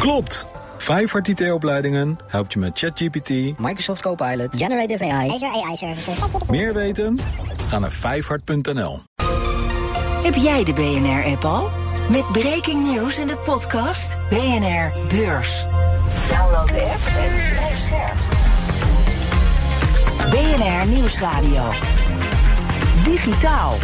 Klopt! 0.00 0.46
Vijfhart 0.76 1.28
IT-opleidingen 1.28 2.18
helpt 2.26 2.52
je 2.52 2.58
met 2.58 2.78
ChatGPT, 2.78 3.58
Microsoft 3.58 4.00
Copilot, 4.00 4.56
Generative 4.56 5.04
AI, 5.04 5.30
Azure 5.30 5.64
AI 5.64 5.76
Services. 5.76 6.18
meer 6.48 6.74
weten? 6.74 7.18
Ga 7.68 7.78
naar 7.78 7.92
vijfhart.nl. 7.92 9.02
Heb 10.22 10.34
jij 10.34 10.64
de 10.64 10.72
BNR-app 10.72 11.44
al? 11.44 11.68
Met 12.10 12.32
breaking 12.32 12.94
news 12.94 13.18
in 13.18 13.26
de 13.26 13.36
podcast 13.36 14.08
BNR 14.28 14.92
Beurs. 15.08 15.64
Download 16.30 16.68
de 16.68 16.82
app 16.82 17.06
en 17.18 17.32
blijf 17.50 17.78
scherp. 17.78 18.18
BNR 20.30 20.86
Nieuwsradio. 20.94 21.70
Digitaal. 23.04 23.74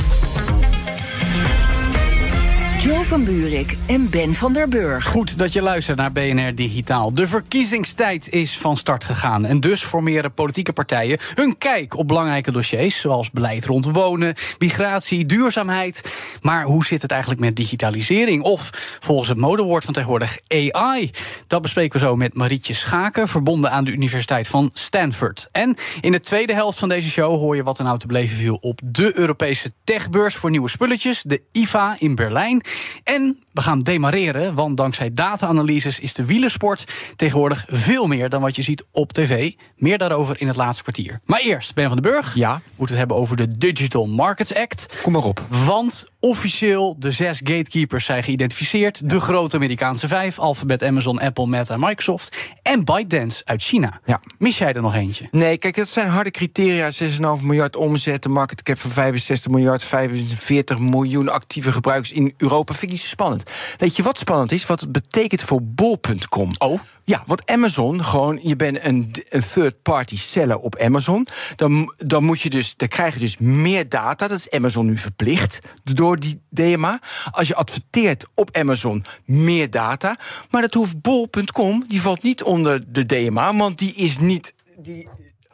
Jo 2.87 3.03
van 3.03 3.25
Buurik 3.25 3.77
en 3.87 4.11
Ben 4.11 4.35
van 4.35 4.53
der 4.53 4.69
Burg. 4.69 5.05
Goed 5.05 5.39
dat 5.39 5.53
je 5.53 5.63
luistert 5.63 5.99
naar 5.99 6.13
BNR 6.13 6.55
Digitaal. 6.55 7.13
De 7.13 7.27
verkiezingstijd 7.27 8.31
is 8.31 8.59
van 8.59 8.77
start 8.77 9.05
gegaan. 9.05 9.45
En 9.45 9.61
dus 9.61 9.83
formeren 9.83 10.35
politieke 10.35 10.73
partijen 10.73 11.19
hun 11.35 11.59
kijk 11.59 11.97
op 11.97 12.09
belangrijke 12.09 12.53
dossiers. 12.53 13.01
Zoals 13.01 13.31
beleid 13.31 13.65
rond 13.65 13.85
wonen, 13.85 14.35
migratie, 14.59 15.27
duurzaamheid. 15.27 16.03
Maar 16.43 16.65
hoe 16.65 16.85
zit 16.85 17.03
het 17.03 17.11
eigenlijk 17.11 17.41
met 17.41 17.57
digitalisering? 17.57 18.43
Of 18.43 18.71
volgens 19.01 19.29
het 19.29 19.39
modewoord 19.39 19.85
van 19.85 19.95
tegenwoordig 19.95 20.39
AI? 20.49 21.11
Dat 21.47 21.63
bespreken 21.63 22.01
we 22.01 22.07
zo 22.07 22.17
met 22.17 22.35
Marietje 22.35 22.75
Schaken, 22.75 23.29
verbonden 23.29 23.71
aan 23.71 23.85
de 23.85 23.93
Universiteit 23.93 24.49
van 24.49 24.71
Stanford. 24.73 25.49
En 25.53 25.77
in 26.01 26.13
de 26.13 26.21
tweede 26.21 26.55
helft 26.55 26.79
van 26.79 26.89
deze 26.89 27.11
show 27.11 27.39
hoor 27.39 27.57
je 27.57 27.63
wat 27.63 27.79
er 27.79 27.85
nou 27.85 27.99
te 27.99 28.07
beleven 28.07 28.37
viel 28.37 28.57
op 28.61 28.81
de 28.85 29.19
Europese 29.19 29.73
techbeurs 29.85 30.35
voor 30.35 30.51
nieuwe 30.51 30.69
spulletjes, 30.69 31.23
de 31.23 31.43
IFA 31.53 31.97
in 31.99 32.15
Berlijn. 32.15 32.63
En 33.05 33.39
we 33.57 33.63
gaan 33.63 33.79
demareren, 33.79 34.55
want 34.55 34.77
dankzij 34.77 35.13
data-analyses 35.13 36.01
is 36.01 36.15
de 36.15 36.25
wielersport 36.25 36.85
tegenwoordig 37.17 37.65
veel 37.69 38.07
meer 38.07 38.29
dan 38.29 38.41
wat 38.41 38.57
je 38.57 38.63
ziet 38.63 38.85
op 38.91 39.13
tv. 39.13 39.53
Meer 39.77 39.99
daarover 39.99 40.41
in 40.41 40.47
het 40.47 40.57
laatste 40.57 40.83
kwartier. 40.83 41.21
Maar 41.25 41.41
eerst, 41.41 41.75
Ben 41.75 41.89
van 41.89 42.03
den 42.03 42.13
Burg. 42.13 42.35
Ja. 42.35 42.55
We 42.55 42.61
moeten 42.77 42.97
het 42.97 42.99
hebben 42.99 43.17
over 43.17 43.37
de 43.37 43.59
Digital 43.59 44.07
Markets 44.07 44.55
Act. 44.55 44.97
Kom 45.03 45.13
maar 45.13 45.25
op. 45.25 45.47
Want 45.65 46.11
officieel 46.21 46.97
de 46.99 47.13
zes 47.13 47.41
gatekeepers 47.45 48.05
zijn 48.05 48.23
geïdentificeerd. 48.23 49.11
De 49.11 49.21
grote 49.21 49.57
Amerikaanse 49.57 50.09
vijf: 50.09 50.39
Alphabet, 50.39 50.83
Amazon, 50.83 51.21
Apple, 51.21 51.47
Meta 51.47 51.75
en 51.75 51.81
Microsoft. 51.81 52.53
En 52.63 52.85
ByteDance 52.85 53.43
uit 53.45 53.63
China. 53.63 54.01
Ja. 54.05 54.21
Mis 54.39 54.59
jij 54.59 54.73
er 54.73 54.83
nog 54.83 54.95
eentje? 54.95 55.29
Nee, 55.31 55.57
kijk, 55.57 55.77
dat 55.77 55.89
zijn 55.89 56.09
harde 56.09 56.31
criteria. 56.31 56.91
6,5 57.39 57.43
miljard 57.43 57.77
omzet, 57.77 58.25
een 58.25 58.33
market 58.33 58.63
cap 58.63 58.79
van 58.79 58.91
65 58.91 59.51
miljard, 59.51 59.83
45 59.83 60.79
miljoen 60.79 61.29
actieve 61.29 61.73
gebruikers 61.73 62.13
in 62.13 62.35
Europa. 62.37 62.73
Vind 62.73 62.83
ik 62.83 62.91
niet 62.91 63.01
zo 63.01 63.07
spannend. 63.07 63.46
Weet 63.77 63.97
je 63.97 64.03
wat 64.03 64.19
spannend 64.19 64.53
is? 64.53 64.67
Wat 64.67 64.81
het 64.81 64.93
betekent 64.93 65.43
voor 65.43 65.63
bol.com. 65.63 66.51
Oh. 66.59 66.81
Ja, 67.05 67.23
want 67.27 67.51
Amazon, 67.51 68.05
gewoon, 68.05 68.39
je 68.43 68.57
bent 68.57 68.79
een, 68.85 69.13
een 69.29 69.43
third-party 69.53 70.17
seller 70.17 70.59
op 70.59 70.77
Amazon. 70.79 71.27
Dan, 71.57 71.95
dan 71.97 72.25
moet 72.25 72.41
je 72.41 72.51
dus, 72.51 72.77
dan 72.77 72.89
krijg 72.89 73.15
je 73.15 73.21
dus 73.21 73.37
meer 73.39 73.89
data. 73.89 74.27
Dat 74.29 74.39
is 74.39 74.51
Amazon 74.51 74.87
nu 74.87 74.97
verplicht 74.99 75.59
door 75.85 76.19
die 76.19 76.41
DMA. 76.51 77.01
Als 77.31 77.49
je 77.49 77.55
adverteert 77.55 78.25
op 78.35 78.57
Amazon, 78.57 79.05
meer 79.25 79.71
data. 79.71 80.17
Maar 80.51 80.63
dat 80.63 80.75
hoeft 80.75 81.01
bol.com, 81.01 81.85
die 81.87 82.01
valt 82.03 82.23
niet 82.23 82.43
onder 82.43 82.93
de 82.93 83.07
DMA, 83.07 83.57
want 83.57 83.79
die 83.79 83.95
is 83.95 84.19
niet. 84.19 84.55
Die, 84.79 85.09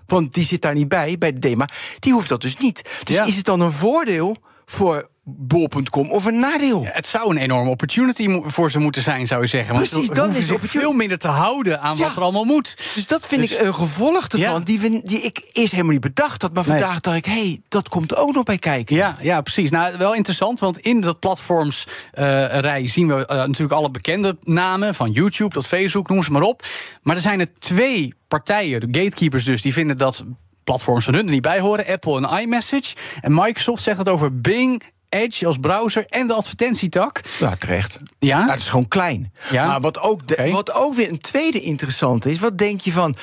want 0.06 0.34
die 0.34 0.44
zit 0.44 0.62
daar 0.62 0.74
niet 0.74 0.88
bij, 0.88 1.18
bij 1.18 1.32
de 1.32 1.48
DMA. 1.48 1.68
Die 1.98 2.12
hoeft 2.12 2.28
dat 2.28 2.40
dus 2.40 2.56
niet. 2.56 2.82
Dus 3.04 3.16
Ja. 3.16 3.24
is 3.24 3.36
het 3.36 3.44
dan 3.44 3.60
een 3.60 3.72
voordeel 3.72 4.36
voor 4.64 5.10
bol.com 5.24 6.10
of 6.10 6.24
een 6.24 6.38
nadeel? 6.38 6.84
Het 6.88 7.06
zou 7.06 7.30
een 7.30 7.36
enorme 7.36 7.70
opportunity 7.70 8.40
voor 8.42 8.70
ze 8.70 8.78
moeten 8.78 9.02
zijn, 9.02 9.26
zou 9.26 9.40
je 9.40 9.46
zeggen. 9.46 9.74
Want 9.74 9.88
Precies, 9.88 10.08
dan 10.08 10.34
is 10.34 10.50
opportun- 10.50 10.80
veel 10.80 10.92
minder 10.92 11.18
te 11.18 11.28
houden 11.28 11.80
aan 11.80 11.96
Ja. 11.96 12.02
wat 12.06 12.16
er 12.16 12.22
allemaal 12.22 12.44
moet. 12.44 12.76
Dus 12.94 13.06
dat 13.06 13.26
vind 13.26 13.42
Dus- 13.42 13.52
ik 13.52 13.60
een 13.60 13.74
gevolg 13.74 14.24
ervan, 14.28 14.40
Ja. 14.40 14.58
die, 14.58 14.80
we, 14.80 15.00
die 15.04 15.20
ik 15.20 15.42
eerst 15.52 15.72
helemaal 15.72 15.92
niet 15.92 16.00
bedacht 16.00 16.42
had. 16.42 16.52
Maar 16.54 16.68
Nee. 16.68 16.78
vandaag 16.78 17.00
dacht 17.00 17.16
ik, 17.16 17.24
hé, 17.24 17.32
hey, 17.32 17.60
dat 17.68 17.88
komt 17.88 18.10
er 18.10 18.16
ook 18.18 18.34
nog 18.34 18.44
bij 18.44 18.58
kijken. 18.58 18.96
Ja, 18.96 19.16
ja, 19.20 19.40
precies. 19.40 19.70
Nou, 19.70 19.96
wel 19.98 20.14
interessant, 20.14 20.60
want 20.60 20.78
in 20.78 21.00
dat 21.00 21.18
platformsrij 21.20 22.86
zien 22.86 23.08
we 23.08 23.26
eh, 23.26 23.36
natuurlijk 23.36 23.72
alle 23.72 23.90
bekende 23.90 24.36
namen, 24.42 24.94
van 24.94 25.10
YouTube 25.10 25.54
tot 25.54 25.66
Facebook, 25.66 26.08
noem 26.08 26.22
ze 26.22 26.30
maar 26.30 26.42
op. 26.42 26.62
Maar 27.02 27.16
er 27.16 27.22
zijn 27.22 27.40
er 27.40 27.48
twee 27.58 28.14
partijen, 28.28 28.80
de 28.92 29.00
gatekeepers 29.00 29.44
dus, 29.44 29.62
die 29.62 29.72
vinden 29.72 29.96
dat 29.98 30.24
platforms 30.64 31.04
van 31.04 31.14
hun 31.14 31.24
er 31.26 31.32
niet 31.32 31.42
bij 31.42 31.60
horen, 31.60 31.86
Apple 31.86 32.26
en 32.28 32.38
iMessage. 32.42 32.94
En 33.20 33.34
Microsoft 33.34 33.82
zegt 33.82 33.96
dat 33.96 34.08
over 34.08 34.40
Bing, 34.40 34.82
Edge 35.12 35.46
als 35.46 35.56
browser 35.60 36.04
en 36.08 36.26
de 36.26 36.32
advertentietak. 36.32 37.20
Ja, 37.38 37.56
terecht. 37.56 37.98
Ja? 38.18 38.38
Nou, 38.38 38.50
het 38.50 38.60
is 38.60 38.68
gewoon 38.68 38.88
klein. 38.88 39.32
Ja. 39.50 39.66
Maar 39.66 39.80
wat 39.80 40.00
ook, 40.00 40.26
de- 40.26 40.48
wat 40.50 40.72
ook 40.74 40.94
weer 40.94 41.08
een 41.08 41.18
tweede 41.18 41.60
interessante 41.60 42.30
is, 42.30 42.38
wat 42.38 42.58
denk 42.58 42.80
je 42.80 42.92
van... 42.92 43.14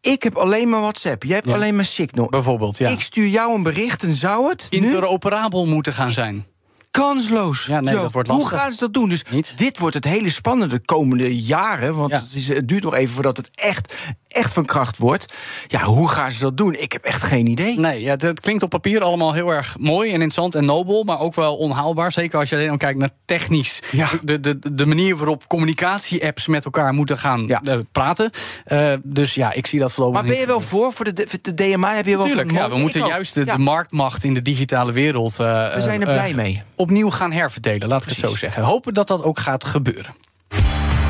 Ik 0.00 0.22
heb 0.22 0.36
alleen 0.36 0.68
maar 0.68 0.80
WhatsApp, 0.80 1.22
jij 1.24 1.34
hebt 1.34 1.48
Ja. 1.48 1.54
alleen 1.54 1.76
maar 1.76 1.84
Signal. 1.84 2.26
Bijvoorbeeld, 2.28 2.78
ja. 2.78 2.88
Ik 2.88 3.00
stuur 3.00 3.26
jou 3.28 3.54
een 3.54 3.62
bericht 3.62 4.02
en 4.02 4.12
zou 4.12 4.48
het 4.48 4.66
nu 4.70 4.78
Interoperabel 4.78 5.66
moeten 5.66 5.92
gaan 5.92 6.12
zijn. 6.12 6.46
kansloos. 6.90 7.64
Ja, 7.66 7.80
nee, 7.80 7.94
dat 7.94 8.12
wordt 8.12 8.28
Hoe 8.28 8.48
gaan 8.48 8.72
ze 8.72 8.78
dat 8.78 8.94
doen? 8.94 9.08
Dus 9.08 9.22
Niet. 9.30 9.52
dit 9.58 9.78
wordt 9.78 9.94
het 9.94 10.04
hele 10.04 10.30
spannende 10.30 10.74
de 10.74 10.84
komende 10.84 11.40
jaren. 11.42 11.96
Want 11.96 12.10
Ja. 12.10 12.16
het, 12.16 12.32
is, 12.34 12.48
het 12.48 12.68
duurt 12.68 12.82
nog 12.82 12.94
even 12.94 13.14
voordat 13.14 13.36
het 13.36 13.50
echt, 13.54 13.94
echt 14.30 14.52
van 14.52 14.64
kracht 14.64 14.98
wordt. 14.98 15.34
Ja, 15.66 15.82
hoe 15.84 16.08
gaan 16.08 16.32
ze 16.32 16.40
dat 16.40 16.56
doen? 16.56 16.74
Ik 16.78 16.92
heb 16.92 17.04
echt 17.04 17.22
geen 17.22 17.46
idee. 17.46 17.78
Nee, 17.78 18.00
ja, 18.00 18.16
het, 18.16 18.40
klinkt 18.40 18.62
op 18.62 18.70
papier 18.70 19.02
allemaal 19.02 19.32
heel 19.32 19.50
erg 19.54 19.76
mooi 19.78 20.08
en 20.08 20.12
interessant 20.14 20.54
en 20.54 20.64
nobel, 20.64 21.04
maar 21.04 21.20
ook 21.20 21.34
wel 21.34 21.56
onhaalbaar. 21.56 22.12
Zeker 22.12 22.38
als 22.38 22.48
je 22.48 22.56
alleen 22.56 22.70
al 22.70 22.76
kijkt 22.76 22.98
naar 22.98 23.10
technisch. 23.24 23.80
Ja. 23.90 24.08
De, 24.22 24.40
de, 24.40 24.58
de 24.72 24.86
manier 24.86 25.16
waarop 25.16 25.46
communicatie-apps 25.48 26.46
met 26.46 26.64
elkaar 26.64 26.92
moeten 26.94 27.18
gaan 27.18 27.46
Ja. 27.46 27.60
eh, 27.64 27.78
praten. 27.92 28.30
Eh, 28.64 28.92
dus 29.02 29.34
ja, 29.34 29.52
ik 29.52 29.66
zie 29.66 29.78
dat 29.80 29.92
voorlopig 29.92 30.20
Maar 30.20 30.30
ben 30.30 30.40
je 30.40 30.46
wel 30.46 30.60
voor, 30.60 30.92
voor 30.92 31.04
de, 31.04 31.26
de 31.42 31.54
DMA? 31.54 31.94
Heb 31.94 32.06
je 32.06 32.16
wel 32.16 32.26
Tuurlijk, 32.26 32.50
voor 32.50 32.58
ja, 32.58 32.68
we 32.68 32.78
moeten 32.78 33.06
juist 33.06 33.34
de, 33.34 33.44
Ja, 33.44 33.52
de 33.56 33.62
marktmacht 33.62 34.24
in 34.24 34.34
de 34.34 34.42
digitale 34.42 34.92
wereld. 34.92 35.40
eh, 35.40 35.74
We 35.74 35.80
zijn 35.80 36.00
er 36.00 36.12
blij 36.12 36.34
mee. 36.34 36.60
Opnieuw 36.74 37.10
gaan 37.10 37.32
herverdelen, 37.32 37.88
laat 37.88 38.02
ik 38.02 38.08
het 38.08 38.18
zo 38.18 38.36
zeggen. 38.36 38.62
Hopen 38.62 38.94
dat 38.94 39.06
dat 39.08 39.22
ook 39.22 39.38
gaat 39.38 39.64
gebeuren. 39.64 40.14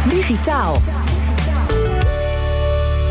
Digitaal. 0.08 0.80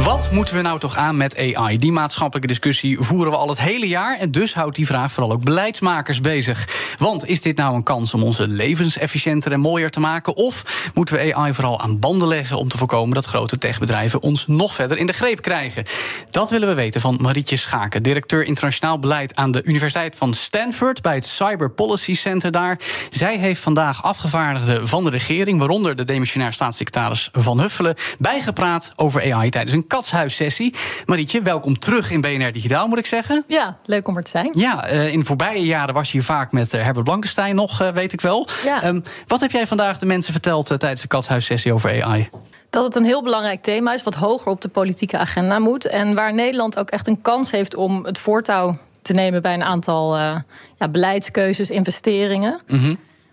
Wat 0.10 0.32
moeten 0.32 0.56
we 0.56 0.62
nou 0.62 0.80
toch 0.80 0.96
aan 0.96 1.18
met 1.18 1.38
AI? 1.38 1.78
Die 1.78 1.92
maatschappelijke 1.92 2.48
discussie 2.48 2.98
voeren 3.00 3.32
we 3.32 3.38
al 3.38 3.50
het 3.50 3.60
hele 3.60 3.88
jaar. 3.88 4.18
En 4.18 4.32
dus 4.32 4.54
houdt 4.54 4.76
die 4.76 4.86
vraag 4.86 5.12
vooral 5.12 5.32
ook 5.32 5.44
beleidsmakers 5.44 6.22
bezig. 6.22 6.68
Want 6.98 7.28
is 7.28 7.42
dit 7.42 7.58
nou 7.58 7.76
een 7.76 7.84
kans 7.84 8.14
om 8.14 8.24
onze 8.24 8.48
levens 8.48 8.98
efficiënter 8.98 9.52
en 9.52 9.60
mooier 9.60 9.90
te 9.90 10.00
maken? 10.00 10.36
Of 10.36 10.90
moeten 10.94 11.16
we 11.16 11.36
AI 11.36 11.54
vooral 11.54 11.80
aan 11.80 12.00
banden 12.00 12.28
leggen 12.28 12.58
om 12.58 12.68
te 12.68 12.78
voorkomen 12.78 13.16
dat 13.16 13.26
grote 13.26 13.58
techbedrijven 13.58 14.22
ons 14.22 14.48
nog 14.48 14.76
verder 14.76 14.98
in 14.98 15.06
de 15.06 15.14
greep 15.14 15.42
krijgen? 15.42 15.84
Dat 16.32 16.50
willen 16.50 16.68
we 16.68 16.74
weten 16.74 17.02
van 17.02 17.18
Marietje 17.22 17.58
Schaken, 17.58 18.04
directeur 18.04 18.44
internationaal 18.44 19.00
beleid 19.00 19.36
aan 19.36 19.52
de 19.52 19.64
Universiteit 19.64 20.16
van 20.16 20.34
Stanford 20.34 21.02
bij 21.02 21.16
het 21.16 21.28
Cyber 21.28 21.70
Policy 21.70 22.14
Center 22.14 22.52
daar. 22.52 22.80
Zij 23.10 23.38
heeft 23.38 23.62
vandaag 23.62 24.04
afgevaardigden 24.04 24.88
van 24.88 25.04
de 25.04 25.10
regering, 25.10 25.60
waaronder 25.60 25.96
de 25.96 26.06
demissionair 26.06 26.54
staatssecretaris 26.54 27.30
Van 27.32 27.60
Huffelen, 27.60 27.96
bijgepraat 28.20 28.92
over 28.96 29.34
AI 29.34 29.50
tijdens 29.50 29.76
een 29.76 29.88
katshuissessie. 30.00 30.74
Marietje, 31.06 31.42
welkom 31.42 31.80
terug 31.80 32.12
in 32.12 32.22
BNR 32.22 32.52
Digitaal, 32.52 32.88
moet 32.88 32.98
ik 32.98 33.06
zeggen. 33.06 33.44
Ja, 33.48 33.78
leuk 33.86 34.08
om 34.08 34.18
er 34.18 34.24
te 34.24 34.30
zijn. 34.30 34.50
Ja, 34.54 34.86
eh, 34.86 35.14
in 35.14 35.20
de 35.20 35.26
voorbije 35.26 35.66
jaren 35.66 35.94
was 35.94 36.08
je 36.08 36.12
hier 36.12 36.24
vaak 36.24 36.52
met 36.52 36.74
eh, 36.74 36.84
Herbert 36.84 37.06
Blankenstein 37.06 37.56
nog, 37.56 37.82
eh, 37.82 37.90
weet 37.90 38.14
ik 38.14 38.22
wel. 38.22 38.48
Ja. 38.64 38.82
Ehm, 38.82 39.02
wat 39.28 39.40
heb 39.40 39.52
jij 39.52 39.68
vandaag 39.68 40.00
de 40.00 40.06
mensen 40.06 40.32
verteld 40.32 40.66
tijdens 40.66 41.02
de 41.02 41.08
katshuissessie 41.08 41.74
over 41.74 42.04
AI? 42.04 42.30
Dat 42.70 42.84
het 42.84 42.96
een 42.96 43.06
heel 43.06 43.24
belangrijk 43.24 43.62
thema 43.62 43.94
is, 43.94 44.04
wat 44.04 44.16
hoger 44.16 44.52
op 44.52 44.62
de 44.62 44.70
politieke 44.70 45.18
agenda 45.18 45.60
moet. 45.60 45.86
En 45.86 46.16
waar 46.16 46.34
Nederland 46.34 46.80
ook 46.80 46.90
echt 46.90 47.08
een 47.08 47.22
kans 47.22 47.52
heeft 47.52 47.76
om 47.76 48.06
het 48.06 48.20
voortouw 48.20 48.78
te 49.02 49.14
nemen 49.14 49.42
bij 49.42 49.54
een 49.54 49.64
aantal 49.64 50.16
eh, 50.16 50.36
ja, 50.76 50.88
beleidskeuzes, 50.88 51.70
investeringen. 51.70 52.62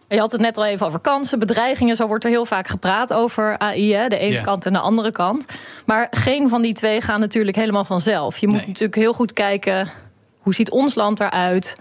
Je 0.08 0.18
had 0.18 0.32
het 0.32 0.40
net 0.40 0.56
al 0.56 0.64
even 0.64 0.86
over 0.86 0.98
kansen, 1.00 1.38
bedreigingen. 1.38 1.96
Zo 1.96 2.06
wordt 2.06 2.24
er 2.24 2.30
heel 2.30 2.44
vaak 2.44 2.66
gepraat 2.68 3.12
over 3.12 3.58
AI. 3.58 3.94
Hè, 3.94 4.08
de 4.08 4.18
ene 4.18 4.40
kant 4.40 4.66
en 4.66 4.72
de 4.72 4.78
andere 4.78 5.10
kant. 5.10 5.47
Maar 5.86 6.06
geen 6.10 6.48
van 6.48 6.62
die 6.62 6.72
twee 6.72 7.00
gaan 7.00 7.20
natuurlijk 7.20 7.56
helemaal 7.56 7.84
vanzelf. 7.84 8.38
Je 8.38 8.47
moet 8.47 8.56
Nee. 8.56 8.66
natuurlijk 8.66 8.94
heel 8.94 9.12
goed 9.12 9.32
kijken. 9.32 9.91
Hoe 10.38 10.54
ziet 10.54 10.70
ons 10.70 10.94
land 10.94 11.20
eruit? 11.20 11.76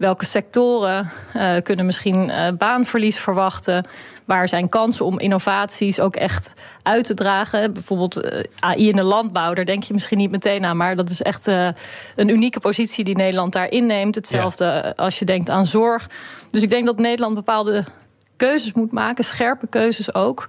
Welke 0.00 0.24
sectoren 0.24 1.10
eh, 1.32 1.56
kunnen 1.62 1.86
misschien 1.86 2.30
eh, 2.30 2.52
baanverlies 2.52 3.18
verwachten? 3.18 3.84
Waar 4.24 4.48
zijn 4.48 4.68
kansen 4.68 5.04
om 5.04 5.18
innovaties 5.18 6.00
ook 6.00 6.16
echt 6.16 6.52
uit 6.82 7.04
te 7.04 7.14
dragen? 7.14 7.72
Bijvoorbeeld 7.72 8.16
eh, 8.16 8.44
AI 8.60 8.88
in 8.88 8.96
de 8.96 9.06
landbouw, 9.06 9.54
daar 9.54 9.64
denk 9.64 9.82
je 9.82 9.92
misschien 9.92 10.18
niet 10.18 10.30
meteen 10.30 10.64
aan. 10.64 10.76
Maar 10.76 10.96
dat 10.96 11.10
is 11.10 11.22
echt 11.22 11.46
een 11.46 12.28
unieke 12.28 12.60
positie 12.60 13.04
die 13.04 13.16
Nederland 13.16 13.52
daar 13.52 13.70
inneemt. 13.70 14.14
Hetzelfde 14.14 14.96
als 14.96 15.18
je 15.18 15.24
denkt 15.24 15.50
aan 15.50 15.66
zorg. 15.66 16.10
Dus 16.50 16.62
ik 16.62 16.70
denk 16.70 16.86
dat 16.86 16.98
Nederland 16.98 17.34
bepaalde 17.34 17.84
keuzes 18.36 18.72
moet 18.72 18.92
maken, 18.92 19.24
scherpe 19.24 19.66
keuzes 19.66 20.14
ook. 20.14 20.48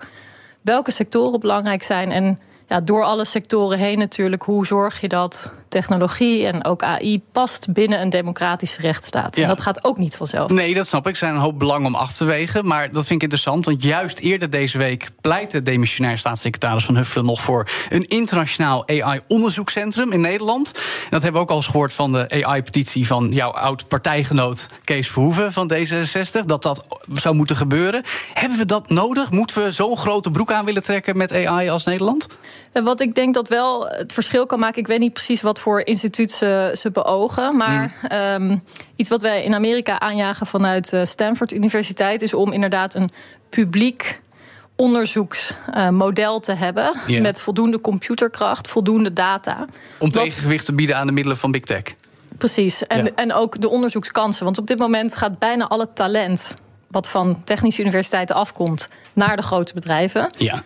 Welke 0.61 0.91
sectoren 0.91 1.39
belangrijk 1.39 1.83
zijn 1.83 2.11
en 2.11 2.39
ja, 2.67 2.81
door 2.81 3.03
alle 3.03 3.25
sectoren 3.25 3.77
heen 3.77 3.97
natuurlijk, 3.97 4.43
hoe 4.43 4.65
zorg 4.65 5.01
je 5.01 5.07
dat 5.07 5.51
technologie 5.71 6.45
en 6.45 6.65
ook 6.65 6.83
AI 6.83 7.21
past 7.31 7.73
binnen 7.73 8.01
een 8.01 8.09
democratische 8.09 8.81
rechtsstaat. 8.81 9.35
Ja. 9.35 9.41
En 9.41 9.47
dat 9.47 9.61
gaat 9.61 9.83
ook 9.83 9.97
niet 9.97 10.15
vanzelf. 10.15 10.51
Nee, 10.51 10.73
dat 10.73 10.87
snap 10.87 11.05
ik. 11.07 11.11
Er 11.11 11.17
zijn 11.17 11.33
een 11.33 11.39
hoop 11.39 11.59
belangen 11.59 11.87
om 11.87 11.95
af 11.95 12.11
te 12.11 12.25
wegen. 12.25 12.67
Maar 12.67 12.91
dat 12.91 13.07
vind 13.07 13.11
ik 13.11 13.21
interessant, 13.21 13.65
want 13.65 13.83
juist 13.83 14.19
eerder 14.19 14.49
deze 14.49 14.77
week 14.77 15.09
pleit 15.21 15.51
de 15.51 15.61
demissionair 15.61 16.17
staatssecretaris 16.17 16.85
van 16.85 16.95
Huffelen 16.95 17.25
nog 17.25 17.41
voor 17.41 17.67
een 17.89 18.07
internationaal 18.07 18.87
AI-onderzoekscentrum 18.87 20.11
in 20.11 20.21
Nederland. 20.21 20.71
En 20.73 21.09
dat 21.09 21.21
hebben 21.21 21.41
we 21.41 21.47
ook 21.47 21.49
al 21.49 21.55
eens 21.55 21.65
gehoord 21.65 21.93
van 21.93 22.11
de 22.11 22.43
AI-petitie 22.43 23.07
van 23.07 23.31
jouw 23.31 23.51
oud-partijgenoot 23.51 24.69
Kees 24.83 25.07
Verhoeven 25.07 25.51
van 25.51 25.71
D66. 25.73 26.45
Dat 26.45 26.63
dat 26.63 26.85
zou 27.13 27.35
moeten 27.35 27.55
gebeuren. 27.55 28.03
Hebben 28.33 28.57
we 28.57 28.65
dat 28.65 28.89
nodig? 28.89 29.31
Moeten 29.31 29.63
we 29.63 29.71
zo'n 29.71 29.97
grote 29.97 30.31
broek 30.31 30.51
aan 30.51 30.65
willen 30.65 30.83
trekken 30.83 31.17
met 31.17 31.33
AI 31.33 31.69
als 31.69 31.85
Nederland? 31.85 32.27
En 32.71 32.83
Wat 32.83 33.01
ik 33.01 33.15
denk 33.15 33.33
dat 33.33 33.47
wel 33.47 33.87
het 33.87 34.13
verschil 34.13 34.45
kan 34.45 34.59
maken, 34.59 34.81
ik 34.81 34.87
weet 34.87 34.99
niet 34.99 35.13
precies 35.13 35.41
wat 35.41 35.59
voor 35.61 35.81
instituut 35.85 36.31
ze, 36.31 36.75
ze 36.77 36.91
beogen, 36.91 37.57
maar 37.57 37.93
ehm, 38.07 38.57
iets 38.95 39.09
wat 39.09 39.21
wij 39.21 39.43
in 39.43 39.53
Amerika 39.55 39.99
aanjagen 39.99 40.47
vanuit 40.47 40.89
de 40.89 41.05
Stanford 41.05 41.51
Universiteit 41.53 42.21
is 42.21 42.33
om 42.33 42.51
inderdaad 42.51 42.95
een 42.95 43.09
publiek 43.49 44.21
onderzoeksmodel 44.75 46.39
te 46.39 46.53
hebben 46.53 46.91
met 47.21 47.41
voldoende 47.41 47.81
computerkracht, 47.81 48.67
voldoende 48.67 49.13
data. 49.13 49.65
Om 49.97 50.11
tegengewicht 50.11 50.65
te 50.65 50.73
bieden 50.73 50.97
aan 50.97 51.07
de 51.07 51.13
middelen 51.13 51.37
van 51.37 51.51
Big 51.51 51.61
Tech. 51.61 51.83
Precies. 52.37 52.87
En, 52.87 53.03
Ja. 53.03 53.11
en 53.15 53.33
ook 53.33 53.61
de 53.61 53.69
onderzoekskansen. 53.69 54.45
Want 54.45 54.57
op 54.57 54.67
dit 54.67 54.77
moment 54.77 55.15
gaat 55.15 55.39
bijna 55.39 55.67
alle 55.67 55.93
talent 55.93 56.53
wat 56.87 57.09
van 57.09 57.43
technische 57.43 57.81
universiteiten 57.81 58.35
afkomt 58.35 58.87
naar 59.13 59.35
de 59.35 59.41
grote 59.41 59.73
bedrijven. 59.73 60.33
Ja. 60.37 60.63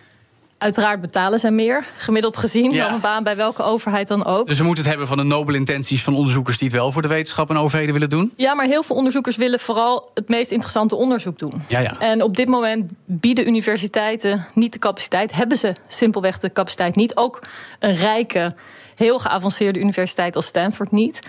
Uiteraard 0.58 1.00
betalen 1.00 1.38
zij 1.38 1.50
meer, 1.50 1.86
gemiddeld 1.96 2.36
gezien, 2.36 2.70
Ja. 2.72 2.84
dan 2.84 2.94
een 2.94 3.00
baan 3.00 3.22
bij 3.24 3.36
welke 3.36 3.62
overheid 3.62 4.08
dan 4.08 4.24
ook. 4.24 4.46
Dus 4.46 4.58
we 4.58 4.64
moeten 4.64 4.82
het 4.82 4.90
hebben 4.92 5.08
van 5.08 5.16
de 5.18 5.22
nobele 5.24 5.58
intenties 5.58 6.02
van 6.02 6.14
onderzoekers 6.14 6.58
die 6.58 6.68
het 6.68 6.76
wel 6.76 6.92
voor 6.92 7.02
de 7.02 7.08
wetenschap 7.08 7.50
en 7.50 7.56
overheden 7.56 7.92
willen 7.92 8.10
doen. 8.10 8.32
Ja, 8.36 8.54
maar 8.54 8.66
heel 8.66 8.82
veel 8.82 8.96
onderzoekers 8.96 9.36
willen 9.36 9.60
vooral 9.60 10.10
het 10.14 10.28
meest 10.28 10.50
interessante 10.50 10.94
onderzoek 10.96 11.38
doen. 11.38 11.52
Ja, 11.68 11.78
ja. 11.80 11.98
En 11.98 12.22
op 12.22 12.36
dit 12.36 12.48
moment 12.48 12.90
bieden 13.04 13.48
universiteiten 13.48 14.46
niet 14.54 14.72
de 14.72 14.78
capaciteit, 14.78 15.32
hebben 15.32 15.56
ze 15.58 15.72
simpelweg 15.88 16.38
de 16.38 16.52
capaciteit 16.52 16.96
niet. 16.96 17.16
Ook 17.16 17.42
een 17.78 17.94
rijke, 17.94 18.54
heel 18.94 19.18
geavanceerde 19.18 19.78
universiteit 19.78 20.36
als 20.36 20.46
Stanford 20.46 20.90
niet. 20.92 21.20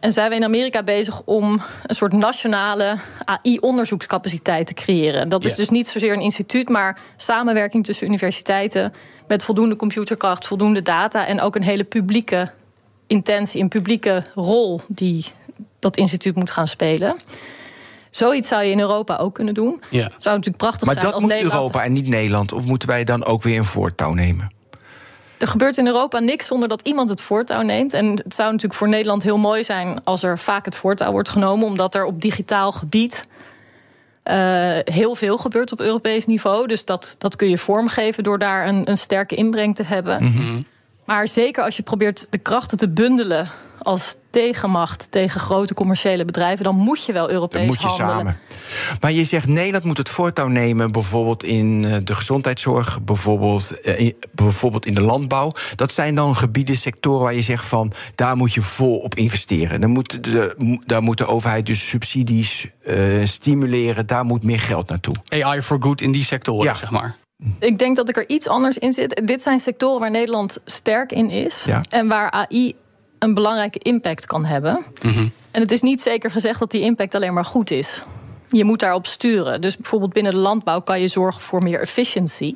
En 0.00 0.12
zijn 0.12 0.30
we 0.30 0.36
in 0.36 0.44
Amerika 0.44 0.82
bezig 0.82 1.22
om 1.24 1.62
een 1.86 1.94
soort 1.94 2.12
nationale 2.12 2.98
AI-onderzoekscapaciteit 3.24 4.66
te 4.66 4.74
creëren. 4.74 5.28
Dat 5.28 5.44
is 5.44 5.54
dus 5.54 5.68
niet 5.68 5.88
zozeer 5.88 6.12
een 6.12 6.20
instituut, 6.20 6.68
maar 6.68 7.00
samenwerking 7.16 7.84
tussen 7.84 8.06
universiteiten 8.06 8.92
met 9.28 9.44
voldoende 9.44 9.76
computerkracht, 9.76 10.46
voldoende 10.46 10.82
data 10.82 11.26
en 11.26 11.40
ook 11.40 11.54
een 11.54 11.62
hele 11.62 11.84
publieke 11.84 12.48
intentie, 13.06 13.62
een 13.62 13.68
publieke 13.68 14.24
rol 14.34 14.80
die 14.88 15.24
dat 15.78 15.96
instituut 15.96 16.34
moet 16.34 16.50
gaan 16.50 16.68
spelen. 16.68 17.16
Zoiets 18.10 18.48
zou 18.48 18.62
je 18.62 18.70
in 18.70 18.80
Europa 18.80 19.16
ook 19.16 19.34
kunnen 19.34 19.54
doen. 19.54 19.82
Ja. 19.90 20.00
Zou 20.00 20.36
natuurlijk 20.36 20.56
prachtig 20.56 20.86
Maar 20.86 20.94
zijn 20.94 21.06
dat 21.06 21.14
als 21.14 21.22
moet 21.22 21.32
Nederland. 21.32 21.60
Europa 21.60 21.84
en 21.84 21.92
niet 21.92 22.08
Nederland. 22.08 22.52
Of 22.52 22.64
moeten 22.64 22.88
wij 22.88 23.04
dan 23.04 23.24
ook 23.24 23.42
weer 23.42 23.58
een 23.58 23.64
voortouw 23.64 24.12
nemen? 24.12 24.55
Er 25.38 25.48
gebeurt 25.48 25.78
in 25.78 25.86
Europa 25.86 26.18
niks 26.18 26.46
zonder 26.46 26.68
dat 26.68 26.80
iemand 26.82 27.08
het 27.08 27.20
voortouw 27.20 27.62
neemt. 27.62 27.92
En 27.92 28.06
het 28.06 28.34
zou 28.34 28.50
natuurlijk 28.50 28.78
voor 28.78 28.88
Nederland 28.88 29.22
heel 29.22 29.38
mooi 29.38 29.64
zijn 29.64 30.04
als 30.04 30.22
er 30.22 30.38
vaak 30.38 30.64
het 30.64 30.76
voortouw 30.76 31.12
wordt 31.12 31.28
genomen, 31.28 31.66
omdat 31.66 31.94
er 31.94 32.04
op 32.04 32.20
digitaal 32.20 32.72
gebied 32.72 33.26
eh, 34.26 34.78
heel 34.84 35.14
veel 35.14 35.38
gebeurt 35.38 35.72
op 35.72 35.80
Europees 35.80 36.26
niveau. 36.26 36.66
Dus 36.66 36.84
dat, 36.84 37.14
dat 37.18 37.36
kun 37.36 37.48
je 37.48 37.58
vormgeven 37.58 38.24
door 38.24 38.38
daar 38.38 38.66
een, 38.66 38.90
een 38.90 38.98
sterke 38.98 39.34
inbreng 39.34 39.74
te 39.74 39.82
hebben. 39.82 40.24
Mhm. 40.24 40.60
Maar 41.06 41.28
zeker 41.28 41.64
als 41.64 41.76
je 41.76 41.82
probeert 41.82 42.26
de 42.30 42.38
krachten 42.38 42.78
te 42.78 42.88
bundelen 42.88 43.48
als 43.78 44.16
tegenmacht 44.30 45.10
tegen 45.10 45.40
grote 45.40 45.74
commerciële 45.74 46.24
bedrijven, 46.24 46.64
dan 46.64 46.74
moet 46.74 47.04
je 47.04 47.12
wel 47.12 47.30
Europees 47.30 47.58
Dan 47.60 47.66
moet 47.66 47.80
je 47.80 47.86
handelen. 47.86 48.16
samen. 48.16 48.36
Maar 49.00 49.12
je 49.12 49.24
zegt 49.24 49.46
Nederland 49.46 49.84
moet 49.84 49.96
het 49.98 50.08
voortouw 50.08 50.46
nemen, 50.46 50.92
bijvoorbeeld 50.92 51.44
in 51.44 51.84
eh, 51.84 51.96
de 52.04 52.14
gezondheidszorg, 52.14 53.00
bijvoorbeeld, 53.02 53.80
eh, 53.80 54.00
in- 54.00 54.16
bijvoorbeeld 54.32 54.86
in 54.86 54.94
de 54.94 55.00
landbouw. 55.00 55.52
Dat 55.76 55.92
zijn 55.92 56.14
dan 56.14 56.36
gebieden, 56.36 56.76
sectoren 56.76 57.22
waar 57.22 57.34
je 57.34 57.42
zegt 57.42 57.64
van 57.66 57.92
daar 58.14 58.36
moet 58.36 58.52
je 58.54 58.62
vol 58.62 58.96
op 58.98 59.14
investeren. 59.14 59.80
Dan 59.80 59.90
moet 59.90 60.24
de, 60.24 60.78
daar 60.86 61.02
moet 61.02 61.18
de 61.18 61.26
overheid 61.26 61.66
dus 61.66 61.88
subsidies 61.88 62.66
eh, 62.84 62.96
stimuleren, 63.24 64.06
daar 64.06 64.24
moet 64.24 64.44
meer 64.44 64.60
geld 64.60 64.88
naartoe. 64.88 65.14
AI 65.28 65.62
for 65.62 65.76
good 65.82 66.00
in 66.00 66.12
die 66.12 66.24
sectoren, 66.24 66.64
Ja. 66.64 66.74
zeg 66.74 66.90
maar. 66.90 67.16
Ik 67.58 67.78
denk 67.78 67.96
dat 67.96 68.08
ik 68.08 68.16
er 68.16 68.28
iets 68.28 68.48
anders 68.48 68.78
in 68.78 68.92
zit. 68.92 69.20
Dit 69.24 69.42
zijn 69.42 69.60
sectoren 69.60 70.00
waar 70.00 70.10
Nederland 70.10 70.58
sterk 70.64 71.12
in 71.12 71.30
is. 71.30 71.64
Ja. 71.64 71.80
En 71.88 72.08
waar 72.08 72.30
AI 72.30 72.74
een 73.18 73.34
belangrijke 73.34 73.78
impact 73.78 74.26
kan 74.26 74.44
hebben. 74.44 74.84
En 75.50 75.60
het 75.60 75.72
is 75.72 75.82
niet 75.82 76.02
zeker 76.02 76.30
gezegd 76.30 76.58
dat 76.58 76.70
die 76.70 76.80
impact 76.80 77.14
alleen 77.14 77.34
maar 77.34 77.44
goed 77.44 77.70
is. 77.70 78.02
Je 78.48 78.64
moet 78.64 78.80
daarop 78.80 79.06
sturen. 79.06 79.60
Dus 79.60 79.76
bijvoorbeeld 79.76 80.12
binnen 80.12 80.32
de 80.32 80.38
landbouw 80.38 80.80
kan 80.80 81.00
je 81.00 81.08
zorgen 81.08 81.42
voor 81.42 81.62
meer 81.62 81.80
efficiency. 81.80 82.54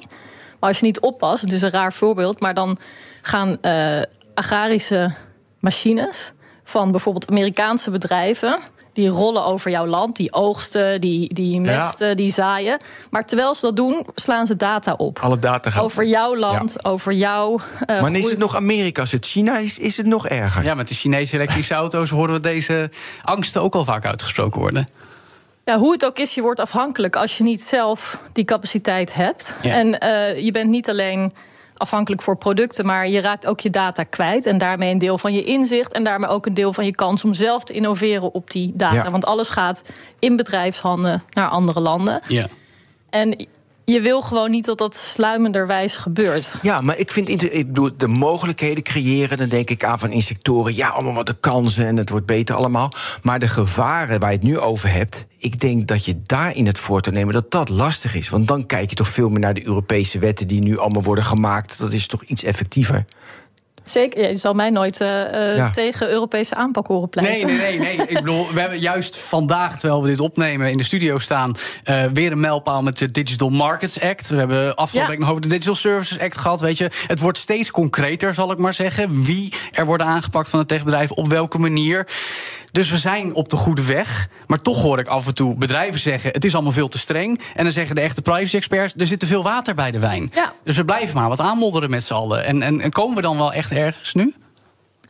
Maar 0.61 0.69
als 0.69 0.79
je 0.79 0.85
niet 0.85 1.01
oppast, 1.01 1.43
het 1.43 1.53
is 1.53 1.63
een 1.63 1.71
raar 1.71 1.93
voorbeeld, 1.93 2.41
maar 2.41 2.55
dan 2.55 2.79
gaan 3.23 3.61
eh, 3.61 4.03
agrarische 4.35 5.15
machines 5.59 6.33
van 6.65 6.91
bijvoorbeeld 6.91 7.31
Amerikaanse 7.31 7.91
bedrijven. 7.91 8.59
Die 9.01 9.09
rollen 9.09 9.45
over 9.45 9.71
jouw 9.71 9.87
land, 9.87 10.17
die 10.17 10.33
oogsten, 10.33 11.01
die, 11.01 11.35
die 11.35 11.61
mesten, 11.61 12.17
die 12.17 12.33
zaaien. 12.33 12.79
Maar 13.11 13.27
terwijl 13.27 13.55
ze 13.55 13.61
dat 13.61 13.77
doen, 13.77 14.07
slaan 14.15 14.47
ze 14.47 14.57
data 14.57 14.95
op. 14.97 15.19
Alle 15.19 15.39
data 15.39 15.71
gaan. 15.71 15.83
Over 15.83 16.05
jouw 16.05 16.37
land, 16.37 16.85
over 16.85 17.13
jouw. 17.13 17.61
eh, 17.87 18.01
maar 18.01 18.13
is 18.13 18.31
het 18.31 18.39
nog 18.39 18.57
Amerika? 18.57 19.01
Als 19.01 19.13
het 19.13 19.27
China 19.27 19.59
is, 19.59 19.79
is 19.79 19.97
het 19.97 20.07
nog 20.07 20.29
erger. 20.29 20.65
Ja, 20.65 20.75
met 20.75 20.89
de 20.89 20.95
Chinese 20.95 21.35
elektrische 21.35 21.75
auto's 21.75 22.11
horen 22.11 22.35
we 22.35 22.41
deze 22.41 22.91
angsten 23.23 23.63
ook 23.63 23.75
al 23.75 23.85
vaak 23.85 24.05
uitgesproken 24.05 24.61
worden. 24.61 24.87
Ja, 25.65 25.79
hoe 25.79 25.93
het 25.93 26.05
ook 26.05 26.19
is, 26.19 26.35
je 26.35 26.43
wordt 26.43 26.61
afhankelijk 26.61 27.17
als 27.17 27.39
je 27.39 27.45
niet 27.45 27.63
zelf 27.63 28.19
die 28.33 28.45
capaciteit 28.45 29.15
hebt. 29.15 29.55
Ja. 29.63 29.75
En 29.75 29.99
eh, 29.99 30.45
je 30.45 30.51
bent 30.51 30.71
niet 30.71 30.89
alleen 30.89 31.33
afhankelijk 31.81 32.23
voor 32.23 32.37
producten, 32.37 32.87
maar 32.87 33.09
je 33.09 33.21
raakt 33.21 33.47
ook 33.47 33.61
je 33.61 33.71
data 33.71 34.05
kwijt. 34.05 34.47
En 34.47 34.59
daarmee 34.59 34.93
een 34.93 34.99
deel 34.99 35.19
van 35.19 35.33
je 35.33 35.45
inzicht 35.45 35.93
en 35.93 36.05
daarmee 36.05 36.31
ook 36.31 36.47
een 36.47 36.55
deel 36.55 36.73
van 36.73 36.85
je 36.85 36.95
kans 36.95 37.25
om 37.25 37.35
zelf 37.35 37.65
te 37.65 37.73
innoveren 37.73 38.35
op 38.35 38.51
die 38.51 38.73
data. 38.75 38.95
Ja. 38.95 39.11
Want 39.11 39.25
alles 39.25 39.49
gaat 39.49 39.83
in 40.19 40.37
bedrijfshanden 40.37 41.23
naar 41.31 41.49
andere 41.49 41.81
landen. 41.81 42.21
Ja. 42.29 42.47
En 43.11 43.47
je 43.91 44.01
wil 44.01 44.23
gewoon 44.23 44.51
niet 44.51 44.65
dat 44.65 44.79
dat 44.79 44.97
sluimenderwijs 44.97 45.97
gebeurt. 45.97 46.55
Ja, 46.63 46.81
maar 46.81 46.99
ik 46.99 47.11
vind 47.11 47.29
ik 47.29 47.67
bedoel, 47.67 47.91
de 47.97 48.09
mogelijkheden 48.09 48.83
creëren. 48.83 49.39
Dan 49.39 49.49
denk 49.49 49.71
ik 49.71 49.85
aan 49.85 49.99
van 49.99 50.11
in 50.11 50.23
sectoren. 50.23 50.75
Ja, 50.75 50.89
allemaal 50.89 51.15
wat 51.15 51.27
de 51.27 51.37
kansen 51.41 51.87
en 51.87 51.97
het 51.97 52.11
wordt 52.11 52.27
beter 52.27 52.55
allemaal. 52.55 52.93
Maar 53.23 53.39
de 53.39 53.49
gevaren 53.49 54.21
waar 54.21 54.31
je 54.31 54.37
het 54.37 54.47
nu 54.47 54.59
over 54.59 54.93
hebt. 54.93 55.27
Ik 55.39 55.61
denk 55.61 55.87
dat 55.87 56.05
je 56.05 56.23
daarin 56.27 56.67
het 56.67 56.79
voor 56.79 57.01
te 57.01 57.11
nemen 57.11 57.35
dat 57.35 57.51
dat 57.51 57.69
lastig 57.69 58.15
is. 58.15 58.29
Want 58.29 58.49
dan 58.49 58.67
kijk 58.67 58.91
je 58.91 58.97
toch 58.97 59.09
veel 59.09 59.29
meer 59.29 59.41
naar 59.41 59.55
de 59.55 59.67
Europese 59.67 60.19
wetten 60.19 60.49
die 60.49 60.63
nu 60.63 60.79
allemaal 60.79 61.03
worden 61.03 61.25
gemaakt. 61.25 61.79
Dat 61.79 61.93
is 61.93 62.07
toch 62.07 62.23
iets 62.23 62.43
effectiever. 62.43 63.05
Zeker, 63.91 64.29
je 64.29 64.37
zal 64.37 64.55
mij 64.55 64.71
nooit 64.71 65.01
eh, 65.01 65.51
eh, 65.51 65.57
Ja. 65.57 65.71
tegen 65.71 66.11
Europese 66.11 66.55
aanpak 66.55 66.87
horen 66.87 67.09
pleiten. 67.09 67.47
Nee, 67.47 67.57
nee, 67.57 67.79
nee, 67.79 67.97
nee. 67.97 68.07
Ik 68.07 68.15
bedoel, 68.15 68.53
we 68.53 68.61
hebben 68.61 68.79
juist 68.79 69.17
vandaag, 69.17 69.79
terwijl 69.79 70.03
we 70.03 70.09
dit 70.09 70.21
opnemen, 70.21 70.71
in 70.71 70.77
de 70.77 70.83
studio 70.85 71.19
staan. 71.19 71.55
eh, 71.85 72.05
weer 72.13 72.33
een 72.33 72.41
mijlpaal 72.41 72.83
met 72.83 72.99
de 72.99 73.11
Digital 73.11 73.49
Markets 73.51 74.01
Act. 74.01 74.29
We 74.29 74.37
hebben 74.37 74.75
afgelopen 74.77 75.01
Ja. 75.01 75.09
week 75.09 75.19
nog 75.19 75.29
over 75.29 75.43
de 75.43 75.49
Digital 75.49 75.75
Services 75.75 76.19
Act 76.19 76.39
gehad. 76.39 76.61
Weet 76.61 76.79
je, 76.79 76.91
het 77.07 77.21
wordt 77.21 77.39
steeds 77.39 77.71
concreter, 77.71 78.35
zal 78.35 78.51
ik 78.53 78.59
maar 78.59 78.75
zeggen. 78.75 79.23
Wie 79.23 79.53
er 79.73 79.85
worden 79.87 80.07
aangepakt 80.07 80.49
van 80.49 80.59
het 80.59 80.69
techbedrijf, 80.69 81.11
op 81.11 81.29
welke 81.29 81.59
manier. 81.59 82.07
Dus 82.73 82.91
we 82.91 82.99
zijn 82.99 83.35
op 83.35 83.49
de 83.49 83.57
goede 83.57 83.85
weg. 83.85 84.29
Maar 84.47 84.63
toch 84.63 84.83
hoor 84.83 84.99
ik 84.99 85.07
af 85.07 85.27
en 85.27 85.35
toe 85.35 85.57
bedrijven 85.57 86.01
zeggen: 86.01 86.31
het 86.31 86.45
is 86.45 86.55
allemaal 86.55 86.73
veel 86.73 86.89
te 86.89 86.99
streng. 86.99 87.41
En 87.55 87.65
dan 87.65 87.73
zeggen 87.73 87.95
de 87.95 88.01
echte 88.01 88.23
privacy-experts: 88.23 88.95
er 88.97 89.07
zit 89.07 89.21
te 89.21 89.27
veel 89.27 89.43
water 89.43 89.75
bij 89.75 89.91
de 89.91 89.99
wijn. 89.99 90.31
Ja. 90.35 90.53
Dus 90.65 90.77
we 90.77 90.85
blijven 90.85 91.15
maar 91.15 91.29
wat 91.29 91.41
aanmodderen 91.41 91.91
met 91.91 92.05
z'n 92.05 92.15
allen. 92.15 92.45
En, 92.45 92.63
en, 92.63 92.81
en 92.81 92.91
komen 92.91 93.17
we 93.17 93.23
dan 93.23 93.37
wel 93.37 93.53
echt 93.53 93.73
ergens 93.73 94.15
nu? 94.15 94.35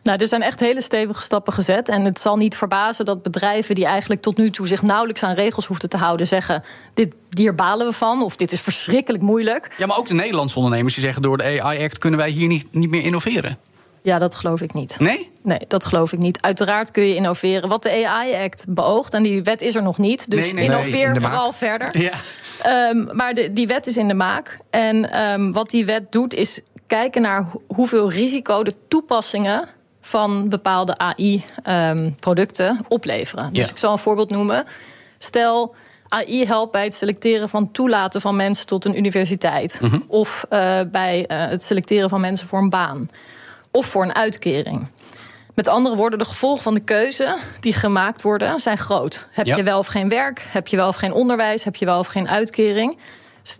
Nou, 0.03 0.19
er 0.19 0.29
zijn 0.29 0.43
echt 0.43 0.61
hele 0.61 0.83
stevige 0.83 1.23
stappen 1.23 1.53
gezet. 1.53 1.89
En 1.89 2.05
het 2.05 2.21
zal 2.21 2.37
niet 2.37 2.57
verbazen 2.57 3.05
dat 3.05 3.23
bedrijven 3.23 3.75
die 3.75 3.85
eigenlijk 3.85 4.21
tot 4.21 4.37
nu 4.37 4.51
toe 4.51 4.67
zich 4.67 4.83
nauwelijks 4.83 5.23
aan 5.23 5.35
regels 5.35 5.67
hoefden 5.67 5.89
te 5.89 5.97
houden, 5.97 6.27
zeggen: 6.27 6.63
dit, 6.95 7.15
hier 7.31 7.55
balen 7.55 7.87
we 7.87 7.93
van. 7.93 8.23
Of 8.23 8.37
dit 8.37 8.53
is 8.53 8.61
verschrikkelijk 8.61 9.23
moeilijk. 9.23 9.75
Ja, 9.79 9.87
maar 9.87 9.97
ook 9.97 10.07
de 10.07 10.15
Nederlandse 10.15 10.57
ondernemers 10.57 10.95
die 10.95 11.05
zeggen: 11.05 11.23
door 11.23 11.39
de 11.39 11.61
AI-act 11.61 11.99
kunnen 11.99 12.19
wij 12.19 12.31
hier 12.31 12.49
niet, 12.49 12.67
niet 12.71 12.91
meer 12.91 13.03
innoveren. 13.03 13.59
Ja, 14.03 14.19
dat 14.19 14.35
geloof 14.35 14.61
ik 14.61 14.73
niet. 14.73 14.97
Nee? 15.01 15.31
Nee, 15.43 15.59
dat 15.69 15.85
geloof 15.85 16.13
ik 16.13 16.19
niet. 16.19 16.41
Uiteraard 16.41 16.91
kun 16.91 17.03
je 17.03 17.15
innoveren. 17.15 17.69
Wat 17.69 17.83
de 17.83 18.07
AI-act 18.07 18.65
beoogt, 18.69 19.15
en 19.15 19.23
die 19.23 19.43
wet 19.43 19.61
is 19.63 19.75
er 19.75 19.83
nog 19.83 19.99
niet. 19.99 20.31
Dus 20.31 20.41
Nee, 20.45 20.53
nee, 20.55 20.69
nee, 20.69 20.77
innoveer 20.79 21.09
maak. 21.11 21.21
vooral 21.21 21.53
verder. 21.53 22.01
Ja. 22.03 22.13
Ehm, 22.63 23.17
maar 23.17 23.35
de, 23.35 23.53
die 23.53 23.67
wet 23.67 23.87
is 23.87 23.97
in 23.97 24.09
de 24.09 24.15
maak. 24.15 24.59
En 24.71 25.11
ehm, 25.13 25.51
wat 25.53 25.71
die 25.71 25.85
wet 25.87 26.13
doet, 26.13 26.35
is 26.35 26.61
kijken 26.87 27.23
naar 27.23 27.43
ho- 27.43 27.63
hoeveel 27.67 28.11
risico 28.11 28.63
de 28.63 28.75
toepassingen 28.89 29.69
van 30.01 30.49
bepaalde 30.49 30.97
AI-producten 30.97 32.79
opleveren. 32.89 33.53
Dus 33.53 33.65
Ja. 33.65 33.71
ik 33.71 33.79
zal 33.79 33.93
een 33.93 33.99
voorbeeld 33.99 34.31
noemen. 34.31 34.65
Stel, 35.19 35.75
AI 36.09 36.47
helpt 36.47 36.73
bij 36.73 36.85
het 36.85 36.95
selecteren 36.95 37.49
van 37.49 37.71
toelaten 37.71 38.21
van 38.21 38.37
mensen 38.37 38.67
tot 38.67 38.85
een 38.85 38.97
universiteit. 38.99 39.81
Of 40.07 40.45
eh, 40.49 40.81
bij 40.93 41.27
eh, 41.27 41.49
het 41.49 41.63
selecteren 41.63 42.09
van 42.09 42.21
mensen 42.21 42.49
voor 42.49 42.59
een 42.59 42.71
baan. 42.71 43.09
Of 43.71 43.87
voor 43.87 44.03
een 44.03 44.15
uitkering. 44.15 44.87
Met 45.55 45.69
andere 45.69 45.97
woorden, 45.97 46.19
de 46.19 46.25
gevolgen 46.25 46.63
van 46.63 46.75
de 46.75 46.81
keuze 46.81 47.37
die 47.61 47.73
gemaakt 47.73 48.23
worden 48.23 48.61
zijn 48.61 48.79
groot. 48.79 49.27
Heb 49.31 49.47
Ja. 49.47 49.57
je 49.57 49.63
wel 49.63 49.79
of 49.79 49.87
geen 49.87 50.09
werk? 50.09 50.47
Heb 50.49 50.67
je 50.67 50.77
wel 50.77 50.89
of 50.89 50.97
geen 50.97 51.13
onderwijs? 51.13 51.65
Heb 51.65 51.77
je 51.77 51.85
wel 51.85 51.99
of 51.99 52.07
geen 52.07 52.29
uitkering? 52.29 52.99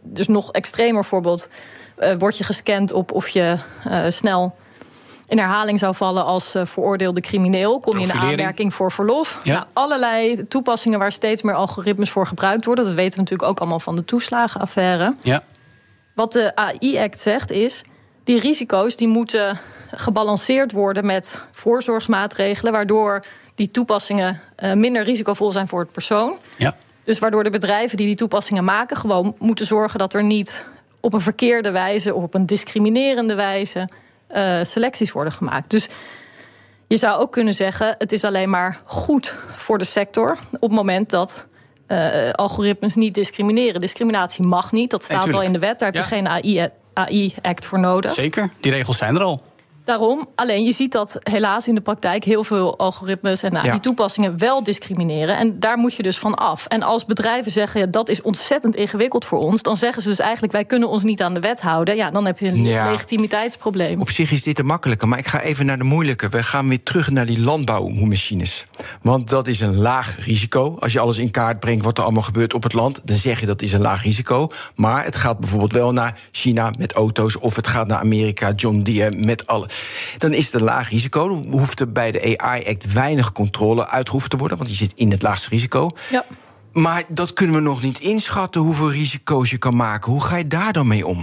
Dus 0.03 0.29
nog 0.29 0.53
extremer 0.53 1.05
voorbeeld. 1.05 1.49
eh, 1.97 2.15
word 2.19 2.39
je 2.39 2.45
gescand 2.45 2.93
op 2.93 3.13
of 3.13 3.29
je 3.29 3.57
eh, 3.85 4.05
snel 4.09 4.55
in 5.29 5.39
herhaling 5.39 5.79
zou 5.79 5.95
vallen 5.95 6.25
als 6.25 6.55
eh, 6.55 6.65
veroordeelde 6.65 7.21
crimineel? 7.21 7.81
Kom 7.81 7.95
je 7.95 8.01
in 8.01 8.07
Profilering. 8.09 8.41
aanmerking 8.41 8.75
voor 8.75 8.93
verlof? 8.93 9.39
Ja. 9.43 9.53
Nou, 9.55 9.67
allerlei 9.73 10.47
toepassingen 10.49 10.99
waar 10.99 11.13
steeds 11.13 11.43
meer 11.43 11.55
algoritmes 11.55 12.11
voor 12.11 12.27
gebruikt 12.27 12.65
worden. 12.65 12.85
Dat 12.85 12.95
weten 12.95 13.13
we 13.13 13.21
natuurlijk 13.21 13.49
ook 13.49 13.59
allemaal 13.61 13.81
van 13.81 13.97
de 13.97 14.05
toeslagenaffaire. 14.05 15.15
Ja. 15.21 15.43
Wat 16.15 16.33
de 16.33 16.57
AI-act 16.57 17.19
zegt 17.21 17.51
is, 17.51 17.85
die 18.25 18.41
risico's 18.41 18.97
die 18.97 19.09
moeten 19.09 19.59
gebalanceerd 19.91 20.73
worden 20.73 21.07
met 21.07 21.45
voorzorgsmaatregelen, 21.51 22.73
waardoor 22.73 23.25
die 23.55 23.71
toepassingen 23.71 24.41
eh, 24.57 24.73
minder 24.73 25.03
risicovol 25.03 25.53
zijn 25.53 25.69
voor 25.69 25.81
het 25.81 25.93
persoon. 25.93 26.39
Ja. 26.57 26.77
Dus 27.05 27.19
waardoor 27.19 27.45
de 27.45 27.51
bedrijven 27.51 27.97
die 27.97 28.07
die 28.07 28.17
toepassingen 28.17 28.65
maken 28.65 28.97
gewoon 28.97 29.35
moeten 29.39 29.67
zorgen 29.67 29.99
dat 29.99 30.15
er 30.15 30.25
niet 30.25 30.65
op 31.01 31.13
een 31.13 31.21
verkeerde 31.21 31.71
wijze 31.71 32.15
of 32.15 32.23
op 32.23 32.35
een 32.35 32.47
discriminerende 32.47 33.35
wijze 33.35 33.89
eh, 34.27 34.59
selecties 34.63 35.13
worden 35.13 35.33
gemaakt. 35.33 35.71
Dus 35.71 35.89
je 36.87 36.97
zou 36.97 37.21
ook 37.21 37.33
kunnen 37.33 37.55
zeggen, 37.55 37.95
het 37.99 38.13
is 38.13 38.25
alleen 38.25 38.51
maar 38.51 38.81
goed 38.85 39.37
voor 39.57 39.79
de 39.79 39.85
sector 39.85 40.39
op 40.53 40.61
het 40.61 40.71
moment 40.71 41.11
dat 41.11 41.47
eh, 41.87 42.31
algoritmes 42.31 42.95
niet 42.95 43.15
discrimineren. 43.15 43.81
Discriminatie 43.81 44.45
mag 44.45 44.73
niet, 44.73 44.91
dat 44.91 45.05
staat 45.05 45.17
al 45.17 45.23
tuurlijk. 45.23 45.47
in 45.47 45.53
de 45.53 45.59
wet. 45.59 45.79
Daar 45.79 45.93
heb 45.93 46.03
je 46.03 46.09
geen 46.09 46.29
AI, 46.29 46.69
AI-act 46.93 47.67
voor 47.67 47.79
nodig. 47.79 48.13
Zeker. 48.13 48.51
Die 48.61 48.73
regels 48.73 48.99
zijn 48.99 49.15
er 49.15 49.23
al. 49.23 49.43
Daarom, 49.91 50.29
alleen 50.35 50.65
je 50.65 50.73
ziet 50.73 50.93
dat 50.93 51.17
helaas 51.21 51.69
in 51.69 51.75
de 51.75 51.81
praktijk 51.81 52.25
heel 52.25 52.45
veel 52.45 52.79
algoritmes 52.79 53.43
en 53.43 53.53
Ja. 53.53 53.61
AI-toepassingen 53.61 54.39
wel 54.39 54.63
discrimineren. 54.63 55.37
En 55.37 55.61
daar 55.61 55.77
moet 55.79 55.95
je 55.95 56.03
dus 56.03 56.19
van 56.19 56.35
af. 56.35 56.67
En 56.67 56.83
als 56.83 57.05
bedrijven 57.05 57.51
zeggen, 57.51 57.81
ja, 57.81 57.87
dat 57.87 58.09
is 58.09 58.23
ontzettend 58.23 58.77
ingewikkeld 58.77 59.25
voor 59.25 59.39
ons, 59.39 59.63
dan 59.63 59.77
zeggen 59.77 60.03
ze 60.03 60.09
dus 60.09 60.19
eigenlijk, 60.19 60.53
wij 60.53 60.65
kunnen 60.65 60.89
ons 60.89 61.03
niet 61.03 61.23
aan 61.23 61.35
de 61.35 61.41
wet 61.41 61.61
houden. 61.61 61.97
Ja, 61.97 62.11
dan 62.11 62.27
heb 62.27 62.39
je 62.39 62.47
een 62.49 62.63
Ja. 62.63 62.91
legitimiteitsprobleem. 62.91 64.01
Op 64.01 64.11
zich 64.11 64.31
is 64.33 64.43
dit 64.43 64.59
een 64.59 64.67
makkelijke, 64.67 65.07
maar 65.07 65.19
ik 65.19 65.27
ga 65.27 65.41
even 65.41 65.67
naar 65.67 65.79
de 65.79 65.85
moeilijke. 65.85 66.29
We 66.29 66.43
gaan 66.43 66.69
weer 66.69 66.83
terug 66.83 67.11
naar 67.11 67.27
die 67.27 67.41
landbouwmachines. 67.41 68.67
Want 69.03 69.29
dat 69.29 69.49
is 69.49 69.61
een 69.61 69.77
laag 69.77 70.17
risico. 70.25 70.77
Als 70.81 70.93
je 70.93 71.01
alles 71.01 71.19
in 71.19 71.31
kaart 71.31 71.61
brengt 71.61 71.85
wat 71.85 71.99
er 71.99 72.05
allemaal 72.05 72.23
gebeurt 72.23 72.55
op 72.55 72.63
het 72.63 72.73
land, 72.73 73.01
dan 73.05 73.17
zeg 73.17 73.41
je 73.41 73.47
dat 73.47 73.63
is 73.63 73.73
een 73.73 73.81
laag 73.81 74.03
risico. 74.03 74.49
Maar 74.75 75.05
het 75.05 75.17
gaat 75.17 75.39
bijvoorbeeld 75.39 75.73
wel 75.73 75.93
naar 75.93 76.19
China 76.31 76.71
met 76.79 76.93
auto's, 76.93 77.39
of 77.39 77.57
het 77.57 77.67
gaat 77.67 77.87
naar 77.87 77.99
Amerika, 77.99 78.53
John 78.57 78.81
Deere 78.81 79.17
met 79.17 79.47
alle. 79.47 79.69
Dan 80.19 80.33
is 80.33 80.45
het 80.45 80.55
een 80.55 80.63
laag 80.63 80.91
risico. 80.91 81.29
Dan 81.29 81.47
hoeft 81.51 81.81
er 81.81 81.93
bij 81.93 82.11
de 82.11 82.39
AI-act 82.39 82.93
weinig 82.93 83.33
controle 83.33 83.89
uitgeoefend 83.89 84.33
te 84.33 84.39
worden, 84.39 84.57
want 84.57 84.71
je 84.71 84.77
zit 84.77 84.93
in 84.95 85.11
het 85.11 85.23
laagste 85.23 85.49
risico. 85.49 85.89
Ja. 86.11 86.25
Maar 86.73 87.05
dat 87.09 87.33
kunnen 87.33 87.55
we 87.57 87.63
nog 87.63 87.83
niet 87.83 88.01
inschatten 88.01 88.61
hoeveel 88.61 88.91
risico's 88.91 89.51
je 89.51 89.59
kan 89.59 89.77
maken. 89.77 90.13
Hoe 90.13 90.25
ga 90.25 90.37
je 90.37 90.47
daar 90.47 90.73
dan 90.73 90.87
mee 90.87 91.07
om? 91.07 91.17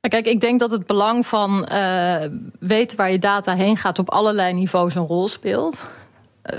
Nou, 0.00 0.14
Kijk, 0.22 0.26
ik 0.26 0.40
denk 0.40 0.60
dat 0.60 0.70
het 0.70 0.86
belang 0.86 1.26
van 1.26 1.64
eh, 1.64 2.28
weten 2.58 2.96
waar 2.96 3.10
je 3.10 3.18
data 3.18 3.54
heen 3.54 3.76
gaat 3.76 3.98
op 3.98 4.10
allerlei 4.10 4.52
niveaus 4.52 4.94
een 4.94 5.06
rol 5.06 5.28
speelt. 5.28 5.86
Eh, 6.42 6.58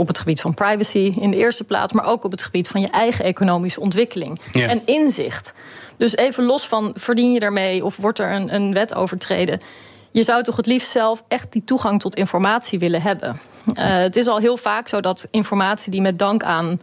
op 0.00 0.08
het 0.08 0.18
gebied 0.18 0.40
van 0.40 0.54
privacy 0.54 1.12
in 1.20 1.30
de 1.30 1.36
eerste 1.36 1.64
plaats, 1.64 1.92
maar 1.92 2.04
ook 2.04 2.24
op 2.24 2.30
het 2.30 2.42
gebied 2.42 2.68
van 2.68 2.80
je 2.80 2.88
eigen 2.88 3.24
economische 3.24 3.80
ontwikkeling 3.80 4.40
Ja. 4.52 4.68
en 4.68 4.82
inzicht. 4.84 5.54
Dus 5.96 6.16
even 6.16 6.44
los 6.44 6.66
van 6.68 6.90
verdien 6.94 7.32
je 7.32 7.40
ermee 7.40 7.84
of 7.84 7.96
wordt 7.96 8.18
er 8.18 8.32
een, 8.32 8.54
een 8.54 8.72
wet 8.72 8.94
overtreden. 8.94 9.60
Je 10.10 10.22
zou 10.22 10.42
toch 10.42 10.56
het 10.56 10.66
liefst 10.66 10.90
zelf 10.90 11.22
echt 11.28 11.52
die 11.52 11.64
toegang 11.64 12.00
tot 12.00 12.16
informatie 12.16 12.78
willen 12.78 13.02
hebben. 13.02 13.40
Eh, 13.74 13.86
het 13.98 14.16
is 14.16 14.26
al 14.26 14.38
heel 14.38 14.56
vaak 14.56 14.88
zo 14.88 15.00
dat 15.00 15.28
informatie 15.30 15.90
die 15.90 16.00
met 16.00 16.18
dank 16.18 16.42
aan 16.42 16.80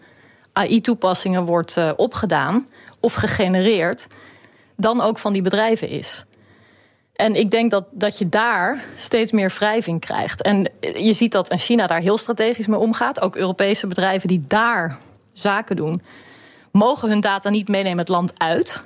AI-toepassingen 0.54 1.46
wordt 1.46 1.78
eh, 1.78 1.92
opgedaan 1.96 2.68
of 3.00 3.14
gegenereerd, 3.14 4.08
dan 4.76 5.02
ook 5.02 5.18
van 5.18 5.34
die 5.34 5.42
bedrijven 5.42 5.90
is. 5.90 6.26
En 7.18 7.36
ik 7.36 7.52
denk 7.52 7.72
dat, 7.72 7.86
dat 7.92 8.18
je 8.18 8.30
daar 8.30 8.84
steeds 8.96 9.32
meer 9.32 9.54
wrijving 9.58 10.00
krijgt. 10.00 10.42
En 10.42 10.72
je 10.80 11.14
ziet 11.14 11.32
dat 11.32 11.50
en 11.50 11.60
China 11.60 11.88
daar 11.88 12.00
heel 12.00 12.18
strategisch 12.18 12.68
mee 12.68 12.80
omgaat. 12.80 13.22
Ook 13.22 13.36
Europese 13.36 13.88
bedrijven 13.88 14.28
die 14.28 14.44
daar 14.48 14.98
zaken 15.34 15.76
doen, 15.76 16.02
mogen 16.72 17.10
hun 17.10 17.20
data 17.20 17.50
niet 17.50 17.68
meenemen 17.68 17.98
het 17.98 18.08
land 18.08 18.34
uit. 18.38 18.82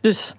Dus 0.00 0.32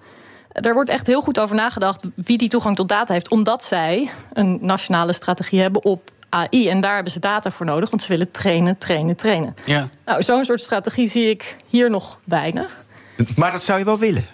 er 0.52 0.74
wordt 0.74 0.90
echt 0.90 1.08
heel 1.08 1.22
goed 1.22 1.40
over 1.40 1.56
nagedacht 1.56 2.04
wie 2.16 2.38
die 2.38 2.50
toegang 2.50 2.76
tot 2.76 2.90
data 2.90 3.14
heeft, 3.14 3.30
omdat 3.30 3.64
zij 3.64 4.10
een 4.34 4.58
nationale 4.62 5.14
strategie 5.14 5.62
hebben 5.62 5.84
op 5.84 6.12
AI. 6.30 6.70
En 6.70 6.82
daar 6.82 6.96
hebben 6.96 7.12
ze 7.12 7.20
data 7.20 7.52
voor 7.52 7.66
nodig, 7.66 7.90
want 7.90 8.02
ze 8.02 8.08
willen 8.08 8.32
trainen, 8.32 8.78
trainen, 8.78 9.16
trainen. 9.16 9.56
Ja. 9.66 9.90
Nou, 10.06 10.24
zo'n 10.24 10.46
soort 10.46 10.62
strategie 10.62 11.08
zie 11.08 11.30
ik 11.30 11.56
hier 11.70 11.90
nog 11.90 12.20
weinig. 12.24 12.78
Maar 13.36 13.52
dat 13.52 13.64
zou 13.64 13.80
je 13.80 13.86
wel 13.86 13.98
willen. 13.98 14.26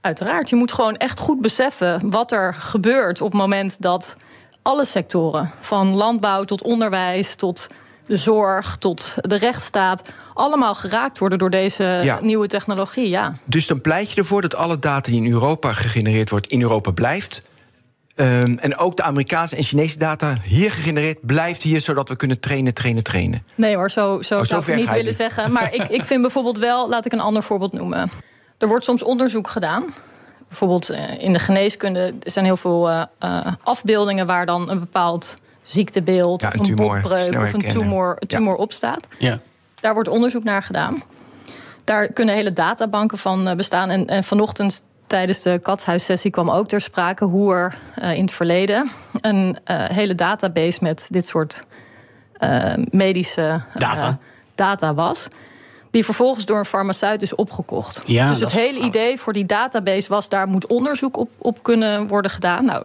Uiteraard. 0.00 0.48
Je 0.48 0.56
moet 0.56 0.72
gewoon 0.72 0.96
echt 0.96 1.20
goed 1.20 1.40
beseffen 1.40 2.10
wat 2.10 2.32
er 2.32 2.54
gebeurt 2.54 3.20
op 3.20 3.32
het 3.32 3.40
moment 3.40 3.82
dat 3.82 4.16
alle 4.62 4.84
sectoren, 4.84 5.50
van 5.60 5.94
landbouw 5.94 6.44
tot 6.44 6.62
onderwijs 6.62 7.34
tot 7.34 7.66
de 8.06 8.16
zorg 8.16 8.76
tot 8.76 9.14
de 9.20 9.36
rechtsstaat, 9.36 10.02
allemaal 10.34 10.74
geraakt 10.74 11.18
worden 11.18 11.38
door 11.38 11.50
deze 11.50 11.84
Ja. 12.02 12.18
nieuwe 12.22 12.46
technologie. 12.46 13.08
Ja. 13.08 13.32
Dus 13.44 13.66
dan 13.66 13.80
pleit 13.80 14.10
je 14.12 14.20
ervoor 14.20 14.42
dat 14.42 14.54
alle 14.54 14.78
data 14.78 15.10
die 15.10 15.22
in 15.24 15.32
Europa 15.32 15.72
gegenereerd 15.72 16.30
wordt, 16.30 16.46
in 16.46 16.62
Europa 16.62 16.90
blijft. 16.90 17.42
Ehm, 18.14 18.56
en 18.60 18.76
ook 18.76 18.96
de 18.96 19.02
Amerikaanse 19.02 19.56
en 19.56 19.62
Chinese 19.62 19.98
data 19.98 20.34
hier 20.44 20.70
gegenereerd 20.72 21.26
blijft 21.26 21.62
hier, 21.62 21.80
zodat 21.80 22.08
we 22.08 22.16
kunnen 22.16 22.40
trainen, 22.40 22.74
trainen, 22.74 23.02
trainen. 23.02 23.42
Nee 23.54 23.76
hoor, 23.76 23.90
zo, 23.90 24.22
zo 24.22 24.38
Oh, 24.38 24.44
zou 24.44 24.62
zo 24.62 24.70
ik 24.70 24.76
niet 24.76 24.88
willen 24.90 25.04
niet. 25.04 25.14
zeggen. 25.16 25.52
Maar 25.52 25.74
ik, 25.74 25.88
ik 25.88 26.04
vind 26.04 26.20
bijvoorbeeld 26.22 26.58
wel, 26.58 26.88
laat 26.88 27.06
ik 27.06 27.12
een 27.12 27.20
ander 27.20 27.42
voorbeeld 27.42 27.72
noemen. 27.72 28.10
Er 28.58 28.68
wordt 28.68 28.84
soms 28.84 29.02
onderzoek 29.02 29.48
gedaan. 29.48 29.84
Bijvoorbeeld 30.48 30.88
eh, 30.90 31.22
in 31.22 31.32
de 31.32 31.38
geneeskunde 31.38 32.14
er 32.22 32.30
zijn 32.30 32.44
heel 32.44 32.56
veel 32.56 32.90
eh, 32.90 33.02
eh, 33.18 33.46
afbeeldingen 33.62 34.26
waar 34.26 34.46
dan 34.46 34.70
een 34.70 34.78
bepaald 34.78 35.36
ziektebeeld 35.62 36.42
Ja, 36.42 36.48
of 36.48 36.54
een 36.54 36.60
een 36.60 36.66
tumor 36.66 37.00
botbreuk 37.00 37.42
of 37.42 37.52
een 37.52 37.60
tumor, 37.60 38.10
een 38.10 38.26
Ja. 38.28 38.36
tumor 38.36 38.54
op 38.56 38.72
staat. 38.72 39.06
Ja. 39.18 39.38
Daar 39.80 39.94
wordt 39.94 40.08
onderzoek 40.08 40.44
naar 40.44 40.62
gedaan. 40.62 41.02
Daar 41.84 42.12
kunnen 42.12 42.34
hele 42.34 42.52
databanken 42.52 43.18
van 43.18 43.56
bestaan. 43.56 43.90
En, 43.90 44.06
en 44.06 44.24
vanochtend 44.24 44.82
tijdens 45.08 45.42
de 45.42 45.58
katshuissessie 45.62 46.30
kwam 46.30 46.50
ook 46.50 46.68
ter 46.68 46.80
sprake 46.80 47.24
hoe 47.24 47.54
er 47.54 47.78
eh, 47.94 48.14
in 48.14 48.20
het 48.20 48.32
verleden 48.32 48.90
een 49.20 49.58
eh, 49.64 49.84
hele 49.84 50.14
database 50.14 50.78
met 50.82 51.06
dit 51.10 51.26
soort 51.26 51.62
eh, 52.32 52.72
medische 52.90 53.60
Data. 53.74 54.18
data 54.54 54.94
was. 54.94 55.28
Die 55.90 56.04
vervolgens 56.04 56.44
door 56.44 56.58
een 56.58 56.64
farmaceut 56.64 57.22
is 57.22 57.34
opgekocht. 57.34 58.02
Ja, 58.06 58.28
dus 58.28 58.40
het 58.40 58.50
hele 58.50 58.78
idee 58.78 59.18
voor 59.18 59.32
die 59.32 59.46
database 59.46 60.08
was: 60.08 60.28
daar 60.28 60.48
moet 60.48 60.66
onderzoek 60.66 61.16
op, 61.16 61.30
op 61.38 61.62
kunnen 61.62 62.06
worden 62.06 62.30
gedaan. 62.30 62.64
Nou, 62.64 62.84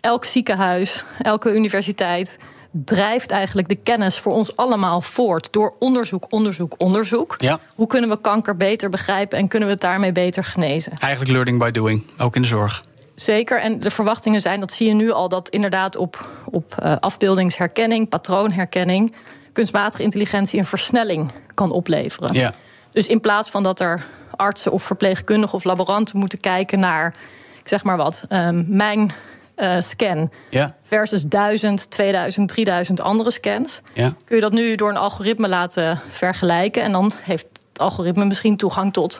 elk 0.00 0.24
ziekenhuis, 0.24 1.04
elke 1.18 1.54
universiteit 1.54 2.38
drijft 2.72 3.30
eigenlijk 3.30 3.68
de 3.68 3.76
kennis 3.76 4.18
voor 4.18 4.32
ons 4.32 4.56
allemaal 4.56 5.00
voort 5.00 5.48
door 5.50 5.74
onderzoek, 5.78 6.24
onderzoek, 6.28 6.74
onderzoek. 6.78 7.34
Ja. 7.38 7.58
Hoe 7.74 7.86
kunnen 7.86 8.10
we 8.10 8.20
kanker 8.20 8.56
beter 8.56 8.88
begrijpen 8.90 9.38
en 9.38 9.48
kunnen 9.48 9.68
we 9.68 9.74
het 9.74 9.82
daarmee 9.82 10.12
beter 10.12 10.44
genezen? 10.44 10.92
Eigenlijk 10.98 11.32
learning 11.32 11.58
by 11.58 11.70
doing, 11.70 12.04
ook 12.18 12.36
in 12.36 12.42
de 12.42 12.48
zorg. 12.48 12.84
Zeker. 13.14 13.60
En 13.60 13.80
de 13.80 13.90
verwachtingen 13.90 14.40
zijn, 14.40 14.60
dat 14.60 14.72
zie 14.72 14.88
je 14.88 14.94
nu 14.94 15.10
al, 15.10 15.28
dat 15.28 15.48
inderdaad 15.48 15.96
op, 15.96 16.28
op 16.44 16.74
eh, 16.78 16.96
afbeeldingsherkenning, 16.96 18.08
patroonherkenning, 18.08 19.14
kunstmatige 19.52 20.02
intelligentie 20.02 20.58
een 20.58 20.64
versnelling 20.64 21.30
kan 21.54 21.70
opleveren. 21.70 22.32
Ja. 22.32 22.52
Dus 22.92 23.06
in 23.06 23.20
plaats 23.20 23.50
van 23.50 23.62
dat 23.62 23.80
er 23.80 24.06
artsen 24.36 24.72
of 24.72 24.82
verpleegkundigen 24.82 25.54
of 25.54 25.64
laboranten 25.64 26.18
moeten 26.18 26.40
kijken 26.40 26.78
naar, 26.78 27.14
ik 27.60 27.68
zeg 27.68 27.84
maar 27.84 27.96
wat, 27.96 28.24
ehm, 28.28 28.64
mijn 28.66 29.12
eh, 29.54 29.74
scan 29.78 30.30
Ja. 30.50 30.74
versus 30.82 31.24
1000, 31.24 31.90
2000, 31.90 32.48
3000 32.48 33.00
andere 33.00 33.30
scans, 33.30 33.80
Ja. 33.94 34.14
kun 34.24 34.36
je 34.36 34.42
dat 34.42 34.52
nu 34.52 34.74
door 34.74 34.88
een 34.88 34.96
algoritme 34.96 35.48
laten 35.48 36.00
vergelijken. 36.08 36.82
En 36.82 36.92
dan 36.92 37.12
heeft 37.22 37.46
het 37.72 37.78
algoritme 37.80 38.24
misschien 38.24 38.56
toegang 38.56 38.92
tot 38.92 39.18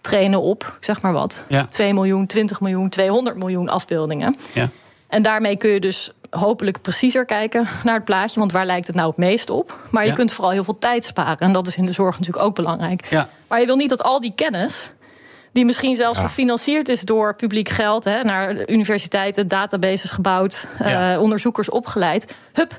trainen 0.00 0.42
op, 0.42 0.62
ik 0.78 0.84
zeg 0.84 1.00
maar 1.02 1.12
wat, 1.12 1.44
Ja. 1.48 1.66
2 1.66 1.94
miljoen, 1.94 2.26
20 2.26 2.60
miljoen, 2.60 2.88
200 2.88 3.36
miljoen 3.36 3.68
afbeeldingen. 3.68 4.36
Ja. 4.52 4.68
En 5.08 5.22
daarmee 5.22 5.56
kun 5.56 5.70
je 5.70 5.80
dus 5.80 6.12
hopelijk 6.36 6.80
preciezer 6.82 7.24
kijken 7.24 7.66
naar 7.84 7.94
het 7.94 8.04
plaatje. 8.04 8.38
Want 8.40 8.52
waar 8.52 8.66
lijkt 8.66 8.86
het 8.86 8.96
nou 8.96 9.08
het 9.08 9.16
meest 9.16 9.50
op? 9.50 9.78
Maar 9.90 10.02
je 10.02 10.08
Ja. 10.08 10.14
kunt 10.14 10.32
vooral 10.32 10.52
heel 10.52 10.64
veel 10.64 10.78
tijd 10.78 11.04
sparen. 11.04 11.38
En 11.38 11.52
dat 11.52 11.66
is 11.66 11.76
in 11.76 11.86
de 11.86 11.92
zorg 11.92 12.18
natuurlijk 12.18 12.44
ook 12.46 12.54
belangrijk. 12.54 13.06
Ja. 13.10 13.28
Maar 13.48 13.60
je 13.60 13.66
wil 13.66 13.76
niet 13.76 13.88
dat 13.88 14.02
al 14.02 14.20
die 14.20 14.32
kennis, 14.34 14.90
die 15.52 15.64
misschien 15.64 15.96
zelfs 15.96 16.18
Ja. 16.18 16.24
gefinancierd 16.24 16.88
is 16.88 17.00
door 17.00 17.34
publiek 17.36 17.68
geld, 17.68 18.04
hè, 18.04 18.22
naar 18.22 18.68
universiteiten, 18.68 19.48
databases 19.48 20.10
gebouwd, 20.10 20.66
Ja. 20.78 21.14
eh, 21.14 21.20
onderzoekers 21.22 21.70
opgeleid, 21.70 22.34
hup, 22.52 22.76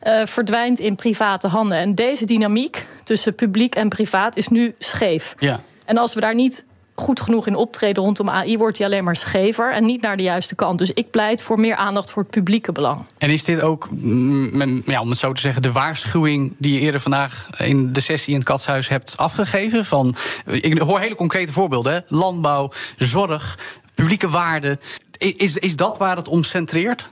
eh, 0.00 0.26
verdwijnt 0.26 0.78
in 0.78 0.94
private 0.96 1.48
handen. 1.48 1.78
En 1.78 1.94
deze 1.94 2.24
dynamiek 2.24 2.86
tussen 3.04 3.34
publiek 3.34 3.74
en 3.74 3.88
privaat 3.88 4.36
is 4.36 4.48
nu 4.48 4.74
scheef. 4.78 5.34
Ja. 5.38 5.60
En 5.84 5.98
als 5.98 6.14
we 6.14 6.20
daar 6.20 6.34
niet 6.34 6.64
goed 6.96 7.20
genoeg 7.20 7.46
in 7.46 7.54
optreden 7.54 8.04
rondom 8.04 8.28
AI, 8.28 8.58
wordt 8.58 8.78
hij 8.78 8.86
alleen 8.86 9.04
maar 9.04 9.16
schever 9.16 9.72
en 9.72 9.84
niet 9.84 10.02
naar 10.02 10.16
de 10.16 10.22
juiste 10.22 10.54
kant. 10.54 10.78
Dus 10.78 10.92
ik 10.92 11.10
pleit 11.10 11.42
voor 11.42 11.60
meer 11.60 11.76
aandacht 11.76 12.10
voor 12.10 12.22
het 12.22 12.30
publieke 12.30 12.72
belang. 12.72 13.04
En 13.18 13.30
is 13.30 13.44
dit 13.44 13.60
ook, 13.60 13.88
mm, 13.90 14.82
ja, 14.86 15.00
om 15.00 15.10
het 15.10 15.18
zo 15.18 15.32
te 15.32 15.40
zeggen, 15.40 15.62
de 15.62 15.72
waarschuwing 15.72 16.54
die 16.58 16.72
je 16.72 16.80
eerder 16.80 17.00
vandaag 17.00 17.48
in 17.58 17.92
de 17.92 18.00
sessie 18.00 18.32
in 18.32 18.38
het 18.38 18.48
Katshuis 18.48 18.88
hebt 18.88 19.16
afgegeven? 19.16 19.84
Van, 19.84 20.14
ik 20.46 20.78
hoor 20.78 21.00
hele 21.00 21.14
concrete 21.14 21.52
voorbeelden: 21.52 21.92
hè? 21.92 21.98
landbouw, 22.06 22.72
zorg, 22.96 23.58
publieke 23.94 24.28
waarden. 24.28 24.80
Is, 25.18 25.56
is 25.56 25.76
dat 25.76 25.98
waar 25.98 26.16
het 26.16 26.28
om 26.28 26.44
centreert? 26.44 27.10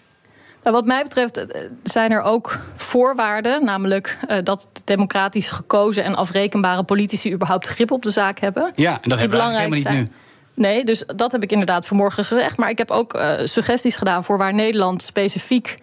Nou, 0.65 0.77
wat 0.77 0.87
mij 0.87 1.03
betreft 1.03 1.47
eh, 1.47 1.61
zijn 1.83 2.11
er 2.11 2.23
ook 2.23 2.59
voorwaarden, 2.75 3.65
namelijk 3.65 4.19
uh, 4.29 4.37
dat 4.43 4.69
democratisch 4.85 5.51
gekozen 5.51 6.05
en 6.05 6.15
afrekenbare 6.15 6.83
politici 6.83 7.33
überhaupt 7.33 7.67
grip 7.67 7.91
op 7.91 8.03
de 8.03 8.11
zaak 8.11 8.39
hebben. 8.39 8.71
Ja, 8.75 8.99
en 9.03 9.09
dat 9.09 9.19
hebben 9.19 9.39
we 9.39 9.45
helemaal 9.45 9.69
niet 9.69 9.83
zijn. 9.83 9.97
nu. 9.97 10.07
Nee, 10.55 10.85
dus 10.85 11.05
dat 11.17 11.33
heb 11.33 11.43
ik 11.43 11.53
inderdaad 11.53 11.87
vanmorgen 11.87 12.25
gezegd. 12.25 12.57
Maar 12.57 12.71
ik 12.71 12.79
heb 12.79 12.91
ook 12.91 13.15
uh, 13.15 13.33
suggesties 13.45 13.97
gedaan 13.97 14.25
voor 14.25 14.39
waar 14.39 14.55
Nederland 14.55 15.03
specifiek 15.03 15.75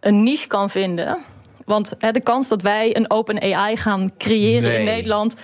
een 0.00 0.22
niche 0.22 0.46
kan 0.46 0.70
vinden. 0.70 1.18
Want 1.64 1.94
hè, 1.98 2.12
de 2.12 2.22
kans 2.22 2.48
dat 2.48 2.62
wij 2.62 2.96
een 2.96 3.10
open 3.10 3.54
AI 3.54 3.76
gaan 3.76 4.10
creëren 4.18 4.70
nee. 4.70 4.78
in 4.78 4.84
Nederland 4.84 5.36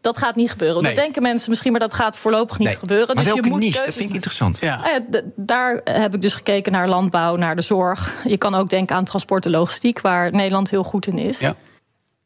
dat 0.00 0.18
gaat 0.18 0.34
niet 0.34 0.50
gebeuren. 0.50 0.82
Nee. 0.82 0.94
Dat 0.94 1.02
denken 1.02 1.22
mensen 1.22 1.50
misschien, 1.50 1.70
maar 1.70 1.80
dat 1.80 1.94
gaat 1.94 2.16
voorlopig 2.16 2.58
niet 2.58 2.68
nee. 2.68 2.76
gebeuren. 2.76 3.06
Maar 3.06 3.24
dus 3.24 3.24
welke 3.24 3.44
je 3.44 3.50
moet 3.50 3.60
niche? 3.60 3.84
Dat 3.84 3.94
vind 3.94 4.08
ik 4.08 4.14
interessant. 4.14 4.58
Ja. 4.60 4.80
Ja, 4.84 5.20
daar 5.36 5.80
heb 5.84 6.14
ik 6.14 6.20
dus 6.20 6.34
gekeken 6.34 6.72
naar 6.72 6.88
landbouw, 6.88 7.36
naar 7.36 7.56
de 7.56 7.62
zorg. 7.62 8.14
Je 8.24 8.38
kan 8.38 8.54
ook 8.54 8.68
denken 8.68 8.96
aan 8.96 9.04
transport 9.04 9.44
en 9.44 9.50
logistiek, 9.50 10.00
waar 10.00 10.30
Nederland 10.30 10.70
heel 10.70 10.82
goed 10.82 11.06
in 11.06 11.18
is. 11.18 11.38
Ja. 11.38 11.54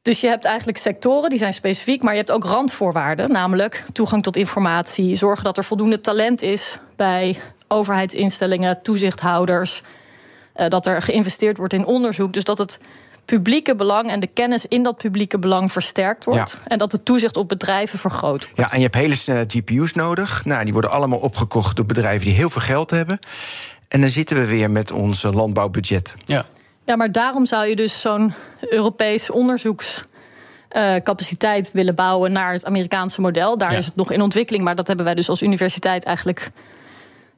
Dus 0.03 0.21
je 0.21 0.27
hebt 0.27 0.45
eigenlijk 0.45 0.79
sectoren 0.79 1.31
die 1.31 1.39
zijn 1.39 1.53
specifiek, 1.53 2.03
maar 2.03 2.13
je 2.13 2.19
hebt 2.19 2.31
ook 2.31 2.45
randvoorwaarden, 2.45 3.31
namelijk 3.31 3.85
toegang 3.93 4.23
tot 4.23 4.37
informatie, 4.37 5.17
zorgen 5.17 5.45
dat 5.45 5.57
er 5.57 5.65
voldoende 5.65 6.01
talent 6.01 6.43
is 6.43 6.79
bij 6.97 7.37
overheidsinstellingen, 7.69 8.83
toezichthouders, 8.83 9.83
uh, 10.57 10.69
dat 10.69 10.87
er 10.87 11.03
geïnvesteerd 11.03 11.57
wordt 11.57 11.73
in 11.73 11.85
onderzoek, 11.85 12.33
dus 12.33 12.45
dat 12.45 12.59
het 12.59 12.79
publieke 13.25 13.75
belang 13.75 14.11
en 14.11 14.21
de 14.21 14.27
kennis 14.27 14.67
in 14.67 14.83
dat 14.83 14.97
publieke 14.97 15.39
belang 15.39 15.73
versterkt 15.73 16.25
wordt. 16.25 16.51
Ja. 16.51 16.59
En 16.67 16.79
dat 16.79 16.91
de 16.91 17.03
toezicht 17.03 17.37
op 17.37 17.49
bedrijven 17.49 17.99
vergroot 17.99 18.45
wordt. 18.45 18.59
Ja, 18.59 18.71
en 18.73 18.77
je 18.77 18.83
hebt 18.83 18.95
hele 18.95 19.15
snelle 19.17 19.45
GPU's 19.49 19.93
nodig. 19.95 20.45
Nou, 20.45 20.65
die 20.65 20.73
worden 20.73 20.91
allemaal 20.91 21.19
opgekocht 21.19 21.77
door 21.77 21.87
bedrijven 21.87 22.27
die 22.27 22.35
heel 22.35 22.51
veel 22.51 22.63
geld 22.63 22.91
hebben. 22.91 23.19
En 23.89 24.01
dan 24.01 24.11
zitten 24.11 24.37
we 24.37 24.47
weer 24.47 24.71
met 24.71 24.91
ons 24.91 25.23
landbouwbudget. 25.23 26.15
Ja. 26.25 26.45
Ja, 26.85 26.97
maar 26.97 27.13
daarom 27.13 27.47
zou 27.47 27.67
je 27.67 27.77
dus 27.77 28.01
zo'n 28.01 28.35
Europees 28.61 29.31
onderzoekscapaciteit 29.31 31.67
uh, 31.67 31.73
willen 31.73 31.95
bouwen 31.95 32.33
naar 32.33 32.53
het 32.53 32.65
Amerikaanse 32.65 33.21
model. 33.21 33.59
Daar 33.59 33.73
Ja. 33.73 33.79
is 33.79 33.87
het 33.87 33.97
nog 33.97 34.13
in 34.13 34.23
ontwikkeling, 34.23 34.65
maar 34.65 34.75
dat 34.75 34.87
hebben 34.87 35.05
wij 35.05 35.15
dus 35.15 35.29
als 35.29 35.43
universiteit 35.43 36.05
eigenlijk 36.05 36.51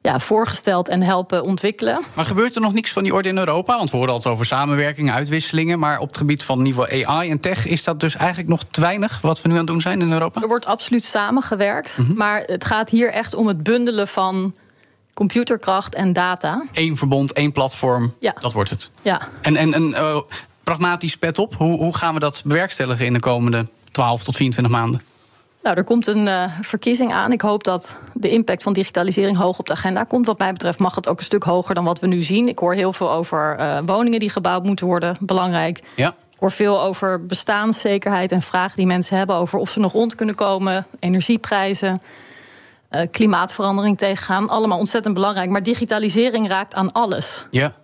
ja, 0.07 0.19
voorgesteld 0.21 0.89
en 0.89 1.03
helpen 1.03 1.45
ontwikkelen. 1.45 2.01
Maar 2.15 2.25
gebeurt 2.25 2.55
er 2.55 2.61
nog 2.61 2.73
niks 2.73 2.93
van 2.93 3.03
die 3.03 3.15
orde 3.15 3.29
in 3.29 3.39
Europa? 3.39 3.77
Want 3.77 3.91
we 3.91 3.97
horen 3.97 4.13
altijd 4.13 4.35
over 4.35 4.47
samenwerking, 4.47 5.11
uitwisselingen. 5.13 5.79
Maar 5.79 5.99
op 5.99 6.09
het 6.09 6.17
gebied 6.17 6.43
van 6.43 6.63
niveau 6.63 7.05
AI 7.05 7.31
en 7.31 7.41
tech 7.41 7.67
is 7.67 7.85
dat 7.85 8.01
dus 8.01 8.17
eigenlijk 8.17 8.49
nog 8.49 8.63
te 8.71 8.81
weinig 8.81 9.21
wat 9.21 9.43
we 9.43 9.49
nu 9.49 9.55
aan 9.55 9.61
het 9.61 9.67
doen 9.69 9.81
zijn 9.81 10.01
in 10.01 10.13
Europa? 10.13 10.41
Er 10.41 10.49
wordt 10.49 10.67
absoluut 10.67 11.05
samengewerkt, 11.05 11.99
Mhm. 11.99 12.15
maar 12.15 12.43
het 12.47 12.65
gaat 12.65 12.91
hier 12.91 13.13
echt 13.13 13.35
om 13.35 13.47
het 13.47 13.63
bundelen 13.63 14.09
van 14.09 14.55
computerkracht 15.15 15.95
en 15.95 16.13
data. 16.13 16.65
Eén 16.73 16.97
verbond, 16.97 17.33
één 17.33 17.53
platform, 17.53 18.15
Ja. 18.21 18.35
dat 18.41 18.53
wordt 18.53 18.71
het. 18.71 18.91
Ja. 19.03 19.29
En, 19.41 19.57
en, 19.57 19.73
en 19.75 19.89
uh, 19.91 20.21
pragmatisch 20.65 21.17
pet 21.17 21.39
op, 21.39 21.55
hoe, 21.55 21.77
hoe 21.77 21.97
gaan 21.97 22.15
we 22.15 22.21
dat 22.21 22.43
bewerkstelligen 22.45 23.07
in 23.07 23.13
de 23.13 23.21
komende 23.21 23.67
12 23.91 24.25
tot 24.25 24.37
24 24.37 24.73
maanden? 24.75 25.03
Nou, 25.66 25.78
er 25.78 25.85
komt 25.85 26.06
een 26.06 26.26
uh, 26.26 26.44
verkiezing 26.61 27.12
aan. 27.12 27.32
Ik 27.32 27.40
hoop 27.40 27.64
dat 27.64 27.96
de 28.12 28.30
impact 28.30 28.62
van 28.62 28.73
digitalisering 28.73 29.37
hoog 29.37 29.58
op 29.58 29.66
de 29.66 29.73
agenda 29.73 30.04
komt. 30.04 30.26
Wat 30.26 30.38
mij 30.38 30.52
betreft 30.52 30.78
mag 30.78 30.94
het 30.94 31.08
ook 31.08 31.18
een 31.18 31.25
stuk 31.25 31.42
hoger 31.42 31.75
dan 31.75 31.85
wat 31.85 32.00
we 32.00 32.06
nu 32.06 32.23
zien. 32.23 32.49
Ik 32.49 32.58
hoor 32.58 32.75
heel 32.75 32.92
veel 32.92 33.11
over 33.11 33.56
uh, 33.61 33.78
woningen 33.87 34.18
die 34.18 34.30
gebouwd 34.30 34.64
moeten 34.64 34.87
worden. 34.87 35.16
Belangrijk. 35.20 35.82
Ja. 35.96 36.08
Ik 36.08 36.38
hoor 36.38 36.50
veel 36.50 36.82
over 36.82 37.26
bestaanszekerheid 37.26 38.32
en 38.32 38.42
vragen 38.42 38.76
die 38.76 38.87
mensen 38.87 39.16
hebben 39.16 39.37
over 39.37 39.58
of 39.58 39.70
ze 39.70 39.80
nog 39.80 39.92
rond 39.92 40.14
kunnen 40.14 40.35
komen. 40.35 40.87
Energieprijzen. 40.99 42.00
Uh, 42.90 43.00
klimaatverandering 43.11 43.99
tegengaan. 43.99 44.49
Allemaal 44.49 44.78
ontzettend 44.78 45.14
belangrijk. 45.14 45.50
Maar 45.50 45.62
digitalisering 45.62 46.49
raakt 46.49 46.75
aan 46.75 46.92
alles. 46.92 47.46
Ja. 47.50 47.75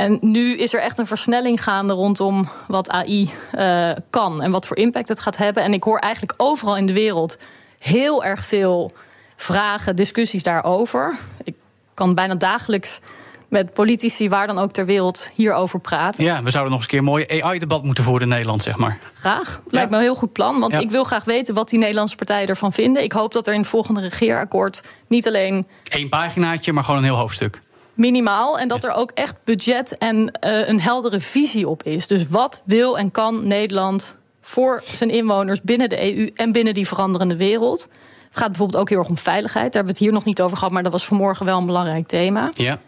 En 0.00 0.18
nu 0.20 0.56
is 0.56 0.74
er 0.74 0.80
echt 0.80 0.98
een 0.98 1.06
versnelling 1.06 1.62
gaande 1.62 1.92
rondom 1.92 2.48
wat 2.68 2.90
AI 2.90 3.30
uh, 3.54 3.90
kan 4.10 4.42
en 4.42 4.50
wat 4.50 4.66
voor 4.66 4.76
impact 4.76 5.08
het 5.08 5.20
gaat 5.20 5.36
hebben. 5.36 5.62
En 5.62 5.72
ik 5.72 5.82
hoor 5.82 5.98
eigenlijk 5.98 6.34
overal 6.36 6.76
in 6.76 6.86
de 6.86 6.92
wereld 6.92 7.38
heel 7.78 8.24
erg 8.24 8.44
veel 8.44 8.90
vragen, 9.36 9.96
discussies 9.96 10.42
daarover. 10.42 11.18
Ik 11.42 11.54
kan 11.94 12.14
bijna 12.14 12.34
dagelijks 12.34 13.00
met 13.48 13.72
politici, 13.72 14.28
waar 14.28 14.46
dan 14.46 14.58
ook 14.58 14.72
ter 14.72 14.86
wereld, 14.86 15.30
hierover 15.34 15.80
praten. 15.80 16.24
Ja, 16.24 16.42
we 16.42 16.50
zouden 16.50 16.72
nog 16.72 16.82
eens 16.82 16.82
een 16.82 16.88
keer 16.88 16.98
een 16.98 17.04
mooie 17.04 17.42
AI-debat 17.42 17.84
moeten 17.84 18.04
voeren 18.04 18.22
in 18.22 18.28
Nederland, 18.28 18.62
zeg 18.62 18.76
maar. 18.76 18.98
Graag. 19.14 19.60
Lijkt 19.68 19.90
ja. 19.90 19.96
me 19.96 19.96
een 19.96 20.10
heel 20.10 20.20
goed 20.20 20.32
plan. 20.32 20.60
Want 20.60 20.72
ja. 20.72 20.78
ik 20.78 20.90
wil 20.90 21.04
graag 21.04 21.24
weten 21.24 21.54
wat 21.54 21.68
die 21.68 21.78
Nederlandse 21.78 22.16
partijen 22.16 22.48
ervan 22.48 22.72
vinden. 22.72 23.02
Ik 23.02 23.12
hoop 23.12 23.32
dat 23.32 23.46
er 23.46 23.52
in 23.52 23.60
het 23.60 23.68
volgende 23.68 24.00
regeerakkoord 24.00 24.82
niet 25.06 25.26
alleen. 25.26 25.66
Eén 25.88 26.08
paginaatje, 26.08 26.72
maar 26.72 26.84
gewoon 26.84 26.98
een 26.98 27.06
heel 27.06 27.16
hoofdstuk 27.16 27.60
minimaal. 27.94 28.58
En 28.58 28.68
dat 28.68 28.84
er 28.84 28.92
ook 28.92 29.10
echt 29.10 29.36
budget 29.44 29.98
en 29.98 30.16
uh, 30.16 30.68
een 30.68 30.80
heldere 30.80 31.20
visie 31.20 31.68
op 31.68 31.82
is. 31.82 32.06
Dus 32.06 32.28
wat 32.28 32.62
wil 32.64 32.98
en 32.98 33.10
kan 33.10 33.46
Nederland 33.46 34.16
voor 34.40 34.80
zijn 34.84 35.10
inwoners 35.10 35.62
binnen 35.62 35.88
de 35.88 36.16
EU 36.16 36.30
en 36.34 36.52
binnen 36.52 36.74
die 36.74 36.86
veranderende 36.86 37.36
wereld? 37.36 37.88
Het 38.28 38.38
gaat 38.38 38.48
bijvoorbeeld 38.48 38.80
ook 38.80 38.88
heel 38.88 38.98
erg 38.98 39.08
om 39.08 39.18
veiligheid. 39.18 39.72
Daar 39.72 39.82
hebben 39.82 39.92
we 39.92 39.98
het 39.98 40.08
hier 40.08 40.12
nog 40.12 40.24
niet 40.24 40.42
over 40.42 40.56
gehad, 40.56 40.72
maar 40.72 40.82
dat 40.82 40.92
was 40.92 41.04
vanmorgen 41.04 41.46
wel 41.46 41.58
een 41.58 41.66
belangrijk 41.66 42.06
thema. 42.06 42.52
Ja. 42.54 42.78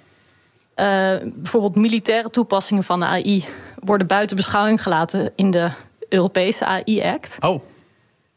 Uh, 0.77 1.31
bijvoorbeeld 1.35 1.77
militaire 1.77 2.31
toepassingen 2.31 2.85
van 2.85 3.01
de 3.01 3.07
AI 3.07 3.45
worden 3.79 4.07
buiten 4.07 4.37
beschouwing 4.37 4.83
gelaten 4.83 5.33
in 5.37 5.51
de 5.51 5.71
Europese 6.09 6.65
AI-act. 6.65 7.37
Oh. 7.41 7.63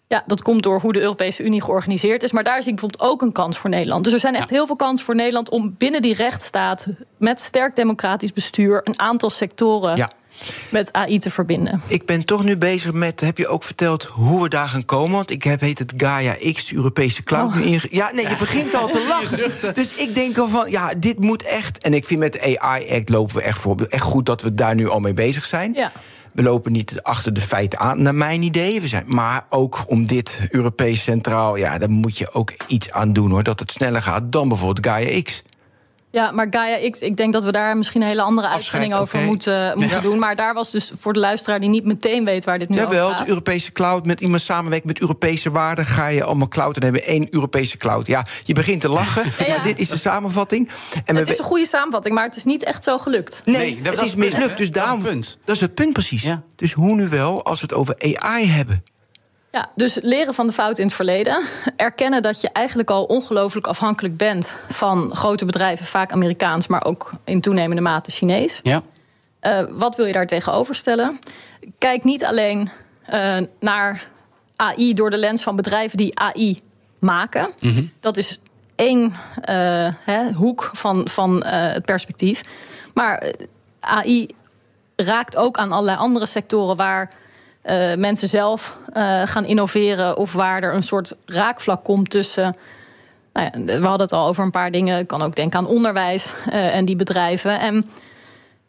Ja, 0.08 0.24
dat 0.28 0.42
komt 0.42 0.64
door 0.64 0.80
hoe 0.80 0.94
de 0.94 1.00
Europese 1.00 1.44
Unie 1.44 1.62
georganiseerd 1.62 2.24
is. 2.24 2.32
Maar 2.32 2.44
daar 2.44 2.64
zie 2.64 2.72
ik 2.72 2.80
bijvoorbeeld 2.80 3.12
ook 3.12 3.22
een 3.22 3.32
kans 3.32 3.58
voor 3.58 3.70
Nederland. 3.70 4.04
Dus 4.04 4.14
er 4.14 4.20
zijn 4.20 4.36
echt 4.36 4.50
ja. 4.50 4.56
heel 4.56 4.66
veel 4.66 4.76
kansen 4.76 5.06
voor 5.06 5.16
Nederland 5.16 5.50
om 5.50 5.76
binnen 5.78 6.02
die 6.02 6.14
rechtsstaat 6.14 6.88
met 7.18 7.42
sterk 7.42 7.76
democratisch 7.76 8.34
bestuur 8.34 8.82
een 8.84 9.00
aantal 9.00 9.30
sectoren 9.30 9.98
ja. 9.98 10.10
met 10.70 10.94
AI 10.94 11.20
te 11.20 11.30
verbinden. 11.30 11.82
Ik 11.88 12.06
ben 12.06 12.26
toch 12.26 12.44
nu 12.44 12.58
bezig 12.58 12.94
met, 12.94 13.22
heb 13.22 13.38
je 13.38 13.48
ook 13.48 13.64
verteld 13.64 14.04
hoe 14.04 14.44
we 14.44 14.50
daar 14.50 14.68
gaan 14.68 14.86
komen? 14.86 15.12
Want 15.12 15.32
ik 15.32 15.44
heb, 15.44 15.60
heet 15.60 15.80
het 15.80 15.94
Gaia 15.98 16.36
X, 16.54 16.66
de 16.66 16.76
Europese 16.76 17.24
cloud. 17.24 17.56
Oh. 17.56 17.78
Ja, 17.90 18.12
nee, 18.12 18.30
je 18.30 18.38
begint 18.40 18.74
al 18.74 18.88
te 18.88 19.06
lachen. 19.20 19.74
Dus 19.74 19.96
ik 19.96 20.16
denk 20.16 20.38
al 20.38 20.48
van, 20.48 20.72
ja, 20.72 20.94
dit 20.98 21.20
moet 21.20 21.44
echt. 21.44 21.84
En 21.84 21.94
ik 21.94 22.06
vind 22.06 22.20
met 22.20 22.34
de 22.34 22.60
AI-act 22.60 23.10
lopen 23.10 23.36
we 23.36 23.42
echt 23.42 23.60
voor. 23.60 23.82
Echt 23.82 24.04
goed 24.04 24.26
dat 24.26 24.42
we 24.42 24.54
daar 24.54 24.76
nu 24.76 24.90
al 24.90 25.00
mee 25.00 25.14
bezig 25.14 25.46
zijn. 25.46 25.74
Ja. 25.74 25.92
We 26.36 26.44
lopen 26.44 26.72
niet 26.72 27.00
achter 27.04 27.34
de 27.34 27.42
feiten 27.42 27.80
aan, 27.80 28.02
naar 28.02 28.16
mijn 28.16 28.42
idee. 28.42 28.82
We 28.82 28.88
zijn, 28.88 29.04
maar 29.08 29.46
ook 29.50 29.84
om 29.88 30.08
dit 30.08 30.48
Europees 30.50 31.04
centraal, 31.04 31.56
ja, 31.56 31.78
daar 31.78 31.90
moet 31.90 32.18
je 32.18 32.34
ook 32.34 32.54
iets 32.68 32.92
aan 32.92 33.14
doen 33.14 33.32
hoor. 33.32 33.44
Dat 33.44 33.60
het 33.60 33.72
sneller 33.72 34.02
gaat 34.02 34.32
dan 34.32 34.48
bijvoorbeeld 34.48 34.86
Gaia 34.86 35.22
X. 35.22 35.44
Ja, 36.16 36.32
maar 36.32 36.48
Gaia 36.50 36.90
X, 36.90 37.00
ik 37.00 37.18
denk 37.18 37.34
dat 37.34 37.44
we 37.44 37.52
daar 37.52 37.78
misschien 37.78 38.02
een 38.02 38.08
hele 38.08 38.22
andere 38.22 38.48
uitzending 38.48 38.94
over 38.94 39.16
okay. 39.16 39.28
moeten, 39.28 39.78
moeten 39.78 39.98
ja. 39.98 40.04
doen. 40.04 40.20
Maar 40.20 40.36
daar 40.36 40.54
was 40.54 40.72
dus 40.72 40.92
voor 41.00 41.14
de 41.14 41.20
luisteraar 41.20 41.60
die 41.60 41.70
niet 41.70 41.86
meteen 41.86 42.26
weet 42.26 42.46
waar 42.46 42.60
dit 42.60 42.70
nu 42.70 42.76
Jawel, 42.76 43.06
over 43.06 43.16
gaat. 43.16 43.26
de 43.26 43.30
Europese 43.30 43.72
cloud, 43.72 44.06
met 44.06 44.22
iemand 44.22 44.42
samenwerkt 44.42 44.86
met 44.86 45.00
Europese 45.00 45.52
waarden... 45.52 45.86
ga 45.86 46.08
je 46.08 46.24
allemaal 46.24 46.48
cloud 46.48 46.76
en 46.76 46.84
hebben 46.84 47.02
we 47.02 47.08
één 47.08 47.28
Europese 47.30 47.78
cloud. 47.78 48.08
Ja, 48.08 48.26
je 48.44 48.54
begint 48.54 48.82
te 48.82 48.90
lachen, 48.90 49.24
ja, 49.38 49.46
ja. 49.46 49.54
maar 49.54 49.64
dit 49.64 49.80
is 49.80 49.90
de 49.90 49.98
samenvatting. 49.98 50.70
En 51.06 51.16
het 51.16 51.30
is 51.30 51.38
een 51.38 51.46
goede 51.46 51.66
samenvatting, 51.66 52.16
maar 52.16 52.26
het 52.26 52.36
is 52.36 52.44
niet 52.44 52.64
echt 52.64 52.84
zo 52.84 52.98
gelukt. 52.98 53.42
Nee, 53.46 53.56
nee 53.56 53.82
dat, 53.82 53.94
het 53.96 54.04
is 54.04 54.16
mislukt, 54.16 54.58
dus 54.58 54.72
daarom... 54.72 55.04
Dat 55.04 55.08
is, 55.08 55.14
punt. 55.14 55.38
dat 55.46 55.56
is 55.56 55.62
het 55.62 55.76
punt 55.76 55.94
precies. 55.94 56.24
Ja. 56.24 56.44
Dus 56.56 56.74
hoe 56.74 56.96
nu 56.96 57.08
wel, 57.10 57.46
als 57.46 57.60
we 57.62 57.66
het 57.66 57.76
over 57.76 57.96
AI 58.00 58.48
hebben... 58.48 58.84
Ja, 59.56 59.70
dus 59.76 59.98
leren 60.02 60.34
van 60.34 60.48
de 60.48 60.54
fout 60.54 60.78
in 60.78 60.86
het 60.86 60.96
verleden. 60.96 61.44
Erkennen 61.76 62.22
dat 62.22 62.42
je 62.42 62.50
eigenlijk 62.50 62.90
al 62.90 63.04
ongelooflijk 63.04 63.68
afhankelijk 63.68 64.18
bent 64.18 64.58
van 64.70 65.16
grote 65.16 65.46
bedrijven, 65.46 65.86
vaak 65.86 66.12
Amerikaans, 66.12 66.68
maar 66.68 66.84
ook 66.84 67.12
in 67.24 67.42
toenemende 67.42 67.82
mate 67.82 68.12
Chinees. 68.12 68.60
Ja. 68.64 68.82
Uh, 69.42 69.64
wat 69.70 69.96
wil 69.96 70.06
je 70.06 70.14
daar 70.14 70.28
tegenover 70.28 70.76
stellen? 70.76 71.20
Kijk 71.78 72.04
niet 72.04 72.26
alleen 72.26 72.70
uh, 73.14 73.38
naar 73.60 74.08
AI 74.56 74.94
door 74.94 75.10
de 75.10 75.18
lens 75.18 75.44
van 75.44 75.56
bedrijven 75.56 75.98
die 75.98 76.20
AI 76.20 76.62
maken. 77.00 77.50
Mm 77.60 77.74
-hmm. 77.74 77.92
Dat 78.00 78.18
is 78.18 78.40
één 78.76 79.02
uh, 79.02 79.14
hè, 80.00 80.32
hoek 80.32 80.70
van, 80.74 81.08
van 81.10 81.46
het 81.46 81.86
perspectief. 81.86 82.42
Maar 82.94 83.34
AI 83.80 84.28
raakt 84.96 85.38
ook 85.38 85.58
aan 85.58 85.72
allerlei 85.72 85.98
andere 85.98 86.26
sectoren 86.26 86.76
waar. 86.76 87.12
Uh, 87.70 87.96
mensen 87.96 88.28
zelf 88.28 88.78
uh, 88.94 89.22
gaan 89.26 89.46
innoveren 89.46 90.18
of 90.18 90.34
waar 90.34 90.64
er 90.64 90.74
een 90.74 90.84
soort 90.84 91.16
raakvlak 91.26 91.84
komt 91.84 92.10
tussen. 92.10 92.58
Nou 93.34 93.50
ja, 93.54 93.80
we 93.80 93.88
hadden 93.88 94.08
het 94.08 94.14
al 94.14 94.28
over 94.28 94.44
een 94.44 94.52
paar 94.52 94.72
dingen. 94.72 95.00
Ik 95.00 95.08
kan 95.08 95.22
ook 95.22 95.36
denken 95.36 95.60
aan 95.60 95.68
onderwijs 95.68 96.34
uh, 96.48 96.76
en 96.76 96.86
die 96.86 96.96
bedrijven. 96.96 97.60
En 97.60 97.90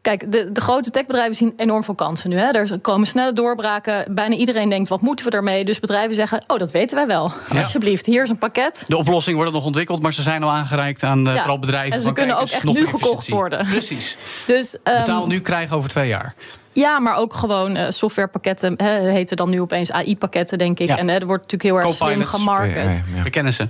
Kijk, 0.06 0.32
de, 0.32 0.52
de 0.52 0.60
grote 0.60 0.90
techbedrijven 0.90 1.34
zien 1.34 1.54
enorm 1.56 1.84
veel 1.84 1.94
kansen 1.94 2.30
nu. 2.30 2.36
Hè. 2.36 2.50
Er 2.50 2.78
komen 2.78 3.06
snelle 3.06 3.32
doorbraken. 3.32 4.14
Bijna 4.14 4.34
iedereen 4.34 4.68
denkt, 4.68 4.88
wat 4.88 5.00
moeten 5.00 5.26
we 5.26 5.30
ermee? 5.30 5.64
Dus 5.64 5.80
bedrijven 5.80 6.14
zeggen, 6.14 6.44
oh, 6.46 6.58
dat 6.58 6.70
weten 6.70 6.96
wij 6.96 7.06
wel. 7.06 7.32
Ja. 7.52 7.60
Alsjeblieft, 7.60 8.06
hier 8.06 8.22
is 8.22 8.30
een 8.30 8.38
pakket. 8.38 8.84
De 8.88 8.96
oplossing 8.96 9.36
wordt 9.36 9.52
nog 9.52 9.64
ontwikkeld, 9.64 10.02
maar 10.02 10.14
ze 10.14 10.22
zijn 10.22 10.42
al 10.42 10.50
aangereikt 10.50 11.02
aan 11.02 11.28
uh, 11.28 11.34
Ja. 11.34 11.40
vooral 11.40 11.58
bedrijven. 11.58 11.92
En 11.92 12.02
ze 12.02 12.12
kunnen 12.12 12.38
ook 12.38 12.48
echt 12.48 12.64
nu 12.64 12.86
gekocht 12.86 13.28
worden. 13.28 13.66
Precies. 13.66 14.16
Dus, 14.46 14.82
ehm, 14.82 14.98
Betaal 14.98 15.26
nu, 15.26 15.40
krijg 15.40 15.72
over 15.72 15.88
twee 15.88 16.08
jaar. 16.08 16.34
Ja, 16.76 16.98
maar 16.98 17.16
ook 17.16 17.34
gewoon 17.34 17.76
eh, 17.76 17.90
softwarepakketten. 17.90 18.74
Hè, 18.76 18.98
heten 18.98 19.36
dan 19.36 19.50
nu 19.50 19.60
opeens 19.60 19.92
AI-pakketten, 19.92 20.58
denk 20.58 20.78
ik. 20.78 20.88
Ja. 20.88 20.98
En 20.98 21.08
hè, 21.08 21.14
er 21.14 21.26
wordt 21.26 21.42
natuurlijk 21.42 21.82
heel 21.82 21.90
erg 21.90 21.96
slim 21.96 22.22
gemarket. 22.22 23.04
We 23.22 23.30
kennen 23.30 23.52
ze. 23.52 23.68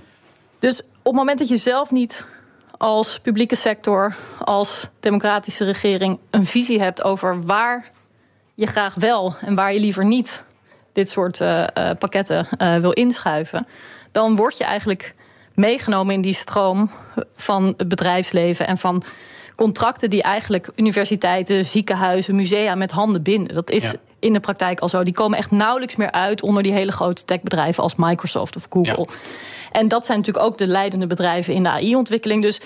Dus 0.59 0.81
op 0.81 1.05
het 1.05 1.15
moment 1.15 1.39
dat 1.39 1.49
je 1.49 1.57
zelf 1.57 1.91
niet 1.91 2.25
als 2.79 3.21
publieke 3.21 3.57
sector, 3.57 4.17
als 4.39 4.91
democratische 5.01 5.65
regering 5.65 6.19
een 6.31 6.47
visie 6.47 6.81
hebt 6.81 7.03
over 7.03 7.43
waar 7.43 7.91
je 8.55 8.67
graag 8.67 8.95
wel 8.95 9.37
en 9.41 9.55
waar 9.55 9.73
je 9.73 9.81
liever 9.81 10.05
niet 10.05 10.45
dit 10.93 11.09
soort 11.09 11.41
eh, 11.41 11.63
eh, 11.63 11.99
pakketten 11.99 12.49
eh, 12.49 12.77
wil 12.77 12.91
inschuiven, 12.91 13.67
dan 14.13 14.37
word 14.37 14.59
je 14.59 14.65
eigenlijk 14.65 15.15
meegenomen 15.55 16.15
in 16.15 16.21
die 16.21 16.35
stroom 16.35 16.91
van 17.33 17.75
het 17.77 17.89
bedrijfsleven 17.89 18.67
en 18.67 18.79
van 18.79 19.03
contracten 19.57 20.11
die 20.11 20.23
eigenlijk 20.23 20.69
universiteiten, 20.77 21.65
ziekenhuizen, 21.65 22.35
musea 22.35 22.75
met 22.75 22.91
handen 22.91 23.23
binden. 23.23 23.55
Dat 23.55 23.71
is 23.71 23.83
Ja. 23.83 23.93
in 24.19 24.33
de 24.33 24.41
praktijk 24.41 24.81
al 24.81 24.89
zo. 24.89 25.03
Die 25.03 25.13
komen 25.15 25.39
echt 25.39 25.51
nauwelijks 25.51 25.97
meer 25.97 26.11
uit 26.13 26.43
onder 26.43 26.63
die 26.63 26.73
hele 26.73 26.93
grote 26.93 27.25
techbedrijven 27.25 27.83
als 27.83 27.95
Microsoft 27.97 28.57
of 28.57 28.67
Google. 28.71 29.07
En 29.73 29.89
dat 29.89 30.07
zijn 30.07 30.19
natuurlijk 30.19 30.47
ook 30.47 30.59
de 30.59 30.67
leidende 30.67 31.07
bedrijven 31.07 31.55
in 31.55 31.63
de 31.63 31.69
AI-ontwikkeling. 31.71 32.43
Dus 32.43 32.61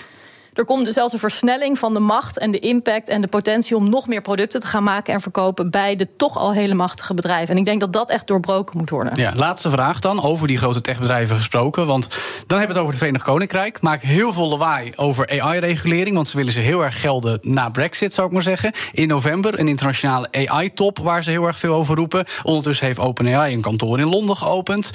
er 0.51 0.65
komt 0.65 0.85
dus 0.85 0.93
zelfs 0.93 1.13
een 1.13 1.19
versnelling 1.19 1.79
van 1.79 1.93
de 1.93 1.99
macht 1.99 2.37
en 2.37 2.51
de 2.51 2.59
impact 2.59 3.09
en 3.09 3.21
de 3.21 3.27
potentie 3.27 3.75
om 3.75 3.89
nog 3.89 4.07
meer 4.07 4.21
producten 4.21 4.59
te 4.59 4.67
gaan 4.67 4.83
maken 4.83 5.13
en 5.13 5.21
verkopen 5.21 5.69
bij 5.69 5.95
de 5.95 6.07
toch 6.17 6.37
al 6.37 6.53
hele 6.53 6.73
machtige 6.73 7.13
bedrijven. 7.13 7.53
En 7.53 7.59
ik 7.59 7.65
denk 7.65 7.79
dat 7.79 7.93
dat 7.93 8.09
echt 8.09 8.27
doorbroken 8.27 8.77
moet 8.77 8.89
worden. 8.89 9.15
Ja, 9.15 9.33
laatste 9.35 9.69
vraag 9.69 9.99
dan, 9.99 10.23
over 10.23 10.47
die 10.47 10.57
grote 10.57 10.81
techbedrijven 10.81 11.35
gesproken. 11.35 11.87
Want 11.87 12.07
dan 12.47 12.57
hebben 12.57 12.57
we 12.57 12.67
het 12.67 12.77
over 12.77 12.89
het 12.89 12.97
Verenigd 12.97 13.23
Koninkrijk. 13.23 13.81
Maakt 13.81 14.01
heel 14.01 14.33
veel 14.33 14.49
lawaai 14.49 14.91
over 14.95 15.41
AI-regulering. 15.41 16.15
Want 16.15 16.27
ze 16.27 16.37
willen 16.37 16.53
ze 16.53 16.59
heel 16.59 16.83
erg 16.83 17.01
gelden 17.01 17.39
na 17.41 17.69
Brexit, 17.69 18.13
zou 18.13 18.27
ik 18.27 18.33
maar 18.33 18.41
zeggen. 18.41 18.73
In 18.91 19.07
november 19.07 19.59
een 19.59 19.67
internationale 19.67 20.27
AI-top 20.31 20.99
waar 20.99 21.23
ze 21.23 21.31
heel 21.31 21.45
erg 21.45 21.59
veel 21.59 21.73
over 21.73 21.95
roepen. 21.95 22.25
Ondertussen 22.43 22.85
heeft 22.85 22.99
OpenAI 22.99 23.53
een 23.53 23.61
kantoor 23.61 23.99
in 23.99 24.07
Londen 24.07 24.37
geopend. 24.37 24.91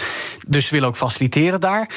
Dus 0.47 0.65
ze 0.65 0.73
willen 0.73 0.89
ook 0.89 0.97
faciliteren 0.97 1.61
daar. 1.61 1.89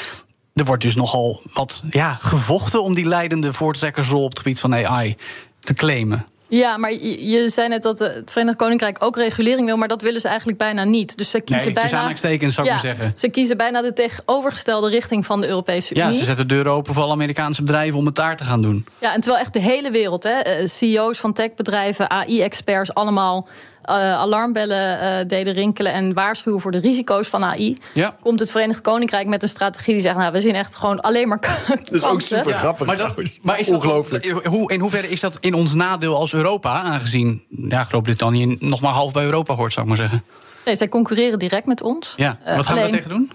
Er 0.60 0.66
wordt 0.66 0.84
dus 0.84 0.96
nogal 0.96 1.42
wat 1.54 1.82
ja, 1.90 2.18
gevochten 2.20 2.84
om 2.84 2.94
die 2.94 3.06
leidende 3.06 3.54
voortrekkersrol 3.54 4.24
op 4.24 4.30
het 4.30 4.40
gebied 4.40 4.60
van 4.60 4.76
AI 4.76 5.16
te 5.60 5.74
claimen. 5.74 6.26
Ja, 6.50 6.78
maar 6.78 6.92
je, 6.94 7.50
zei 7.50 7.68
net 7.68 7.82
dat 7.84 8.02
eh, 8.02 8.14
het 8.14 8.32
Verenigd 8.32 8.58
Koninkrijk 8.58 9.04
ook 9.04 9.16
regulering 9.16 9.66
wil, 9.66 9.78
maar 9.78 9.88
dat 9.88 10.02
willen 10.02 10.22
ze 10.22 10.28
eigenlijk 10.28 10.58
bijna 10.58 10.84
niet. 10.84 11.18
Dus 11.18 11.30
ze 11.30 11.40
kiezen 11.42 11.66
Nee, 11.66 11.74
bijna. 11.74 12.16
zou 12.16 12.34
ik 12.34 12.72
maar 12.72 12.80
zeggen. 12.80 13.14
Ze 13.16 13.30
kiezen 13.30 13.58
bijna 13.58 13.82
de 13.82 13.94
tegenovergestelde 13.94 14.90
richting 14.90 15.26
van 15.26 15.42
de 15.42 15.48
Europese 15.48 15.96
Ja, 15.96 16.06
Unie. 16.06 16.18
ze 16.20 16.26
zetten 16.26 16.48
deuren 16.48 16.72
open 16.72 16.94
voor 16.94 17.04
alle 17.04 17.14
Amerikaanse 17.14 17.62
bedrijven 17.62 18.00
om 18.00 18.06
het 18.06 18.16
daar 18.16 18.38
te 18.38 18.44
gaan 18.44 18.62
doen. 18.62 18.86
Ja, 19.02 19.14
en 19.14 19.20
terwijl 19.22 19.42
echt 19.42 19.54
de 19.54 19.62
hele 19.62 19.92
wereld, 19.92 20.24
hè, 20.24 20.40
eh, 20.40 20.68
CEO's 20.68 21.20
van 21.20 21.34
techbedrijven, 21.34 22.10
AI-experts, 22.10 22.94
allemaal 22.94 23.48
alarmbellen 23.96 25.00
eh, 25.00 25.28
deden 25.28 25.54
rinkelen 25.54 25.94
en 25.94 26.14
waarschuwen 26.14 26.62
voor 26.62 26.72
de 26.72 26.78
risico's 26.80 27.28
van 27.28 27.44
AI. 27.44 27.78
Ja. 27.94 28.16
Komt 28.22 28.40
het 28.40 28.52
Verenigd 28.52 28.82
Koninkrijk 28.82 29.28
met 29.28 29.44
een 29.44 29.50
strategie 29.50 29.94
die 29.94 30.02
zegt: 30.02 30.18
Nou, 30.18 30.32
we 30.32 30.42
zien 30.42 30.56
echt 30.56 30.76
gewoon 30.76 31.00
alleen 31.02 31.28
maar 31.28 31.40
Dat 31.68 31.92
is 31.92 32.04
ook 32.04 32.22
super 32.22 32.54
grappig 32.54 32.86
Maar, 32.88 32.96
dat, 32.96 33.06
trouwens. 33.06 33.40
maar 33.44 33.60
is 33.60 33.68
dat, 33.68 33.76
Ongelooflijk. 33.76 34.46
hoe, 34.46 34.72
in 34.72 34.80
hoeverre 34.80 35.10
is 35.10 35.20
dat 35.20 35.38
in 35.40 35.54
ons 35.54 35.74
nadeel 35.74 36.16
als 36.16 36.34
Europa? 36.34 36.82
Aangezien 36.82 37.44
ja, 37.50 37.84
Groot-Brittannië 37.84 38.56
nog 38.60 38.82
maar 38.82 38.94
half 38.94 39.14
bij 39.14 39.24
Europa 39.24 39.56
hoort, 39.56 39.74
zou 39.74 39.82
ik 39.86 39.92
maar 39.92 40.02
zeggen. 40.02 40.24
Nee, 40.66 40.76
zij 40.76 40.90
concurreren 40.90 41.40
direct 41.40 41.66
met 41.66 41.82
ons. 41.82 42.14
Ja. 42.18 42.38
Eh, 42.44 42.56
Wat 42.56 42.66
gaan 42.66 42.76
we 42.76 42.80
alleen- 42.82 42.92
daar 42.94 43.02
tegen 43.02 43.18
doen? 43.18 43.32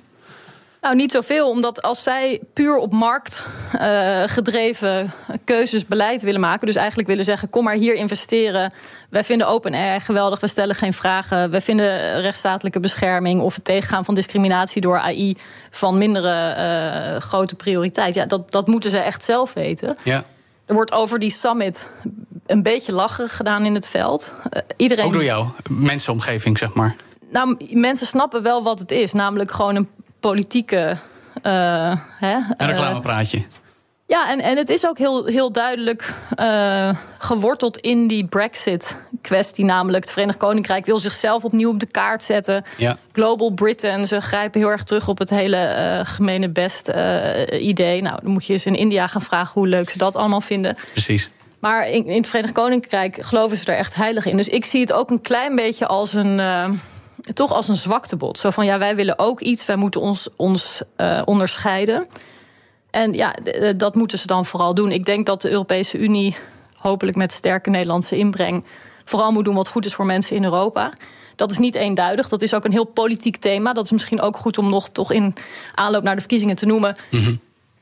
Nou, 0.85 0.97
niet 0.97 1.13
zoveel, 1.13 1.51
omdat 1.51 1.83
als 1.83 2.03
zij 2.03 2.41
puur 2.53 2.77
op 2.77 2.93
markt 2.93 3.45
eh, 3.73 4.23
gedreven 4.27 5.13
keuzes 5.45 5.87
beleid 5.87 6.23
willen 6.23 6.41
maken, 6.41 6.67
dus 6.67 6.77
eigenlijk 6.77 7.09
willen 7.09 7.25
zeggen: 7.25 7.51
kom 7.51 7.65
maar 7.65 7.75
hier 7.75 7.95
investeren. 7.95 8.73
Wij 9.11 9.25
vinden 9.25 9.49
OpenAI 9.49 10.01
geweldig, 10.01 10.41
we 10.41 10.47
stellen 10.47 10.75
geen 10.75 10.93
vragen. 10.93 11.51
We 11.51 11.61
vinden 11.61 12.21
rechtsstatelijke 12.21 12.81
bescherming 12.81 13.41
of 13.41 13.55
het 13.55 13.65
tegengaan 13.65 14.05
van 14.05 14.15
discriminatie 14.15 14.81
door 14.81 14.99
AI 14.99 15.37
van 15.71 15.99
mindere 15.99 16.49
eh, 16.49 17.21
grote 17.21 17.55
prioriteit. 17.55 18.15
Ja, 18.15 18.27
dat, 18.27 18.51
dat 18.51 18.67
moeten 18.67 18.91
ze 18.91 18.99
echt 18.99 19.23
zelf 19.23 19.53
weten. 19.53 19.97
Ja. 20.03 20.23
Er 20.67 20.75
wordt 20.75 20.93
over 20.93 21.19
die 21.19 21.31
summit 21.31 21.91
een 22.47 22.63
beetje 22.63 22.93
lacherig 22.93 23.37
gedaan 23.37 23.65
in 23.65 23.75
het 23.75 23.87
veld. 23.87 24.33
Eh, 24.51 24.63
iedereen 24.77 25.05
Ook 25.05 25.13
door 25.13 25.25
jou, 25.25 25.49
mensenomgeving, 25.69 26.59
zeg 26.59 26.75
maar. 26.75 26.97
nou, 27.31 27.57
mensen 27.71 28.07
snappen 28.07 28.43
wel 28.43 28.63
wat 28.63 28.79
het 28.79 28.91
is. 28.91 29.13
Namelijk 29.13 29.51
gewoon 29.51 29.77
een 29.77 29.89
politieke. 30.29 30.97
eh, 31.43 31.97
hè, 32.19 32.35
Een 32.35 32.55
eh, 32.57 32.67
reclamepraatje. 32.67 33.43
ja, 34.07 34.31
en, 34.31 34.41
en 34.41 34.57
het 34.57 34.69
is 34.69 34.87
ook 34.87 34.99
heel, 34.99 35.25
heel 35.25 35.53
duidelijk 35.53 36.15
eh, 36.35 36.95
geworteld 37.19 37.77
in 37.79 38.07
die 38.07 38.25
Brexit-kwestie. 38.27 39.65
Namelijk, 39.65 40.05
het 40.05 40.13
Verenigd 40.13 40.39
Koninkrijk 40.39 40.87
wil 40.87 40.99
zichzelf 40.99 41.45
opnieuw 41.45 41.71
op 41.71 41.81
de 41.81 41.87
kaart 41.87 42.23
zetten. 42.23 42.65
Ja. 42.77 42.97
Global 43.13 43.51
Britain, 43.51 44.07
ze 44.07 44.21
grijpen 44.21 44.61
heel 44.61 44.71
erg 44.71 44.83
terug 44.83 45.09
op 45.09 45.19
het 45.19 45.31
hele 45.31 45.57
eh, 45.57 46.01
gemene 46.05 46.49
best 46.49 46.89
eh, 46.89 47.67
idee. 47.67 48.03
Nou, 48.03 48.19
dan 48.23 48.33
moet 48.33 48.47
je 48.47 48.53
eens 48.53 48.67
in 48.67 48.75
India 48.77 49.07
gaan 49.07 49.23
vragen 49.23 49.53
hoe 49.55 49.69
leuk 49.69 49.91
ze 49.91 49.99
dat 49.99 50.17
allemaal 50.17 50.41
vinden. 50.41 50.77
Precies. 50.93 51.31
Maar 51.61 51.89
in, 51.89 52.07
in 52.07 52.17
het 52.17 52.29
Verenigd 52.29 52.53
Koninkrijk 52.55 53.17
geloven 53.21 53.57
ze 53.57 53.65
er 53.73 53.77
echt 53.79 53.95
heilig 53.95 54.27
in. 54.27 54.37
Dus 54.37 54.49
ik 54.49 54.65
zie 54.65 54.81
het 54.81 54.93
ook 54.93 55.11
een 55.11 55.21
klein 55.21 55.57
beetje 55.57 55.87
als 55.87 56.13
een. 56.15 56.41
Toch 57.33 57.53
als 57.53 57.69
een 57.69 57.77
zwaktebod. 57.77 58.39
Zo 58.39 58.51
van 58.51 58.65
ja, 58.65 58.79
wij 58.79 58.97
willen 58.97 59.19
ook 59.19 59.41
iets, 59.41 59.67
wij 59.67 59.77
moeten 59.77 60.01
ons, 60.01 60.29
ons 60.37 60.83
eh, 60.97 61.23
onderscheiden. 61.25 62.07
En 62.91 63.13
ja, 63.13 63.35
dat 63.77 63.95
moeten 63.95 64.19
ze 64.19 64.27
dan 64.27 64.47
vooral 64.47 64.75
doen. 64.75 64.91
Ik 64.91 65.05
denk 65.05 65.27
dat 65.27 65.43
de 65.43 65.51
Europese 65.51 65.99
Unie, 65.99 66.37
hopelijk 66.77 67.17
met 67.17 67.33
sterke 67.33 67.71
Nederlandse 67.71 68.17
inbreng, 68.17 68.65
vooral 69.05 69.33
moet 69.33 69.45
doen 69.45 69.55
wat 69.55 69.69
goed 69.69 69.85
is 69.85 69.95
voor 69.95 70.07
mensen 70.07 70.37
in 70.37 70.45
Europa. 70.45 70.93
Dat 71.37 71.51
is 71.51 71.59
niet 71.59 71.75
eenduidig. 71.75 72.29
Dat 72.29 72.43
is 72.43 72.55
ook 72.55 72.65
een 72.65 72.73
heel 72.73 72.85
politiek 72.85 73.37
thema. 73.37 73.73
Dat 73.73 73.85
is 73.85 73.91
misschien 73.91 74.21
ook 74.21 74.37
goed 74.37 74.59
om 74.59 74.69
nog 74.69 74.89
toch 74.89 75.13
in 75.13 75.35
aanloop 75.75 76.03
naar 76.03 76.15
de 76.15 76.21
verkiezingen 76.21 76.57
te 76.57 76.67
noemen. 76.67 76.97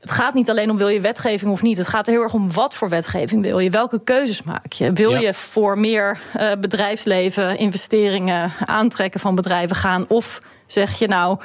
Het 0.02 0.10
gaat 0.10 0.34
niet 0.34 0.50
alleen 0.50 0.70
om 0.70 0.76
wil 0.78 0.88
je 0.88 1.00
wetgeving 1.00 1.50
of 1.50 1.62
niet. 1.62 1.76
Het 1.76 1.86
gaat 1.86 2.06
er 2.06 2.12
heel 2.12 2.22
erg 2.22 2.34
om 2.34 2.52
wat 2.52 2.74
voor 2.74 2.88
wetgeving 2.88 3.42
wil 3.42 3.58
je. 3.58 3.70
Welke 3.70 4.00
keuzes 4.04 4.42
maak 4.42 4.72
je? 4.72 4.92
Wil 4.92 5.10
Ja. 5.10 5.18
je 5.18 5.34
voor 5.34 5.78
meer 5.78 6.18
eh, 6.32 6.52
bedrijfsleven, 6.60 7.58
investeringen, 7.58 8.52
aantrekken 8.64 9.20
van 9.20 9.34
bedrijven 9.34 9.76
gaan? 9.76 10.04
Of 10.08 10.40
zeg 10.66 10.98
je 10.98 11.08
nou, 11.08 11.38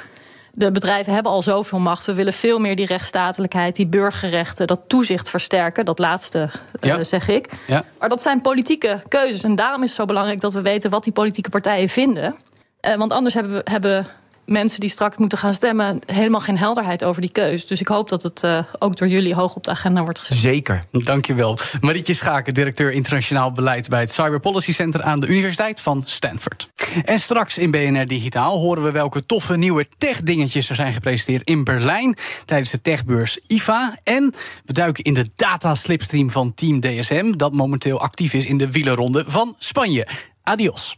de 0.52 0.72
bedrijven 0.72 1.12
hebben 1.12 1.32
al 1.32 1.42
zoveel 1.42 1.78
macht. 1.78 2.04
We 2.04 2.14
willen 2.14 2.32
veel 2.32 2.58
meer 2.58 2.76
die 2.76 2.86
rechtsstatelijkheid, 2.86 3.76
die 3.76 3.86
burgerrechten, 3.86 4.66
dat 4.66 4.80
toezicht 4.86 5.30
versterken. 5.30 5.84
Dat 5.84 5.98
laatste 5.98 6.50
eh, 6.80 6.98
zeg 7.00 7.28
ik. 7.28 7.50
Ja. 7.66 7.84
Maar 7.98 8.08
dat 8.08 8.22
zijn 8.22 8.40
politieke 8.40 9.02
keuzes. 9.08 9.42
En 9.42 9.54
daarom 9.54 9.82
is 9.82 9.88
het 9.88 9.98
zo 9.98 10.04
belangrijk 10.04 10.40
dat 10.40 10.52
we 10.52 10.60
weten 10.62 10.90
wat 10.90 11.04
die 11.04 11.12
politieke 11.12 11.50
partijen 11.50 11.88
vinden. 11.88 12.36
Eh, 12.80 12.94
want 12.96 13.12
anders 13.12 13.34
hebben, 13.34 13.52
we, 13.52 13.70
hebben 13.70 14.06
mensen 14.48 14.80
die 14.80 14.90
straks 14.90 15.16
moeten 15.16 15.38
gaan 15.38 15.54
stemmen 15.54 15.98
helemaal 16.06 16.40
geen 16.40 16.58
helderheid 16.58 17.04
over 17.04 17.20
die 17.20 17.32
keus. 17.32 17.66
Dus 17.66 17.80
ik 17.80 17.88
hoop 17.88 18.08
dat 18.08 18.22
het 18.22 18.42
eh, 18.42 18.58
ook 18.78 18.96
door 18.96 19.08
jullie 19.08 19.34
hoog 19.34 19.56
op 19.56 19.64
de 19.64 19.70
agenda 19.70 20.02
wordt 20.02 20.18
gezet. 20.18 20.36
Zeker. 20.36 20.82
Dankjewel. 20.90 21.58
Marietje 21.80 22.14
Schaken, 22.14 22.54
directeur 22.54 22.92
internationaal 22.92 23.52
beleid 23.52 23.88
bij 23.88 24.00
het 24.00 24.12
Cyber 24.12 24.40
Policy 24.40 24.72
Center 24.72 25.02
aan 25.02 25.20
de 25.20 25.26
Universiteit 25.26 25.80
van 25.80 26.02
Stanford. 26.06 26.70
En 27.04 27.18
straks 27.18 27.58
in 27.58 27.70
BNR 27.70 28.06
Digitaal 28.06 28.58
horen 28.58 28.82
we 28.82 28.90
welke 28.90 29.26
toffe 29.26 29.56
nieuwe 29.56 29.86
tech-dingetjes 29.98 30.68
er 30.68 30.74
zijn 30.74 30.92
gepresenteerd 30.92 31.46
in 31.46 31.64
Berlijn 31.64 32.16
tijdens 32.44 32.70
de 32.70 32.80
techbeurs 32.80 33.38
IFA. 33.46 33.98
En 34.04 34.34
we 34.64 34.72
duiken 34.72 35.04
in 35.04 35.14
de 35.14 35.26
data-slipstream 35.34 36.30
van 36.30 36.54
Team 36.54 36.80
DSM, 36.80 37.32
dat 37.36 37.52
momenteel 37.52 38.00
actief 38.00 38.34
is 38.34 38.46
in 38.46 38.56
de 38.56 38.70
wielerronde 38.70 39.24
van 39.26 39.56
Spanje. 39.58 40.06
Adios. 40.42 40.96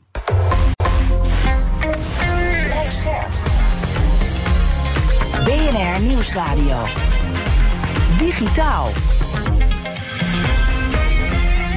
BNR 5.80 6.00
Nieuwsradio. 6.00 6.86
Digitaal. 8.18 8.88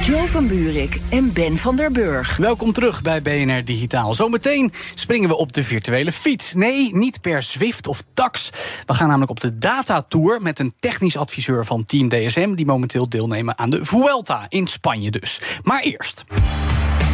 Joe 0.02 0.28
van 0.28 0.46
Buurik 0.46 1.00
en 1.10 1.32
Ben 1.32 1.58
van 1.58 1.76
der 1.76 1.92
Burg. 1.92 2.36
Welkom 2.36 2.72
terug 2.72 3.02
bij 3.02 3.22
BNR 3.22 3.64
Digitaal. 3.64 4.14
Zometeen 4.14 4.72
springen 4.94 5.28
we 5.28 5.36
op 5.36 5.52
de 5.52 5.62
virtuele 5.62 6.12
fiets. 6.12 6.54
Nee, 6.54 6.94
niet 6.94 7.20
per 7.20 7.42
Zwift 7.42 7.86
of 7.86 8.02
Tax. 8.14 8.50
We 8.86 8.94
gaan 8.94 9.06
namelijk 9.06 9.30
op 9.30 9.40
de 9.40 9.58
datatour 9.58 10.42
met 10.42 10.58
een 10.58 10.74
technisch 10.78 11.16
adviseur 11.16 11.66
van 11.66 11.84
Team 11.84 12.08
DSM... 12.08 12.54
die 12.54 12.66
momenteel 12.66 13.08
deelnemen 13.08 13.58
aan 13.58 13.70
de 13.70 13.84
Vuelta 13.84 14.46
in 14.48 14.66
Spanje 14.66 15.10
dus. 15.10 15.40
Maar 15.62 15.80
eerst... 15.80 16.24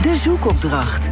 De 0.02 0.16
zoekopdracht. 0.16 1.08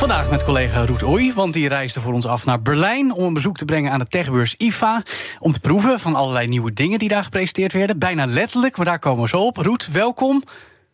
Vandaag 0.00 0.30
met 0.30 0.44
collega 0.44 0.86
Roet 0.86 1.02
Oei, 1.02 1.32
want 1.32 1.52
die 1.52 1.68
reisde 1.68 2.00
voor 2.00 2.12
ons 2.12 2.26
af 2.26 2.44
naar 2.44 2.62
Berlijn... 2.62 3.12
om 3.12 3.24
een 3.24 3.34
bezoek 3.34 3.56
te 3.56 3.64
brengen 3.64 3.92
aan 3.92 3.98
de 3.98 4.06
techbeurs 4.06 4.54
IFA... 4.56 5.02
om 5.38 5.52
te 5.52 5.60
proeven 5.60 6.00
van 6.00 6.14
allerlei 6.14 6.48
nieuwe 6.48 6.72
dingen 6.72 6.98
die 6.98 7.08
daar 7.08 7.24
gepresenteerd 7.24 7.72
werden. 7.72 7.98
Bijna 7.98 8.26
letterlijk, 8.26 8.76
maar 8.76 8.86
daar 8.86 8.98
komen 8.98 9.22
we 9.22 9.28
zo 9.28 9.40
op. 9.40 9.56
Roet, 9.56 9.88
welkom. 9.92 10.42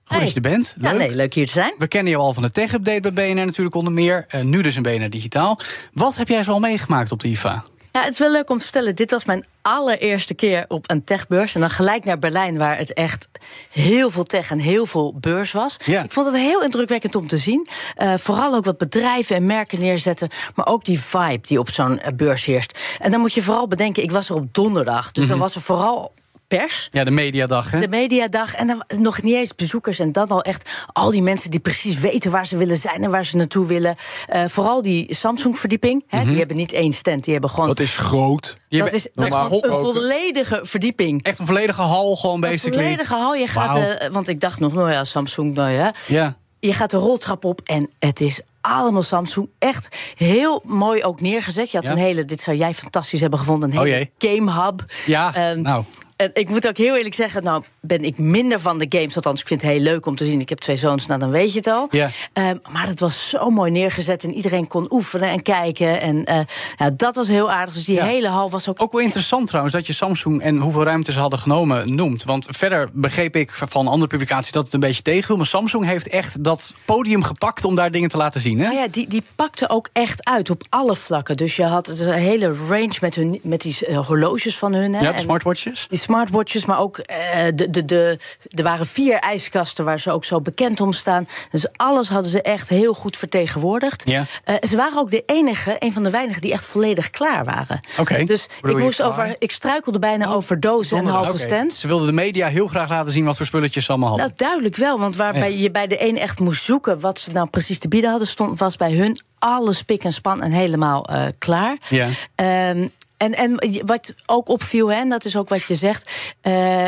Goed 0.04 0.20
dat 0.20 0.28
je 0.28 0.34
er 0.34 0.40
bent. 0.40 0.76
Ja, 0.80 0.90
Leuk. 0.90 0.98
nee, 0.98 1.14
leuk 1.14 1.34
hier 1.34 1.46
te 1.46 1.52
zijn. 1.52 1.74
We 1.78 1.88
kennen 1.88 2.12
je 2.12 2.18
al 2.18 2.32
van 2.32 2.42
de 2.42 2.50
tech-update 2.50 3.12
bij 3.12 3.12
BNR 3.12 3.44
natuurlijk 3.44 3.76
onder 3.76 3.92
meer. 3.92 4.24
Eh, 4.28 4.42
nu 4.42 4.62
dus 4.62 4.76
in 4.76 4.82
BNR 4.82 5.10
Digitaal. 5.10 5.60
Wat 5.92 6.16
heb 6.16 6.28
jij 6.28 6.44
zo 6.44 6.52
al 6.52 6.60
meegemaakt 6.60 7.12
op 7.12 7.20
de 7.20 7.28
IFA? 7.28 7.64
Ja, 7.96 8.02
het 8.02 8.12
is 8.12 8.18
wel 8.18 8.30
leuk 8.30 8.50
om 8.50 8.58
te 8.58 8.64
vertellen. 8.64 8.94
Dit 8.94 9.10
was 9.10 9.24
mijn 9.24 9.44
allereerste 9.62 10.34
keer 10.34 10.64
op 10.68 10.90
een 10.90 11.04
techbeurs. 11.04 11.54
En 11.54 11.60
dan 11.60 11.70
gelijk 11.70 12.04
naar 12.04 12.18
Berlijn, 12.18 12.58
waar 12.58 12.78
het 12.78 12.92
echt 12.92 13.28
heel 13.70 14.10
veel 14.10 14.24
tech 14.24 14.50
en 14.50 14.58
heel 14.58 14.86
veel 14.86 15.14
beurs 15.20 15.52
was. 15.52 15.76
Ja. 15.84 16.02
Ik 16.04 16.12
vond 16.12 16.26
het 16.26 16.34
heel 16.34 16.62
indrukwekkend 16.62 17.14
om 17.14 17.26
te 17.26 17.36
zien. 17.36 17.66
Eh, 17.94 18.14
vooral 18.16 18.54
ook 18.54 18.64
wat 18.64 18.78
bedrijven 18.78 19.36
en 19.36 19.46
merken 19.46 19.78
neerzetten. 19.78 20.28
Maar 20.54 20.66
ook 20.66 20.84
die 20.84 21.00
vibe 21.00 21.46
die 21.46 21.58
op 21.58 21.70
zo'n 21.70 22.00
beurs 22.16 22.44
heerst. 22.44 22.78
En 23.00 23.10
dan 23.10 23.20
moet 23.20 23.34
je 23.34 23.42
vooral 23.42 23.68
bedenken, 23.68 24.02
ik 24.02 24.10
was 24.10 24.28
er 24.28 24.36
op 24.36 24.54
donderdag. 24.54 25.12
Dus 25.12 25.28
dan 25.28 25.38
was 25.38 25.54
er 25.54 25.60
vooral 25.60 26.12
pers. 26.48 26.88
Ja, 26.92 27.04
de 27.04 27.10
mediadag, 27.10 27.70
hè? 27.70 27.80
De 27.80 27.88
mediadag 27.88 28.54
en 28.54 28.66
dan 28.66 28.84
nog 28.98 29.22
niet 29.22 29.34
eens 29.34 29.54
bezoekers. 29.54 29.98
En 29.98 30.12
dan 30.12 30.28
al 30.28 30.42
echt 30.42 30.86
al 30.92 31.10
die 31.10 31.22
mensen 31.22 31.50
die 31.50 31.60
precies 31.60 31.98
weten 31.98 32.30
waar 32.30 32.46
ze 32.46 32.56
willen 32.56 32.76
zijn 32.76 33.04
en 33.04 33.10
waar 33.10 33.24
ze 33.24 33.36
naartoe 33.36 33.66
willen. 33.66 33.96
Eh, 34.26 34.44
vooral 34.46 34.82
die 34.82 35.14
Samsung-verdieping. 35.14 36.04
hè, 36.08 36.24
Die 36.24 36.38
hebben 36.38 36.56
niet 36.56 36.72
één 36.72 36.92
stand, 36.92 37.24
die 37.24 37.32
hebben 37.32 37.50
gewoon. 37.50 37.66
Dat 37.68 37.80
is 37.80 37.96
groot. 37.96 38.56
Je 38.68 38.78
dat 38.78 38.92
is, 38.92 39.08
dat 39.14 39.32
een 39.32 39.60
volledige 39.70 40.60
verdieping. 40.62 41.22
Echt 41.22 41.38
een 41.38 41.46
volledige 41.46 41.82
hal, 41.82 42.16
gewoon 42.16 42.34
Een 42.34 42.40
basically. 42.40 42.82
volledige 42.82 43.14
hal. 43.14 43.34
Je 43.34 43.46
gaat, 43.46 43.76
eh, 43.76 44.08
want 44.10 44.28
ik 44.28 44.40
dacht 44.40 44.60
nog, 44.60 44.72
nou 44.74 44.90
ja, 44.90 45.04
Samsung, 45.04 45.54
nou 45.54 45.70
ja. 45.70 45.94
Ja. 46.08 46.36
Je 46.60 46.72
gaat 46.72 46.90
de 46.90 46.96
roltrap 46.96 47.44
op 47.44 47.60
en 47.64 47.90
het 47.98 48.20
is 48.20 48.40
allemaal 48.60 49.02
Samsung. 49.02 49.48
Echt 49.58 49.96
heel 50.14 50.62
mooi 50.64 51.02
ook 51.04 51.20
neergezet. 51.20 51.70
Je 51.70 51.76
had 51.76 51.86
Ja. 51.86 51.92
een 51.92 51.98
hele, 51.98 52.24
dit 52.24 52.40
zou 52.40 52.56
jij 52.56 52.74
fantastisch 52.74 53.20
hebben 53.20 53.38
gevonden, 53.38 53.72
een 53.72 53.78
Oh 53.78 53.84
hele 53.84 54.10
game 54.18 54.52
hub. 54.64 54.82
Ja, 55.06 55.34
Ehm, 55.34 55.60
nou. 55.62 55.84
En 56.16 56.30
ik 56.34 56.48
moet 56.48 56.68
ook 56.68 56.76
heel 56.76 56.96
eerlijk 56.96 57.14
zeggen, 57.14 57.42
nou 57.42 57.62
ben 57.80 58.04
ik 58.04 58.18
minder 58.18 58.60
van 58.60 58.78
de 58.78 58.86
games. 58.88 59.16
Althans, 59.16 59.40
ik 59.40 59.46
vind 59.46 59.62
het 59.62 59.70
heel 59.70 59.80
leuk 59.80 60.06
om 60.06 60.16
te 60.16 60.24
zien. 60.24 60.40
Ik 60.40 60.48
heb 60.48 60.58
twee 60.58 60.76
zoons, 60.76 61.06
nou 61.06 61.20
dan 61.20 61.30
weet 61.30 61.50
je 61.52 61.58
het 61.58 61.66
al. 61.66 61.88
Ja. 61.90 62.08
Ehm, 62.32 62.56
maar 62.72 62.86
het 62.86 63.00
was 63.00 63.28
zo 63.28 63.50
mooi 63.50 63.70
neergezet 63.70 64.24
en 64.24 64.34
iedereen 64.34 64.66
kon 64.66 64.86
oefenen 64.90 65.28
en 65.28 65.42
kijken. 65.42 66.00
En 66.00 66.24
eh, 66.24 66.40
ja, 66.76 66.90
dat 66.90 67.16
was 67.16 67.28
heel 67.28 67.50
aardig. 67.50 67.74
Dus 67.74 67.84
die 67.84 67.94
Ja. 67.96 68.04
hele 68.04 68.28
hal 68.28 68.50
was 68.50 68.68
ook... 68.68 68.82
Ook 68.82 68.92
wel 68.92 69.00
interessant 69.00 69.46
trouwens 69.46 69.74
dat 69.74 69.86
je 69.86 69.92
Samsung 69.92 70.42
en 70.42 70.58
hoeveel 70.58 70.82
ruimte 70.82 71.12
ze 71.12 71.18
hadden 71.18 71.38
genomen 71.38 71.94
noemt. 71.94 72.24
Want 72.24 72.46
verder 72.48 72.88
begreep 72.92 73.36
ik 73.36 73.50
van 73.52 73.86
andere 73.86 74.06
publicaties 74.06 74.52
dat 74.52 74.64
het 74.64 74.74
een 74.74 74.80
beetje 74.80 75.02
tegenviel. 75.02 75.36
Maar 75.36 75.46
Samsung 75.46 75.84
heeft 75.84 76.08
echt 76.08 76.44
dat 76.44 76.74
podium 76.84 77.22
gepakt 77.22 77.64
om 77.64 77.74
daar 77.74 77.90
dingen 77.90 78.08
te 78.08 78.16
laten 78.16 78.40
zien. 78.40 78.58
Hè? 78.58 78.64
Nou 78.64 78.76
ja, 78.76 78.86
die, 78.90 79.08
die 79.08 79.22
pakte 79.36 79.68
ook 79.68 79.88
echt 79.92 80.24
uit 80.24 80.50
op 80.50 80.62
alle 80.68 80.96
vlakken. 80.96 81.36
Dus 81.36 81.56
je 81.56 81.64
had 81.64 81.88
een 81.88 82.12
hele 82.12 82.54
range 82.68 82.94
met, 83.00 83.14
hun, 83.14 83.40
met 83.42 83.60
die 83.60 83.86
eh, 83.86 84.06
horloges 84.06 84.58
van 84.58 84.72
hun. 84.74 84.94
Hè. 84.94 85.00
Ja, 85.00 85.08
de 85.10 85.14
En 85.16 85.20
smartwatches. 85.20 85.86
Die 85.88 85.98
smartwatches, 86.06 86.64
maar 86.64 86.78
ook 86.80 86.98
eh, 86.98 87.16
de, 87.54 87.70
de, 87.70 87.84
de, 87.84 88.18
er 88.54 88.62
waren 88.62 88.86
vier 88.86 89.18
ijskasten 89.18 89.84
waar 89.84 90.00
ze 90.00 90.10
ook 90.10 90.24
zo 90.24 90.40
bekend 90.40 90.80
om 90.80 90.92
staan. 90.92 91.28
Dus 91.50 91.66
alles 91.76 92.08
hadden 92.08 92.30
ze 92.30 92.42
echt 92.42 92.68
heel 92.68 92.94
goed 92.94 93.16
vertegenwoordigd. 93.16 94.02
Ja. 94.08 94.24
Eh, 94.44 94.54
ze 94.68 94.76
waren 94.76 94.98
ook 94.98 95.10
de 95.10 95.22
enige, 95.26 95.76
een 95.78 95.92
van 95.92 96.02
de 96.02 96.10
weinigen, 96.10 96.40
die 96.42 96.52
echt 96.52 96.64
volledig 96.64 97.10
klaar 97.10 97.44
waren. 97.44 97.80
Oké. 97.98 98.24
Dus 98.24 98.46
Bedoel 98.60 98.76
ik, 98.78 98.84
moest 98.84 99.02
over, 99.02 99.36
ik 99.38 99.50
struikelde 99.50 99.98
bijna 99.98 100.26
over 100.26 100.60
dozen 100.60 100.98
en 100.98 101.06
halve 101.06 101.30
oké. 101.30 101.38
stands. 101.38 101.80
Ze 101.80 101.86
wilden 101.86 102.06
de 102.06 102.12
media 102.12 102.48
heel 102.48 102.66
graag 102.68 102.88
laten 102.88 103.12
zien 103.12 103.24
wat 103.24 103.36
voor 103.36 103.46
spulletjes 103.46 103.84
ze 103.84 103.90
allemaal 103.90 104.08
hadden. 104.08 104.26
Nou, 104.26 104.38
duidelijk 104.38 104.76
wel. 104.76 104.98
Want 104.98 105.16
waarbij 105.16 105.52
Ja. 105.52 105.58
je 105.62 105.70
bij 105.70 105.86
de 105.86 106.08
een 106.08 106.18
echt 106.18 106.40
moest 106.40 106.64
zoeken 106.64 107.00
wat 107.00 107.18
ze 107.18 107.32
nou 107.32 107.48
precies 107.48 107.78
te 107.78 107.88
bieden 107.88 108.10
hadden, 108.10 108.28
stond, 108.28 108.58
was 108.58 108.76
bij 108.76 108.92
hun 108.92 109.20
alles 109.38 109.82
pik 109.82 110.04
en 110.04 110.12
span 110.12 110.42
en 110.42 110.50
helemaal 110.50 111.04
eh, 111.08 111.22
klaar. 111.38 111.76
Ja. 111.88 112.08
Ehm, 112.34 112.88
en, 113.16 113.34
en 113.34 113.58
wat 113.86 114.14
ook 114.26 114.48
opviel, 114.48 114.90
hè, 114.92 114.96
en 115.00 115.08
dat 115.08 115.24
is 115.24 115.36
ook 115.36 115.48
wat 115.48 115.62
je 115.64 115.74
zegt. 115.74 116.10
eh, 116.40 116.84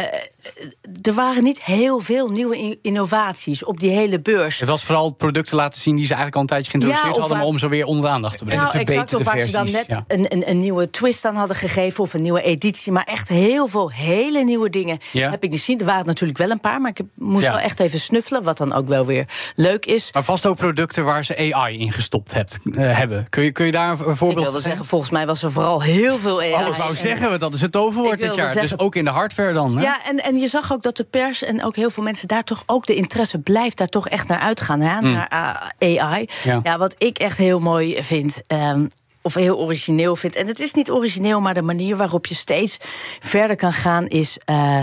er 1.02 1.14
waren 1.14 1.42
niet 1.42 1.64
heel 1.64 1.98
veel 1.98 2.28
nieuwe 2.28 2.58
in- 2.58 2.78
innovaties 2.82 3.64
op 3.64 3.80
die 3.80 3.90
hele 3.90 4.20
beurs. 4.20 4.60
Het 4.60 4.68
was 4.68 4.84
vooral 4.84 5.10
producten 5.10 5.56
laten 5.56 5.80
zien 5.80 5.96
die 5.96 6.06
ze 6.06 6.14
eigenlijk 6.14 6.34
al 6.36 6.40
een 6.42 6.48
tijdje 6.48 6.70
geïntroduceerd 6.70 7.08
Ja, 7.14 7.20
hadden, 7.20 7.36
maar 7.36 7.44
waar- 7.46 7.54
om 7.54 7.58
ze 7.58 7.68
weer 7.68 7.84
onder 7.84 8.04
de 8.04 8.10
aandacht 8.10 8.38
te 8.38 8.44
brengen. 8.44 8.64
Nou, 8.64 8.78
exact. 8.78 9.14
Of 9.14 9.22
waar 9.24 9.40
ze 9.40 9.52
dan 9.52 9.70
net 9.70 9.84
ja. 9.86 10.04
een, 10.06 10.26
een, 10.32 10.50
een 10.50 10.58
nieuwe 10.58 10.90
twist 10.90 11.24
aan 11.24 11.34
hadden 11.36 11.56
gegeven 11.56 12.00
of 12.04 12.14
een 12.14 12.22
nieuwe 12.22 12.42
editie. 12.42 12.92
Maar 12.92 13.04
echt 13.04 13.28
heel 13.28 13.66
veel 13.68 13.90
hele 13.90 14.44
nieuwe 14.44 14.70
dingen 14.70 14.98
Ja. 15.12 15.30
heb 15.30 15.42
ik 15.44 15.50
niet 15.50 15.58
gezien. 15.58 15.78
Er 15.78 15.84
waren 15.84 16.06
natuurlijk 16.06 16.38
wel 16.38 16.50
een 16.50 16.60
paar, 16.60 16.80
maar 16.80 16.90
ik 16.90 16.96
heb- 16.96 17.06
moest 17.14 17.44
Ja. 17.44 17.50
wel 17.50 17.60
echt 17.60 17.80
even 17.80 18.00
snuffelen. 18.00 18.42
Wat 18.42 18.58
dan 18.58 18.72
ook 18.72 18.88
wel 18.88 19.06
weer 19.06 19.26
leuk 19.54 19.86
is. 19.86 20.12
Maar 20.12 20.24
vast 20.24 20.46
ook 20.46 20.56
producten 20.56 21.04
waar 21.04 21.24
ze 21.24 21.52
AI 21.54 21.78
in 21.78 21.92
gestopt 21.92 22.34
hebt, 22.34 22.58
eh, 22.74 22.96
hebben. 22.96 23.26
Kun 23.28 23.42
je, 23.42 23.52
kun 23.52 23.66
je 23.66 23.72
daar 23.72 23.90
een 23.90 23.96
voorbeeld 23.96 24.20
Ik 24.20 24.26
van 24.26 24.28
wilde 24.34 24.46
geven? 24.46 24.62
zeggen, 24.62 24.84
volgens 24.86 25.10
mij 25.10 25.26
was 25.26 25.42
er 25.42 25.52
vooral 25.52 25.82
heel 25.82 26.17
veel 26.18 26.40
AI. 26.40 26.48
Ik 26.48 26.74
wou 26.74 26.90
En- 26.90 26.96
zeggen, 26.96 27.28
want 27.28 27.40
dat 27.40 27.54
is 27.54 27.60
het 27.60 27.72
toverwoord 27.72 28.20
dit 28.20 28.34
jaar. 28.34 28.54
dus 28.54 28.78
ook 28.78 28.94
in 28.94 29.04
de 29.04 29.10
hardware 29.10 29.52
dan. 29.52 29.76
Hè? 29.76 29.82
Ja, 29.82 30.04
en, 30.04 30.16
en 30.24 30.38
je 30.38 30.48
zag 30.48 30.72
ook 30.72 30.82
dat 30.82 30.96
de 30.96 31.04
pers 31.04 31.42
en 31.42 31.64
ook 31.64 31.76
heel 31.76 31.90
veel 31.90 32.02
mensen 32.02 32.28
daar 32.28 32.44
toch 32.44 32.62
ook 32.66 32.86
de 32.86 32.94
interesse 32.94 33.38
blijft 33.38 33.76
daar 33.76 33.86
toch 33.88 34.08
echt 34.08 34.28
naar 34.28 34.38
uitgaan, 34.40 34.80
hè, 34.80 35.00
naar 35.00 35.72
uh, 35.78 36.02
AI. 36.02 36.28
Ja. 36.42 36.60
Ja. 36.62 36.78
wat 36.78 36.94
ik 36.98 37.18
echt 37.18 37.38
heel 37.38 37.58
mooi 37.60 38.02
vind. 38.02 38.40
ehm, 38.46 38.86
of 39.22 39.34
heel 39.34 39.58
origineel 39.58 40.16
vind. 40.16 40.34
En 40.36 40.46
het 40.46 40.60
is 40.60 40.72
niet 40.72 40.90
origineel, 40.90 41.40
maar 41.40 41.54
de 41.54 41.62
manier 41.62 41.96
waarop 41.96 42.26
je 42.26 42.34
steeds 42.34 42.76
verder 43.20 43.56
kan 43.56 43.72
gaan 43.72 44.06
is. 44.06 44.38
eh, 44.44 44.80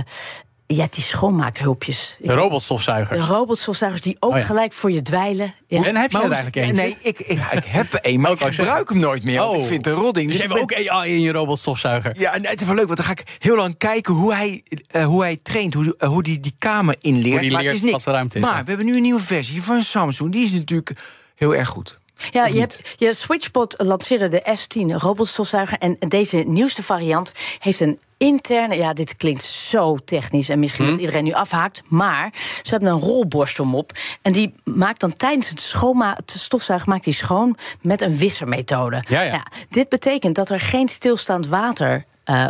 ja, 0.68 0.88
die 0.90 1.04
schoonmaakhulpjes. 1.04 2.18
De 2.20 2.34
robotstofzuigers. 2.34 3.20
De 3.20 3.26
robotstofzuigers 3.34 4.02
die 4.04 4.18
ook 4.20 4.32
Oh 4.32 4.38
ja. 4.38 4.44
gelijk 4.44 4.74
voor 4.74 4.92
je 4.92 5.02
dwijlen. 5.02 5.54
Ja. 5.68 5.84
En 5.84 5.96
heb 5.96 6.12
je 6.12 6.18
Maar 6.18 6.22
er 6.22 6.28
hoe- 6.28 6.36
eigenlijk 6.36 6.56
eentje? 6.56 6.74
Nee, 6.84 6.98
ik, 7.02 7.20
ik, 7.20 7.40
ik 7.60 7.64
heb 7.66 7.94
er 7.94 8.00
een, 8.02 8.20
maar 8.22 8.32
Oh, 8.32 8.40
ik 8.48 8.54
gebruik 8.54 8.90
hem 8.90 9.00
nooit 9.00 9.24
meer. 9.24 9.38
Want 9.40 9.56
Oh. 9.56 9.62
ik 9.62 9.68
vind 9.68 9.88
een 9.88 9.94
rodding. 9.94 10.28
Dus 10.32 10.36
je 10.38 10.44
ik 10.44 10.50
hebt 10.54 10.68
ben- 10.68 10.78
ook 10.86 10.88
AI 10.92 11.14
in 11.14 11.22
je 11.22 11.32
robotstofzuiger. 11.32 12.20
Ja, 12.20 12.34
en 12.34 12.46
het 12.48 12.62
is 12.62 12.68
wel 12.68 12.76
leuk, 12.76 12.86
want 12.86 12.98
dan 12.98 13.06
ga 13.08 13.12
ik 13.12 13.24
heel 13.40 13.56
lang 13.56 13.78
kijken 13.78 14.14
hoe 14.14 14.34
hij, 14.34 14.64
eh, 14.88 15.06
hoe 15.06 15.22
hij 15.24 15.38
traint, 15.44 15.74
hoe, 15.74 15.96
eh, 15.98 16.10
hoe 16.10 16.24
die, 16.24 16.40
die 16.40 16.56
kamer 16.60 16.96
inleert. 17.02 17.32
Hoe 17.32 17.40
die 17.40 17.52
maar 17.52 17.62
leert 17.62 17.74
het 17.74 17.84
is 17.84 17.90
niks. 17.90 17.96
wat 17.96 18.04
de 18.04 18.12
ruimte 18.12 18.38
is, 18.40 18.44
Maar 18.46 18.62
we 18.64 18.68
hebben 18.70 18.86
nu 18.86 18.96
een 18.96 19.02
nieuwe 19.02 19.20
versie 19.22 19.64
van 19.64 19.82
Samsung. 19.82 20.32
Die 20.32 20.46
is 20.46 20.52
natuurlijk 20.52 20.98
heel 21.36 21.56
erg 21.56 21.68
goed. 21.68 22.00
Ja, 22.32 22.46
je, 22.46 22.60
hebt, 22.60 22.96
je 22.98 23.14
Switchbot 23.14 23.76
lanceerde 23.78 24.28
de 24.28 24.42
S10 24.58 24.96
robotstofzuiger. 25.02 25.78
En 25.78 25.98
deze 26.08 26.38
nieuwste 26.38 26.84
variant 26.84 27.32
heeft 27.60 27.80
een 27.80 28.00
interne. 28.18 28.76
Ja, 28.76 28.94
dit 28.94 29.16
klinkt 29.16 29.44
zo 29.44 29.98
technisch 30.06 30.50
en 30.50 30.60
misschien 30.60 30.84
Mhm. 30.84 30.94
dat 30.94 31.02
iedereen 31.04 31.24
nu 31.24 31.34
afhaakt. 31.34 31.82
Maar 31.88 32.30
ze 32.64 32.70
hebben 32.70 32.90
een 32.90 33.00
rolborstel 33.00 33.74
op. 33.74 33.92
En 34.22 34.32
die 34.32 34.54
maakt 34.64 35.00
dan 35.00 35.14
tijdens 35.14 35.50
het, 35.50 35.60
schoonma 35.62 36.14
het 36.16 36.32
stofzuigen 36.32 36.90
maakt 36.90 37.04
die 37.04 37.14
schoon 37.14 37.58
met 37.82 38.02
een 38.02 38.18
wissermethode. 38.18 39.04
Ja, 39.08 39.22
ja. 39.22 39.46
dit 39.70 39.90
betekent 39.90 40.36
dat 40.36 40.50
er 40.50 40.60
geen 40.60 40.88
stilstaand 40.90 41.48
water. 41.48 42.06
eh, 42.26 42.48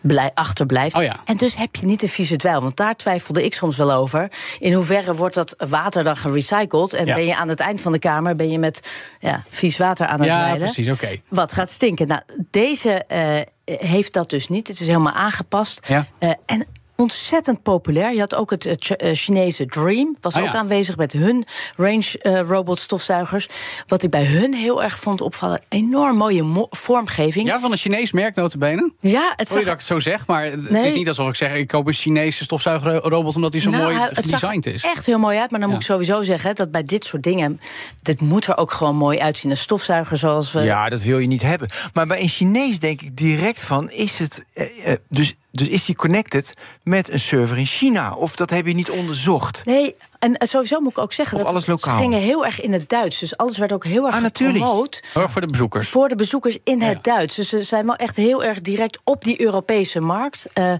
blij- 0.00 0.30
achterblijft. 0.34 0.96
Oh 0.96 1.02
ja. 1.02 1.20
En 1.24 1.36
dus 1.36 1.56
heb 1.56 1.76
je 1.76 1.86
niet 1.86 2.02
een 2.02 2.08
vieze 2.08 2.36
dweil. 2.36 2.60
Want 2.60 2.76
daar 2.76 2.96
twijfelde 2.96 3.44
ik 3.44 3.54
soms 3.54 3.76
wel 3.76 3.92
over. 3.92 4.30
In 4.58 4.72
hoeverre 4.72 5.14
wordt 5.14 5.34
dat 5.34 5.54
water 5.68 6.04
dan 6.04 6.16
gerecycled? 6.16 6.92
En 6.92 7.06
Ja. 7.06 7.14
ben 7.14 7.24
je 7.26 7.36
aan 7.36 7.48
het 7.48 7.60
eind 7.60 7.80
van 7.80 7.92
de 7.92 7.98
kamer 7.98 8.36
ben 8.36 8.50
je 8.50 8.58
met 8.58 8.88
ja, 9.20 9.42
vies 9.48 9.76
water 9.78 10.06
aan 10.06 10.18
het 10.20 10.28
Ja, 10.28 10.34
dweilen? 10.34 10.58
precies, 10.72 10.90
oké. 10.92 11.16
Wat 11.28 11.52
gaat 11.52 11.70
stinken? 11.70 12.06
Nou, 12.08 12.20
deze 12.50 12.90
eh, 13.04 13.40
heeft 13.64 14.12
dat 14.12 14.30
dus 14.30 14.48
niet. 14.48 14.68
Het 14.68 14.80
is 14.80 14.86
helemaal 14.86 15.12
aangepast. 15.12 15.88
Ja. 15.88 16.06
Eh, 16.18 16.30
en 16.46 16.66
ontzettend 17.02 17.62
populair. 17.62 18.12
Je 18.12 18.20
had 18.20 18.34
ook 18.34 18.50
het 18.50 18.66
eh, 18.66 18.74
Ch- 18.78 19.18
Chinese 19.18 19.66
Dream. 19.66 20.16
Was 20.20 20.34
Ah, 20.34 20.42
ook 20.42 20.48
ja. 20.52 20.54
aanwezig 20.54 20.96
met 20.96 21.12
hun 21.12 21.44
range 21.76 22.18
eh, 22.22 22.40
robot 22.40 22.78
stofzuigers. 22.80 23.48
Wat 23.86 24.02
ik 24.02 24.10
bij 24.10 24.24
hun 24.24 24.54
heel 24.54 24.82
erg 24.82 24.98
vond 24.98 25.20
opvallen. 25.20 25.60
Enorm 25.68 26.16
mooie 26.16 26.42
mo- 26.42 26.66
vormgeving. 26.70 27.46
Ja, 27.46 27.60
van 27.60 27.70
een 27.72 27.78
Chinees 27.78 28.12
merk 28.12 28.34
notabene. 28.34 28.92
Ja, 29.00 29.32
het 29.36 29.48
Sorry 29.48 29.62
zag 29.64 29.72
dat 29.72 29.82
ik 29.82 29.88
het 29.88 30.04
zo 30.04 30.10
zeg, 30.10 30.26
maar 30.26 30.44
het 30.44 30.70
Nee. 30.70 30.86
is 30.86 30.92
niet 30.94 31.08
alsof 31.08 31.28
ik 31.28 31.34
zeg... 31.34 31.54
ik 31.54 31.68
koop 31.68 31.86
een 31.86 31.92
Chinese 31.92 32.44
stofzuigerrobot 32.44 33.36
omdat 33.36 33.52
hij 33.52 33.62
zo 33.62 33.70
Nou, 33.70 33.82
mooi 33.82 34.08
gedesigned 34.12 34.66
is. 34.66 34.84
echt 34.84 35.06
heel 35.06 35.18
mooi 35.18 35.38
uit. 35.38 35.50
Maar 35.50 35.60
dan 35.60 35.68
Ja. 35.68 35.74
moet 35.74 35.84
ik 35.84 35.90
sowieso 35.90 36.22
zeggen 36.22 36.54
dat 36.54 36.70
bij 36.70 36.82
dit 36.82 37.04
soort 37.04 37.22
dingen. 37.22 37.60
Dit 38.02 38.20
moet 38.20 38.46
er 38.46 38.56
ook 38.56 38.72
gewoon 38.72 38.96
mooi 38.96 39.18
uitzien. 39.18 39.50
Een 39.50 39.56
stofzuiger 39.56 40.16
zoals 40.16 40.52
we. 40.52 40.60
Ja, 40.60 40.88
dat 40.88 41.02
wil 41.02 41.18
je 41.18 41.26
niet 41.26 41.42
hebben. 41.42 41.68
Maar 41.92 42.06
bij 42.06 42.20
een 42.22 42.28
Chinees 42.28 42.78
denk 42.78 43.00
ik 43.02 43.16
direct 43.16 43.64
van, 43.64 43.90
is 43.90 44.18
het... 44.18 44.44
eh, 44.54 44.94
dus, 45.08 45.34
dus 45.52 45.68
is 45.68 45.84
die 45.84 45.94
connected 45.96 46.54
met 46.82 47.10
een 47.10 47.20
server 47.20 47.58
in 47.58 47.66
China? 47.66 48.14
Of 48.14 48.36
dat 48.36 48.50
heb 48.50 48.66
je 48.66 48.74
niet 48.74 48.90
onderzocht? 48.90 49.62
Nee, 49.64 49.94
en 50.18 50.36
eh, 50.36 50.48
sowieso 50.48 50.80
moet 50.80 50.90
ik 50.90 50.98
ook 50.98 51.12
zeggen 51.12 51.36
Of 51.36 51.42
dat 51.42 51.50
alles 51.52 51.64
ze 51.64 51.70
lokaal? 51.70 51.96
gingen 51.96 52.20
heel 52.20 52.44
erg 52.44 52.60
in 52.60 52.72
het 52.72 52.88
Duits. 52.88 53.18
Dus 53.18 53.36
alles 53.36 53.58
werd 53.58 53.72
ook 53.72 53.84
heel 53.84 54.06
erg 54.06 54.14
Ah, 54.14 54.22
natuurlijk. 54.22 54.58
gepromoot 54.58 55.02
voor 55.12 55.40
de 55.40 55.46
bezoekers. 55.46 55.88
voor 55.88 56.08
de 56.08 56.14
bezoekers 56.16 56.58
in 56.64 56.78
Ja. 56.78 56.86
het 56.86 57.04
Duits. 57.04 57.34
Dus 57.34 57.48
ze 57.48 57.62
zijn 57.62 57.86
wel 57.86 57.96
echt 57.96 58.16
heel 58.16 58.44
erg 58.44 58.60
direct 58.60 58.98
op 59.04 59.24
die 59.24 59.40
Europese 59.40 60.00
markt. 60.00 60.46
Eh, 60.52 60.74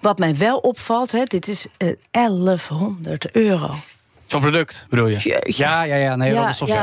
wat 0.00 0.18
mij 0.18 0.36
wel 0.36 0.58
opvalt, 0.58 1.12
hè, 1.12 1.24
dit 1.24 1.48
is 1.48 1.66
eh 1.76 1.88
1100 2.10 3.30
euro. 3.30 3.70
Zo'n 4.30 4.40
product, 4.40 4.86
bedoel 4.88 5.06
je? 5.06 5.18
Jeetje. 5.18 5.64
Ja, 5.64 5.82
ja, 5.82 5.94
ja. 5.96 6.16
Nee, 6.16 6.32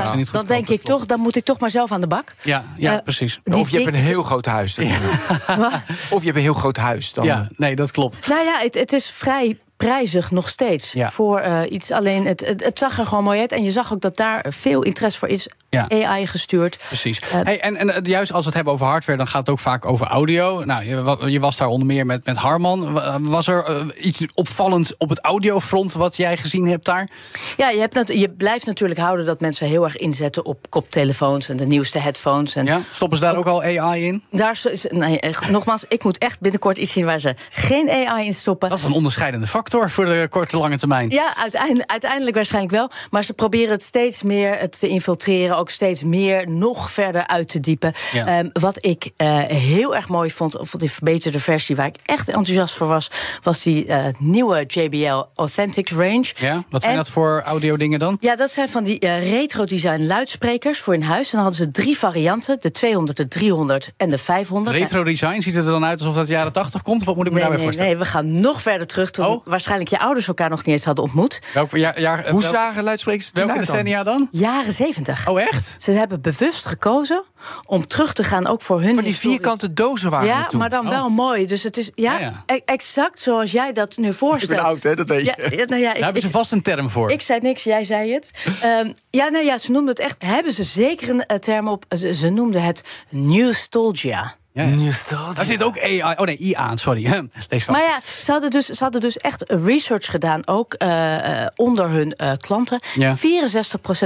zijn 0.06 0.18
niet 0.18 0.48
denk 0.48 0.70
ik 0.70 0.82
klopt. 0.82 0.86
toch, 0.86 1.06
dan 1.06 1.20
moet 1.20 1.36
ik 1.36 1.44
toch 1.44 1.60
maar 1.60 1.70
zelf 1.70 1.92
aan 1.92 2.02
de 2.02 2.08
bak. 2.08 2.34
Ja, 2.42 2.64
ja 2.78 2.96
Eh, 2.98 3.04
precies. 3.04 3.40
Of 3.44 3.70
je 3.70 3.78
hebt 3.82 3.94
een 3.96 4.02
heel 4.02 4.24
groot 4.24 4.46
huis. 4.46 4.76
dan. 4.76 4.86
Of 6.16 6.20
je 6.20 6.26
hebt 6.26 6.36
een 6.36 6.42
heel 6.42 6.54
groot 6.54 6.78
huis. 6.78 7.14
Dan, 7.14 7.26
Ja, 7.26 7.48
nee, 7.58 7.76
dat 7.76 7.92
klopt. 7.92 8.28
Nou 8.28 8.44
ja, 8.44 8.60
het, 8.60 8.76
het 8.76 8.94
is 8.94 9.10
vrij 9.10 9.58
prijzig 9.78 10.32
nog 10.32 10.50
steeds 10.50 10.92
Ja. 10.92 11.12
voor 11.12 11.40
eh, 11.40 11.62
iets. 11.72 11.92
Alleen 11.92 12.26
het, 12.26 12.46
het, 12.46 12.64
het 12.64 12.80
zag 12.80 13.00
er 13.00 13.06
gewoon 13.06 13.24
mooi 13.24 13.40
uit. 13.40 13.52
En 13.52 13.64
je 13.64 13.72
zag 13.72 13.94
ook 13.94 14.02
dat 14.02 14.18
daar 14.18 14.46
veel 14.50 14.82
interesse 14.84 15.20
voor 15.20 15.28
is. 15.28 15.50
Ja. 15.70 15.88
AI 15.90 16.28
gestuurd. 16.28 16.78
Precies. 16.88 17.20
Eh, 17.20 17.40
hey, 17.44 17.60
en, 17.62 17.78
en 17.78 17.90
eh, 17.90 18.04
juist 18.04 18.32
als 18.32 18.40
we 18.40 18.46
het 18.46 18.54
hebben 18.56 18.74
over 18.74 18.86
hardware, 18.86 19.18
dan 19.18 19.28
gaat 19.28 19.40
het 19.40 19.50
ook 19.50 19.60
vaak 19.60 19.86
over 19.86 20.08
audio. 20.08 20.64
Nou, 20.64 20.86
je, 20.86 21.32
je 21.32 21.40
was 21.40 21.58
daar 21.58 21.68
onder 21.68 21.88
meer 21.88 22.06
met, 22.06 22.26
met 22.26 22.36
Harman. 22.36 22.94
Wa- 22.94 23.18
Was 23.22 23.48
er 23.48 23.94
iets 23.98 24.20
opvallends 24.34 24.98
op 24.98 25.10
het 25.10 25.20
audiofront 25.22 25.94
wat 25.94 26.16
jij 26.18 26.38
gezien 26.38 26.68
hebt 26.68 26.86
daar? 26.86 27.10
Ja, 27.58 27.70
je, 27.70 27.80
hebt 27.80 28.12
je 28.18 28.30
blijft 28.30 28.66
natuurlijk 28.66 29.00
houden 29.00 29.26
dat 29.26 29.40
mensen 29.40 29.68
heel 29.68 29.84
erg 29.84 29.98
inzetten 29.98 30.46
op 30.46 30.70
koptelefoons 30.70 31.50
en 31.50 31.58
de 31.58 31.66
nieuwste 31.66 32.00
headphones. 32.00 32.56
En 32.56 32.66
Ja? 32.66 32.80
Stoppen 32.92 33.18
ze 33.18 33.24
daar 33.24 33.36
ook 33.36 33.46
al 33.46 33.64
AI 33.64 34.06
in? 34.08 34.24
daar 34.32 34.60
is, 34.72 34.86
nee, 34.90 35.20
nogmaals, 35.50 35.86
ik 35.88 36.04
moet 36.04 36.18
echt 36.18 36.40
binnenkort 36.40 36.78
iets 36.78 36.92
zien 36.92 37.06
waar 37.06 37.20
ze 37.20 37.36
geen 37.50 37.90
AI 37.90 38.26
in 38.26 38.34
stoppen. 38.34 38.70
Dat 38.70 38.78
is 38.78 38.84
een 38.84 38.92
onderscheidende 38.92 39.48
factor 39.48 39.64
voor 39.70 40.06
de 40.06 40.28
korte 40.30 40.58
lange 40.58 40.78
termijn. 40.78 41.10
Ja, 41.10 41.36
uiteindelijk, 41.38 41.90
uiteindelijk 41.92 42.36
waarschijnlijk 42.36 42.74
wel. 42.74 42.90
Maar 43.10 43.24
ze 43.24 43.34
proberen 43.34 43.70
het 43.72 43.84
steeds 43.84 44.24
meer 44.24 44.58
het 44.60 44.80
te 44.80 44.88
infiltreren. 44.88 45.58
Ook 45.58 45.70
steeds 45.70 46.04
meer 46.04 46.50
nog 46.50 46.92
verder 46.92 47.28
uit 47.28 47.48
te 47.48 47.60
diepen. 47.60 47.94
Ja. 48.12 48.28
Ehm, 48.28 48.50
wat 48.54 48.86
ik 48.86 49.10
eh, 49.18 49.38
heel 49.44 49.96
erg 49.96 50.08
mooi 50.08 50.32
vond, 50.32 50.58
of 50.58 50.72
die 50.72 50.92
verbeterde 50.92 51.40
versie 51.40 51.76
waar 51.76 51.88
ik 51.88 51.96
echt 52.06 52.28
enthousiast 52.28 52.74
voor 52.76 52.88
was, 52.88 53.12
was 53.44 53.64
die 53.64 53.86
eh, 53.86 54.06
nieuwe 54.20 54.64
JBL 54.68 55.24
Authentics 55.36 55.92
range. 55.92 56.26
Ja? 56.36 56.64
Wat 56.70 56.82
zijn 56.82 56.94
En- 56.94 57.00
dat 57.00 57.10
voor 57.10 57.42
audio 57.46 57.78
dingen 57.78 58.00
dan? 58.00 58.18
Ja, 58.20 58.36
dat 58.36 58.52
zijn 58.52 58.70
van 58.70 58.84
die 58.84 59.00
eh, 59.00 59.32
retro-design 59.32 60.06
luidsprekers 60.06 60.80
voor 60.80 60.94
in 60.94 61.02
huis. 61.02 61.26
En 61.26 61.32
dan 61.40 61.42
hadden 61.48 61.66
ze 61.66 61.72
drie 61.72 61.98
varianten: 61.98 62.58
de 62.60 62.72
200, 62.72 63.18
de 63.18 63.28
300 63.28 63.92
en 63.98 64.10
de 64.10 64.18
500. 64.18 64.76
Retro 64.76 65.04
design, 65.04 65.40
ziet 65.42 65.56
het 65.56 65.66
er 65.66 65.72
dan 65.72 65.86
uit 65.86 66.00
alsof 66.00 66.16
dat 66.16 66.28
jaren 66.28 66.54
80 66.54 66.82
komt? 66.82 67.04
Wat 67.04 67.16
moet 67.16 67.26
ik 67.26 67.32
me 67.32 67.40
Nee, 67.40 67.48
daarbij 67.48 67.66
nee, 67.66 67.74
voorstellen? 67.76 67.92
nee, 67.92 68.32
we 68.32 68.36
gaan 68.36 68.42
nog 68.42 68.62
verder 68.62 68.88
terug. 68.88 69.12
Toen 69.12 69.26
Oh. 69.26 69.46
Waarschijnlijk 69.56 69.90
je 69.90 70.00
ouders 70.00 70.28
elkaar 70.28 70.50
nog 70.50 70.58
niet 70.66 70.76
eens 70.76 70.86
hadden 70.86 71.04
ontmoet. 71.04 71.40
Welk 71.54 71.76
jaar, 71.78 72.00
jaar, 72.00 72.30
Hoe 72.30 72.42
welk- 72.42 72.54
zagen 72.54 72.84
luidsprekers 72.84 73.28
er 73.28 73.34
toen 73.34 73.46
welke 73.48 73.66
dan? 73.66 73.72
decennia 73.72 74.04
dan? 74.04 74.28
Jaren 74.32 74.72
70. 74.72 75.28
Oh, 75.28 75.42
echt? 75.42 75.76
Ze 75.80 75.92
hebben 75.92 76.22
bewust 76.22 76.66
gekozen 76.66 77.24
om 77.66 77.88
terug 77.88 78.14
te 78.14 78.24
gaan, 78.24 78.48
ook 78.48 78.62
voor 78.62 78.82
hun. 78.82 78.94
Van 78.94 79.04
die 79.04 79.12
historie. 79.12 79.32
vierkante 79.38 79.74
dozen 79.74 80.10
waren 80.10 80.28
Ja, 80.28 80.46
toen. 80.46 80.60
maar 80.60 80.70
dan 80.70 80.90
wel 80.90 81.10
mooi. 81.10 81.46
Dus 81.48 81.64
het 81.64 81.78
is 81.78 81.90
ja, 81.94 82.14
Ja, 82.14 82.20
ja. 82.20 82.44
e- 82.56 82.60
exact 82.66 83.20
zoals 83.20 83.52
jij 83.52 83.72
dat 83.74 83.98
nu 83.98 84.08
Ik 84.08 84.14
voorstelt. 84.14 84.56
ben 84.60 84.66
oud, 84.70 84.84
hè, 84.84 84.96
dat 84.96 85.08
weet 85.08 85.26
je. 85.26 85.34
Ja, 85.38 85.58
ja, 85.58 85.66
nou 85.66 85.82
ja, 85.82 85.88
Daar 85.88 85.96
ik, 85.98 86.04
hebben 86.04 86.22
ze 86.22 86.28
ik, 86.28 86.34
vast 86.34 86.52
een 86.52 86.62
term 86.62 86.90
voor. 86.90 87.12
ik 87.12 87.22
zei 87.22 87.40
niks, 87.40 87.64
jij 87.64 87.84
zei 87.84 88.14
het. 88.14 88.32
Ehm, 88.62 88.92
ja, 89.10 89.28
nou 89.30 89.46
ja, 89.46 89.58
ze 89.58 89.72
noemden 89.72 89.90
het 89.90 90.00
echt. 90.04 90.16
Hebben 90.20 90.54
ze 90.54 90.64
zeker 90.64 91.10
een 91.10 91.26
eh, 91.26 91.38
term 91.38 91.68
op? 91.68 91.86
Ze, 91.98 92.14
ze 92.14 92.30
noemden 92.30 92.64
het 92.64 92.84
nostalgia. 93.10 94.36
Ja, 94.56 94.64
ja. 94.64 95.34
Daar 95.34 95.46
zit 95.46 95.64
ook 95.64 95.80
AI. 95.80 96.02
Oh 96.02 96.26
nee, 96.26 96.38
IA, 96.38 96.76
sorry. 96.76 97.04
Lees 97.50 97.64
van. 97.64 97.74
Maar 97.74 97.84
ja, 97.84 98.00
ze 98.04 98.32
hadden 98.32 98.50
dus, 98.50 98.66
ze 98.66 98.84
hadden 98.84 99.02
dus 99.02 99.18
echt 99.18 99.44
research 99.48 100.06
gedaan, 100.06 100.48
ook 100.48 100.74
eh, 100.74 101.42
eh, 101.44 101.48
onder 101.56 101.90
hun 101.90 102.14
eh, 102.14 102.32
klanten. 102.38 102.80
Ja. 102.94 103.16
64% 103.18 103.20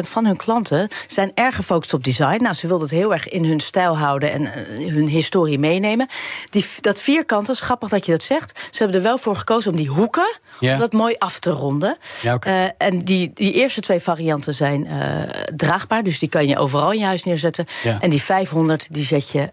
van 0.01 0.25
hun 0.25 0.37
klanten 0.37 0.87
zijn 1.07 1.31
erg 1.35 1.55
gefocust 1.55 1.93
op 1.93 2.03
design. 2.03 2.43
Nou, 2.43 2.53
ze 2.53 2.67
wilden 2.67 2.87
het 2.87 2.97
heel 2.97 3.13
erg 3.13 3.29
in 3.29 3.45
hun 3.45 3.59
stijl 3.59 3.97
houden 3.97 4.31
en 4.31 4.51
hun 4.93 5.07
historie 5.07 5.59
meenemen. 5.59 6.07
Die, 6.49 6.65
dat 6.81 7.01
vierkant, 7.01 7.49
is 7.49 7.59
grappig 7.59 7.89
dat 7.89 8.05
je 8.05 8.11
dat 8.11 8.23
zegt. 8.23 8.59
Ze 8.71 8.77
hebben 8.83 8.97
er 8.97 9.03
wel 9.07 9.17
voor 9.17 9.35
gekozen 9.35 9.71
om 9.71 9.77
die 9.77 9.89
hoeken, 9.89 10.39
Ja. 10.59 10.73
om 10.73 10.79
dat 10.79 10.93
mooi 10.93 11.15
af 11.17 11.39
te 11.39 11.51
ronden. 11.51 11.97
Ja. 12.21 12.37
Eh, 12.39 12.63
en 12.77 13.03
die, 13.03 13.31
die 13.33 13.53
eerste 13.53 13.81
twee 13.81 13.99
varianten 13.99 14.53
zijn 14.53 14.87
eh, 14.87 14.97
draagbaar, 15.55 16.03
dus 16.03 16.19
die 16.19 16.29
kan 16.29 16.47
je 16.47 16.57
overal 16.57 16.91
in 16.91 16.99
je 16.99 17.05
huis 17.05 17.23
neerzetten. 17.23 17.65
Ja. 17.83 17.97
En 17.99 18.09
die 18.09 18.21
500, 18.21 18.93
die 18.93 19.05
zet 19.05 19.29
je... 19.29 19.49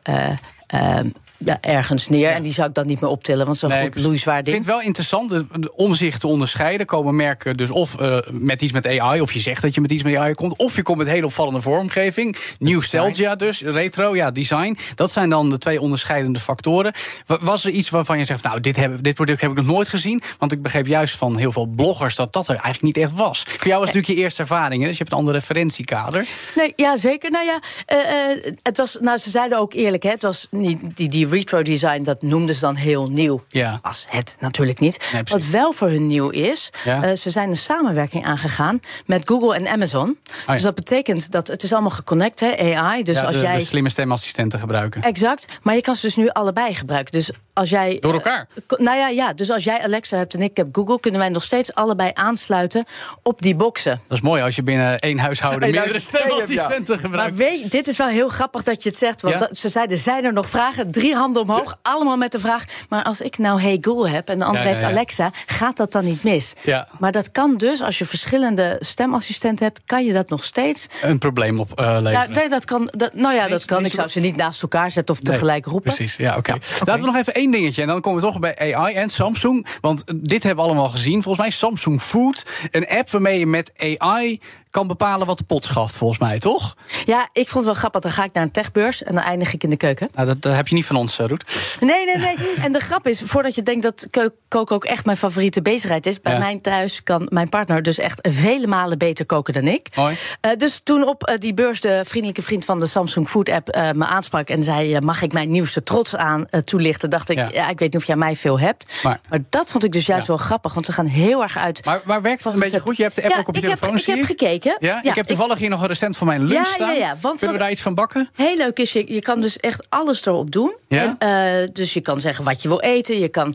eh, 0.68 1.00
eh, 1.00 1.12
ja, 1.38 1.58
ergens 1.60 2.08
neer. 2.08 2.30
En 2.30 2.42
die 2.42 2.52
zou 2.52 2.68
ik 2.68 2.74
dan 2.74 2.86
niet 2.86 3.00
meer 3.00 3.10
optillen, 3.10 3.44
want 3.46 3.58
zo'n 3.58 3.68
Nee, 3.68 3.82
goed 3.82 4.02
loeizwaar 4.02 4.38
Ik 4.38 4.44
ding. 4.44 4.56
vind 4.56 4.66
het 4.68 4.74
wel 4.76 4.84
interessant 4.84 5.44
om 5.74 5.94
zich 5.94 6.18
te 6.18 6.26
onderscheiden. 6.26 6.86
Komen 6.86 7.16
merken 7.16 7.56
dus 7.56 7.70
of 7.70 8.00
eh, 8.00 8.18
met 8.30 8.62
iets 8.62 8.72
met 8.72 8.86
AI, 8.86 9.20
of 9.20 9.32
je 9.32 9.40
zegt 9.40 9.62
dat 9.62 9.74
je 9.74 9.80
met 9.80 9.90
iets 9.90 10.02
met 10.02 10.16
AI 10.16 10.34
komt, 10.34 10.56
of 10.56 10.76
je 10.76 10.82
komt 10.82 10.98
met 10.98 11.06
hele 11.08 11.26
opvallende 11.26 11.60
vormgeving. 11.60 12.36
Nostalgia 12.58 13.34
dus, 13.34 13.60
retro, 13.60 14.14
ja, 14.16 14.30
design. 14.30 14.76
Dat 14.94 15.12
zijn 15.12 15.30
dan 15.30 15.50
de 15.50 15.58
twee 15.58 15.80
onderscheidende 15.80 16.40
factoren. 16.40 16.92
Wa- 17.26 17.38
Was 17.40 17.64
er 17.64 17.70
iets 17.70 17.90
waarvan 17.90 18.18
je 18.18 18.24
zegt, 18.24 18.42
nou, 18.42 18.60
dit, 18.60 18.76
heb, 18.76 19.02
dit 19.02 19.14
product 19.14 19.40
heb 19.40 19.50
ik 19.50 19.56
nog 19.56 19.66
nooit 19.66 19.88
gezien? 19.88 20.22
Want 20.38 20.52
ik 20.52 20.62
begreep 20.62 20.86
juist 20.86 21.16
van 21.16 21.36
heel 21.36 21.52
veel 21.52 21.66
bloggers 21.66 22.14
dat 22.14 22.32
dat 22.32 22.44
er 22.48 22.54
eigenlijk 22.54 22.82
niet 22.82 22.96
echt 23.04 23.12
was. 23.12 23.42
Voor 23.46 23.66
jou 23.66 23.80
was 23.80 23.92
natuurlijk 23.92 24.18
je 24.18 24.24
eerste 24.24 24.40
ervaring, 24.42 24.82
hè, 24.82 24.88
dus 24.88 24.96
je 24.96 25.02
hebt 25.02 25.12
een 25.14 25.18
ander 25.18 25.34
referentiekader. 25.34 26.26
Nee, 26.56 26.72
ja, 26.76 26.96
zeker. 26.96 27.30
Nou 27.30 27.44
ja, 27.44 27.60
eh, 27.86 28.30
eh, 28.30 28.54
het 28.62 28.76
was, 28.76 28.96
nou, 29.00 29.18
ze 29.18 29.30
zeiden 29.30 29.58
ook 29.58 29.72
eerlijk, 29.72 30.02
hè, 30.02 30.10
het 30.10 30.22
was 30.22 30.46
niet, 30.50 30.80
die, 30.96 31.08
die 31.08 31.25
retro 31.30 31.62
design, 31.62 32.02
dat 32.02 32.22
noemden 32.22 32.54
ze 32.54 32.60
dan 32.60 32.74
heel 32.76 33.06
nieuw. 33.06 33.44
Ja. 33.48 33.78
Was 33.82 34.06
het 34.08 34.36
natuurlijk 34.40 34.80
niet. 34.80 35.08
Nee. 35.12 35.22
Wat 35.24 35.44
wel 35.46 35.72
voor 35.72 35.88
hun 35.88 36.06
nieuw 36.06 36.28
is, 36.28 36.70
Ja. 36.84 37.02
eh, 37.02 37.16
ze 37.16 37.30
zijn 37.30 37.48
een 37.48 37.56
samenwerking 37.56 38.24
aangegaan 38.24 38.80
met 39.06 39.28
Google 39.28 39.54
en 39.54 39.66
Amazon. 39.68 40.18
ja. 40.46 40.52
Dus 40.52 40.62
dat 40.62 40.74
betekent 40.74 41.30
dat 41.30 41.46
het 41.46 41.62
is 41.62 41.72
allemaal 41.72 41.90
geconnect, 41.90 42.40
hè, 42.40 42.74
AI. 42.76 43.02
Dus 43.02 43.16
ja, 43.16 43.22
als 43.22 43.34
de, 43.34 43.40
jij. 43.42 43.56
de 43.58 43.64
slimme 43.64 43.88
stemassistenten 43.90 44.58
gebruiken. 44.58 45.02
Exact, 45.02 45.46
maar 45.62 45.74
je 45.74 45.80
kan 45.80 45.94
ze 45.96 46.06
dus 46.06 46.16
nu 46.16 46.28
allebei 46.28 46.74
gebruiken. 46.74 47.12
Dus 47.12 47.30
als 47.52 47.70
jij. 47.70 47.96
Door 48.00 48.12
elkaar? 48.12 48.48
eh, 48.68 48.78
nou 48.78 48.96
ja, 48.98 49.08
ja, 49.08 49.32
dus 49.32 49.50
als 49.50 49.64
jij 49.64 49.82
Alexa 49.82 50.16
hebt 50.16 50.34
en 50.34 50.42
ik 50.42 50.56
heb 50.56 50.68
Google, 50.72 51.00
kunnen 51.00 51.20
wij 51.20 51.28
nog 51.28 51.42
steeds 51.42 51.74
allebei 51.74 52.10
aansluiten 52.14 52.84
op 53.22 53.42
die 53.42 53.54
boxen. 53.54 54.00
Dat 54.08 54.16
is 54.18 54.22
mooi 54.24 54.42
als 54.42 54.56
je 54.56 54.62
binnen 54.62 54.98
één 54.98 55.18
huishouden 55.18 55.70
meerdere 55.70 56.00
stemassistenten 56.00 56.94
Maar 56.94 56.98
gebruikt. 57.04 57.36
weet, 57.36 57.60
je, 57.62 57.68
dit 57.68 57.86
is 57.88 57.96
wel 57.96 58.08
heel 58.08 58.28
grappig 58.28 58.62
dat 58.62 58.82
je 58.82 58.88
het 58.88 58.98
zegt. 58.98 59.22
Want 59.22 59.38
dat- 59.38 59.58
ze 59.58 59.68
zeiden, 59.68 59.98
zijn 59.98 60.24
er 60.24 60.32
nog 60.32 60.48
vragen? 60.48 60.90
Handen 61.16 61.42
omhoog, 61.42 61.78
allemaal 61.82 62.16
met 62.16 62.32
de 62.32 62.38
vraag. 62.38 62.64
Maar 62.88 63.04
als 63.04 63.20
ik 63.20 63.38
nou 63.38 63.60
Hey 63.60 63.78
Google 63.80 64.08
heb 64.08 64.28
en 64.28 64.38
de 64.38 64.44
ander 64.44 64.60
Ja, 64.62 64.68
ja, 64.68 64.74
heeft 64.74 64.86
ja. 64.86 64.92
Alexa... 64.92 65.30
gaat 65.46 65.76
dat 65.76 65.92
dan 65.92 66.04
niet 66.04 66.24
mis? 66.24 66.54
Ja. 66.62 66.88
Maar 66.98 67.12
dat 67.12 67.30
kan 67.30 67.56
dus, 67.56 67.82
als 67.82 67.98
je 67.98 68.04
verschillende 68.06 68.76
stemassistenten 68.80 69.64
hebt... 69.64 69.82
kan 69.86 70.04
je 70.04 70.12
dat 70.12 70.28
nog 70.28 70.44
steeds... 70.44 70.86
Een 71.02 71.18
probleem 71.18 71.60
op 71.60 71.80
eh 71.80 71.98
nee, 71.98 72.48
dat 72.48 72.64
kan, 72.64 72.88
dat, 72.92 73.14
nou 73.14 73.34
ja, 73.34 73.48
dat 73.48 73.64
kan. 73.64 73.84
Ik 73.84 73.92
zou 73.92 74.08
ze 74.08 74.20
niet 74.20 74.36
naast 74.36 74.62
elkaar 74.62 74.90
zetten 74.90 75.14
of 75.14 75.20
tegelijk 75.20 75.66
roepen. 75.66 75.94
Precies, 75.94 76.16
ja, 76.16 76.36
oké. 76.36 76.52
Laten 76.84 77.00
we 77.00 77.06
nog 77.06 77.16
even 77.16 77.34
één 77.34 77.50
dingetje. 77.50 77.82
En 77.82 77.88
dan 77.88 78.00
komen 78.00 78.20
we 78.20 78.26
toch 78.26 78.38
bij 78.38 78.74
AI 78.74 78.94
en 78.94 79.08
Samsung. 79.08 79.66
Want 79.80 80.04
dit 80.14 80.42
hebben 80.42 80.64
we 80.64 80.70
allemaal 80.70 80.90
gezien. 80.90 81.22
Volgens 81.22 81.46
mij 81.46 81.50
Samsung 81.50 82.02
Food. 82.02 82.44
Een 82.70 82.86
app 82.86 83.10
waarmee 83.10 83.38
je 83.38 83.46
met 83.46 83.72
AI 83.98 84.40
kan 84.76 84.86
bepalen 84.86 85.26
wat 85.26 85.38
de 85.38 85.44
pot 85.44 85.64
schaft, 85.64 85.96
volgens 85.96 86.18
mij, 86.20 86.38
toch? 86.38 86.76
Ja, 87.04 87.28
ik 87.32 87.48
vond 87.48 87.54
het 87.54 87.64
wel 87.64 87.74
grappig. 87.74 88.00
Dan 88.00 88.12
ga 88.12 88.24
ik 88.24 88.32
naar 88.32 88.42
een 88.42 88.50
techbeurs 88.50 89.02
en 89.02 89.14
dan 89.14 89.22
eindig 89.24 89.52
ik 89.54 89.62
in 89.62 89.70
de 89.70 89.76
keuken. 89.76 90.08
Nou, 90.14 90.26
dat, 90.26 90.42
dat 90.42 90.54
heb 90.54 90.68
je 90.68 90.74
niet 90.74 90.84
van 90.86 90.96
ons, 90.96 91.18
eh, 91.18 91.26
Roet. 91.26 91.44
Nee, 91.80 92.04
nee, 92.04 92.16
nee. 92.16 92.54
En 92.62 92.72
de 92.72 92.80
grap 92.80 93.06
is, 93.06 93.20
voordat 93.24 93.54
je 93.54 93.62
denkt 93.62 93.82
dat 93.82 94.06
koken 94.48 94.74
ook 94.76 94.84
echt 94.84 95.04
mijn 95.04 95.16
favoriete 95.16 95.62
bezigheid 95.62 96.06
is... 96.06 96.20
bij 96.20 96.32
Ja. 96.32 96.38
mij 96.38 96.58
thuis 96.60 97.02
kan 97.02 97.26
mijn 97.30 97.48
partner 97.48 97.82
dus 97.82 97.98
echt 97.98 98.28
vele 98.30 98.66
malen 98.66 98.98
beter 98.98 99.26
koken 99.26 99.54
dan 99.54 99.66
ik. 99.66 99.88
Mooi. 99.96 100.16
Eh, 100.40 100.50
dus 100.56 100.80
toen 100.84 101.08
op 101.08 101.24
eh, 101.24 101.38
die 101.38 101.54
beurs 101.54 101.80
de 101.80 102.00
vriendelijke 102.06 102.42
vriend 102.42 102.64
van 102.64 102.78
de 102.78 102.86
Samsung 102.86 103.28
Food 103.28 103.48
app 103.48 103.66
me 103.94 104.06
aansprak... 104.06 104.48
en 104.48 104.62
zei, 104.62 105.00
mag 105.00 105.22
ik 105.22 105.32
mijn 105.32 105.50
nieuwste 105.50 105.82
trots 105.82 106.16
aan 106.16 106.46
toelichten? 106.64 107.10
Dacht 107.10 107.28
ik, 107.28 107.36
Ja. 107.36 107.48
ja. 107.52 107.68
ik 107.68 107.78
weet 107.78 107.92
niet 107.92 108.00
of 108.02 108.06
jij 108.06 108.16
mij 108.16 108.36
veel 108.36 108.58
hebt. 108.58 109.00
Maar- 109.02 109.20
Maar, 109.28 109.38
dat 109.50 109.70
vond 109.70 109.84
ik 109.84 109.92
dus 109.92 110.06
juist 110.06 110.26
Ja. 110.26 110.34
wel 110.34 110.44
grappig, 110.44 110.74
want 110.74 110.86
ze 110.86 110.92
gaan 110.92 111.06
heel 111.06 111.42
erg 111.42 111.56
uit... 111.58 111.84
Maar, 111.84 112.00
maar 112.04 112.22
werkt 112.22 112.44
het 112.44 112.52
een 112.52 112.58
beetje 112.58 112.80
goed? 112.80 112.96
Je 112.96 113.02
hebt 113.02 113.14
de 113.14 113.22
app 113.24 113.38
ook 113.38 113.48
op 113.48 113.54
je 113.54 113.60
heb- 113.60 113.78
telefoon, 113.78 113.98
ik 113.98 114.06
heb 114.06 114.24
gekeken. 114.24 114.65
Ja? 114.66 114.76
Ja, 115.02 115.02
ik 115.02 115.14
heb 115.14 115.26
toevallig 115.26 115.58
hier 115.58 115.68
nog 115.70 115.80
een 115.80 115.86
recent 115.86 116.16
van 116.16 116.26
mijn 116.26 116.40
lunch 116.40 116.52
Ja, 116.68 116.74
staan. 116.74 116.88
ja, 116.94 116.94
ja, 117.08 117.16
want 117.20 117.38
Kunnen 117.38 117.56
we 117.56 117.62
daar 117.62 117.70
iets 117.72 117.80
van 117.80 117.94
bakken? 117.94 118.30
Heel 118.34 118.56
leuk 118.56 118.78
is, 118.78 118.92
je, 118.92 119.12
je 119.14 119.20
kan 119.20 119.40
dus 119.40 119.56
echt 119.56 119.86
alles 119.88 120.26
erop 120.26 120.50
doen. 120.50 120.76
Ja? 120.88 121.16
En, 121.18 121.62
eh, 121.62 121.68
dus 121.72 121.92
je 121.94 122.00
kan 122.00 122.20
zeggen 122.20 122.44
wat 122.44 122.62
je 122.62 122.68
wil 122.68 122.80
eten. 122.80 123.18
Je 123.18 123.28
kan. 123.28 123.54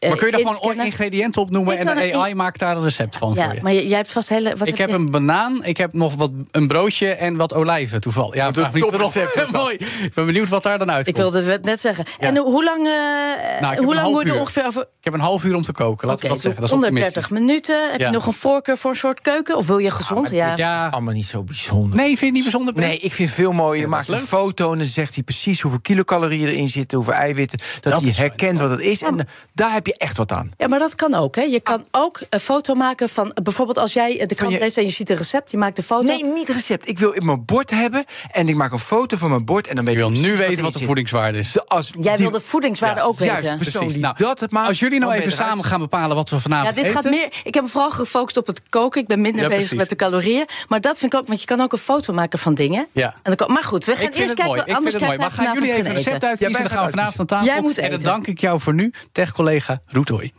Eh, 0.00 0.08
Maar 0.08 0.18
kun 0.18 0.30
je 0.38 0.44
daar 0.44 0.52
gewoon 0.54 0.80
ingrediënten 0.84 1.42
op 1.42 1.50
noemen 1.50 1.78
en 1.78 1.86
de 1.86 2.14
AI 2.16 2.34
maakt 2.34 2.58
daar 2.58 2.76
een 2.76 2.82
recept 2.82 3.16
van 3.16 3.34
Ja, 3.34 3.44
voor 3.44 3.54
je? 3.54 3.62
maar 3.62 3.72
jij 3.74 3.96
hebt 3.96 4.12
vast 4.12 4.28
hele. 4.28 4.56
Wat 4.56 4.68
Ik 4.68 4.78
heb 4.78 4.88
je? 4.88 4.94
een 4.94 5.10
banaan, 5.10 5.64
ik 5.64 5.76
heb 5.76 5.92
nog 5.92 6.14
wat, 6.14 6.30
een 6.50 6.66
broodje 6.66 7.08
en 7.08 7.36
wat 7.36 7.54
olijven 7.54 8.00
toevallig. 8.00 8.34
Ja, 8.34 8.44
Wat 8.44 8.54
vraag 8.54 8.74
een 8.74 8.80
toprecept 8.80 9.34
dat. 9.40 9.50
Mooi. 9.50 9.74
Ik 9.74 10.10
ben 10.14 10.26
benieuwd 10.26 10.48
wat 10.48 10.62
daar 10.62 10.78
dan 10.78 10.90
uitkomt. 10.90 11.16
Ik 11.18 11.22
wilde 11.22 11.42
het 11.50 11.64
net 11.64 11.80
zeggen. 11.80 12.04
Ja. 12.20 12.26
En 12.26 12.36
hoe- 12.36 12.64
lang, 12.64 12.86
eh, 12.86 13.70
een 13.70 13.76
hoe 13.84 13.94
lang 13.94 13.98
half 14.00 14.12
moet 14.12 14.22
je 14.26 14.32
er 14.32 14.40
ongeveer 14.40 14.66
over? 14.66 14.80
Ik 14.82 14.88
heb 15.06 15.14
een 15.14 15.20
half 15.20 15.44
uur 15.44 15.54
om 15.54 15.62
te 15.62 15.72
koken, 15.72 16.08
laten 16.08 16.22
we 16.22 16.28
dat 16.32 16.40
zeggen. 16.40 16.60
Dat 16.60 16.70
is 16.70 16.74
onder 16.76 16.88
optimistisch. 16.90 17.22
30 17.28 17.38
minuten. 17.40 17.90
Heb 17.90 18.00
Ja. 18.00 18.06
je 18.06 18.12
nog 18.12 18.26
een 18.26 18.32
voorkeur 18.32 18.78
voor 18.78 18.90
een 18.90 18.96
soort 18.96 19.20
keuken? 19.20 19.56
Of 19.56 19.66
wil 19.66 19.78
je 19.78 19.90
gezond? 19.90 20.30
ja. 20.30 20.52
Ja, 20.56 20.88
Allemaal 20.88 21.14
niet 21.14 21.26
zo 21.26 21.42
bijzonder. 21.42 21.96
nee, 21.96 22.06
vind 22.06 22.18
je 22.20 22.24
het 22.26 22.34
niet 22.34 22.42
bijzonder? 22.42 22.74
Nee, 22.74 22.98
ik 22.98 23.12
vind 23.12 23.28
het 23.28 23.38
veel 23.38 23.52
mooier. 23.52 23.74
Je 23.74 23.80
dat 23.80 23.90
maakt 23.90 24.08
is 24.10 24.20
een 24.20 24.26
foto 24.26 24.72
en 24.72 24.78
dan 24.78 24.86
zegt 24.86 25.14
hij 25.14 25.22
precies 25.22 25.60
hoeveel 25.60 25.80
kilocalorieën 25.80 26.46
erin 26.48 26.68
zitten, 26.68 26.96
hoeveel 26.98 27.16
eiwitten. 27.16 27.58
Dat, 27.80 27.92
Dat 27.92 28.00
hij 28.02 28.10
is 28.10 28.18
herkent 28.18 28.60
wat 28.60 28.70
het 28.70 28.80
is. 28.80 29.02
En 29.02 29.18
eh, 29.18 29.24
daar 29.54 29.72
heb 29.72 29.86
je 29.86 29.89
echt 29.96 30.16
wat 30.16 30.32
aan. 30.32 30.50
Ja, 30.56 30.68
maar 30.68 30.78
dat 30.78 30.94
kan 30.94 31.14
ook. 31.14 31.34
Hè. 31.36 31.42
Je 31.42 31.60
kan 31.60 31.84
ook 31.90 32.20
een 32.30 32.40
foto 32.40 32.74
maken 32.74 33.08
van. 33.08 33.32
Bijvoorbeeld 33.42 33.78
als 33.78 33.92
jij 33.92 34.20
eh, 34.20 34.26
de 34.26 34.34
krant 34.34 34.52
je- 34.52 34.58
leest 34.58 34.76
en 34.76 34.84
je 34.84 34.90
ziet 34.90 35.10
een 35.10 35.16
recept, 35.16 35.50
je 35.50 35.56
maakt 35.56 35.78
een 35.78 35.84
foto. 35.84 36.06
Nee, 36.06 36.24
niet 36.24 36.48
recept. 36.48 36.88
Ik 36.88 36.98
wil 36.98 37.10
in 37.10 37.26
mijn 37.26 37.44
bord 37.44 37.70
hebben 37.70 38.04
en 38.30 38.48
ik 38.48 38.54
maak 38.54 38.72
een 38.72 38.78
foto 38.78 39.16
van 39.16 39.30
mijn 39.30 39.44
bord 39.44 39.66
en 39.68 39.76
dan 39.76 39.84
weet 39.84 39.96
wil 39.96 40.06
precies 40.08 40.26
nu 40.26 40.36
weten 40.36 40.62
wat 40.64 40.72
de 40.72 40.84
voedingswaarde 40.84 41.38
is. 41.38 41.52
De, 41.52 41.64
als 41.66 41.90
Jij 42.00 42.14
die- 42.16 42.22
wil 42.24 42.38
de 42.38 42.40
voedingswaarde 42.44 43.00
Ja, 43.00 43.06
ook 43.06 43.18
juist, 43.18 43.42
weten. 43.42 43.56
persoon 43.56 43.72
Precies. 43.80 43.92
die 43.92 44.02
Nou, 44.02 44.16
dat 44.16 44.40
het 44.40 44.50
maakt. 44.50 44.68
Als 44.68 44.78
jullie 44.78 44.98
nou 44.98 45.12
even 45.12 45.24
je 45.30 45.34
samen 45.36 45.64
gaan 45.64 45.80
bepalen 45.80 46.16
wat 46.16 46.30
we 46.30 46.40
vanavond 46.40 46.68
Ja, 46.76 46.82
dit 46.82 46.84
eten. 46.90 47.02
gaat 47.02 47.10
meer. 47.10 47.28
Ik 47.44 47.54
heb 47.54 47.62
me 47.62 47.68
vooral 47.70 47.90
gefocust 47.90 48.36
op 48.36 48.46
het 48.46 48.68
koken. 48.68 49.00
Ik 49.00 49.06
ben 49.06 49.20
minder 49.20 49.42
Ja, 49.42 49.48
bezig 49.48 49.62
precies. 49.62 49.78
met 49.78 49.88
de 49.88 49.96
calorieën. 49.96 50.44
Maar 50.68 50.80
dat 50.80 50.98
vind 50.98 51.12
ik 51.12 51.18
ook, 51.20 51.26
want 51.26 51.40
je 51.40 51.46
kan 51.46 51.60
ook 51.60 51.72
een 51.72 51.78
foto 51.78 52.12
maken 52.12 52.38
van 52.38 52.54
dingen. 52.54 52.86
Ja. 52.92 53.06
En 53.06 53.18
dan 53.22 53.34
kan, 53.36 53.52
maar 53.52 53.64
goed, 53.64 53.84
we 53.84 53.94
gaan 53.96 54.06
Ik 54.06 54.14
eerst 54.14 54.24
kijken. 54.26 54.44
mooi. 54.44 54.58
Ik 54.58 54.64
vind 54.64 54.76
anders 54.76 54.94
het 54.94 55.04
mooi. 55.04 55.18
Maar 55.18 55.30
gaan 55.30 55.54
jullie 55.54 55.72
even 55.72 55.86
een 55.90 55.96
recept 55.96 56.24
uitkiezen? 56.24 56.46
Ja, 56.50 56.52
wij 56.58 56.68
dan 56.68 56.70
gaan 56.78 56.84
we 56.84 56.90
vanavond 56.90 57.18
aan 57.20 57.26
tafel. 57.26 57.46
Jij 57.46 57.60
moet 57.60 57.78
En 57.78 57.82
dan 57.90 57.92
eten. 57.92 58.04
dank 58.04 58.26
ik 58.26 58.40
jou 58.40 58.60
voor 58.60 58.74
nu, 58.74 58.92
tech-collega 59.12 59.79
Roetoy. 59.86 60.32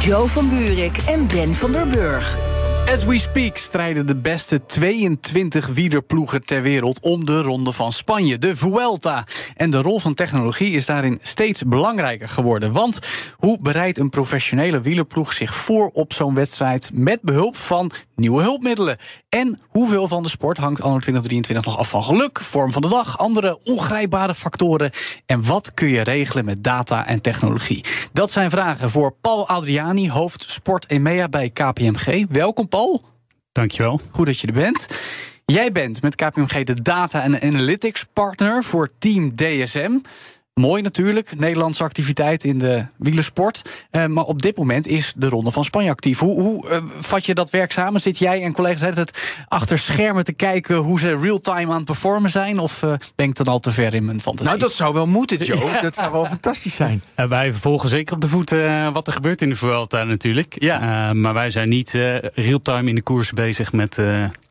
Joe 0.00 0.28
van 0.28 0.48
Buurik 0.48 0.96
en 0.96 1.26
Ben 1.26 1.54
van 1.54 1.72
der 1.72 1.86
Burg. 1.86 2.49
As 2.90 3.04
we 3.04 3.18
speak 3.18 3.56
strijden 3.56 4.06
de 4.06 4.16
beste 4.16 4.66
22 4.66 5.66
wielerploegen 5.66 6.44
ter 6.44 6.62
wereld 6.62 7.00
om 7.00 7.24
de 7.24 7.42
Ronde 7.42 7.72
van 7.72 7.92
Spanje, 7.92 8.38
de 8.38 8.56
Vuelta. 8.56 9.24
En 9.56 9.70
de 9.70 9.82
rol 9.82 9.98
van 10.00 10.14
technologie 10.14 10.70
is 10.70 10.86
daarin 10.86 11.18
steeds 11.22 11.62
belangrijker 11.62 12.28
geworden. 12.28 12.72
Want 12.72 12.98
hoe 13.36 13.58
bereidt 13.60 13.98
een 13.98 14.08
professionele 14.08 14.80
wielerploeg 14.80 15.32
zich 15.32 15.54
voor 15.54 15.90
op 15.92 16.12
zo'n 16.12 16.34
wedstrijd 16.34 16.90
met 16.92 17.22
behulp 17.22 17.56
van 17.56 17.90
nieuwe 18.14 18.42
hulpmiddelen? 18.42 18.96
En 19.28 19.60
hoeveel 19.68 20.08
van 20.08 20.22
de 20.22 20.28
sport 20.28 20.56
hangt 20.56 20.82
anno 20.82 20.98
2023 20.98 21.64
nog 21.64 21.78
af 21.78 21.88
van 21.88 22.04
geluk, 22.04 22.40
vorm 22.40 22.72
van 22.72 22.82
de 22.82 22.88
dag, 22.88 23.18
andere 23.18 23.58
ongrijpbare 23.64 24.34
factoren? 24.34 24.90
En 25.26 25.44
wat 25.44 25.74
kun 25.74 25.88
je 25.88 26.02
regelen 26.02 26.44
met 26.44 26.64
data 26.64 27.06
en 27.06 27.20
technologie? 27.20 27.84
Dat 28.12 28.30
zijn 28.30 28.50
vragen 28.50 28.90
voor 28.90 29.14
Paul 29.20 29.48
Adriani, 29.48 30.10
hoofd 30.10 30.50
Sport 30.50 30.86
EMEA 30.86 31.28
bij 31.28 31.50
KPMG. 31.50 32.24
Welkom 32.28 32.68
Paul. 32.80 33.02
Dankjewel. 33.52 34.00
Goed 34.10 34.26
dat 34.26 34.38
je 34.38 34.46
er 34.46 34.52
bent. 34.52 34.86
Jij 35.44 35.72
bent 35.72 36.02
met 36.02 36.14
KPMG 36.14 36.62
de 36.62 36.82
data 36.82 37.22
en 37.22 37.42
analytics 37.42 38.04
partner 38.12 38.64
voor 38.64 38.88
Team 38.98 39.36
DSM. 39.36 39.98
Mooi 40.60 40.82
natuurlijk, 40.82 41.38
Nederlandse 41.38 41.82
activiteit 41.82 42.44
in 42.44 42.58
de 42.58 42.86
wielersport. 42.96 43.86
Uh, 43.92 44.06
maar 44.06 44.24
op 44.24 44.42
dit 44.42 44.56
moment 44.56 44.86
is 44.86 45.12
de 45.16 45.28
Ronde 45.28 45.50
van 45.50 45.64
Spanje 45.64 45.90
actief. 45.90 46.18
Hoe, 46.18 46.40
hoe 46.40 46.70
uh, 46.70 46.76
vat 46.98 47.26
je 47.26 47.34
dat 47.34 47.50
werk 47.50 47.72
samen? 47.72 48.00
Zit 48.00 48.18
jij 48.18 48.42
en 48.42 48.52
collega's 48.52 48.96
het 48.96 49.44
achter 49.48 49.78
schermen 49.78 50.24
te 50.24 50.32
kijken 50.32 50.76
hoe 50.76 50.98
ze 50.98 51.18
real-time 51.18 51.70
aan 51.70 51.76
het 51.76 51.84
performen 51.84 52.30
zijn? 52.30 52.58
Of 52.58 52.82
uh, 52.82 52.92
ben 53.14 53.28
ik 53.28 53.34
dan 53.34 53.46
al 53.46 53.60
te 53.60 53.70
ver 53.70 53.94
in 53.94 54.04
mijn 54.04 54.20
fantasie? 54.20 54.46
Nou, 54.46 54.58
dat 54.58 54.72
zou 54.72 54.94
wel 54.94 55.06
moeten, 55.06 55.38
Joe. 55.44 55.70
Ja. 55.70 55.80
Dat 55.80 55.94
zou 55.94 56.12
wel 56.12 56.26
fantastisch 56.26 56.74
zijn. 56.74 57.02
wij 57.14 57.52
volgen 57.52 57.88
zeker 57.88 58.14
op 58.14 58.20
de 58.20 58.28
voet 58.28 58.50
wat 58.92 59.06
er 59.06 59.12
gebeurt 59.12 59.42
in 59.42 59.48
de 59.48 59.56
Vuelta 59.56 60.04
natuurlijk. 60.04 60.56
Ja. 60.58 61.12
maar 61.12 61.34
wij 61.34 61.50
zijn 61.50 61.68
niet 61.68 61.90
real-time 62.34 62.88
in 62.88 62.94
de 62.94 63.02
koers 63.02 63.32
bezig 63.32 63.72
met 63.72 63.98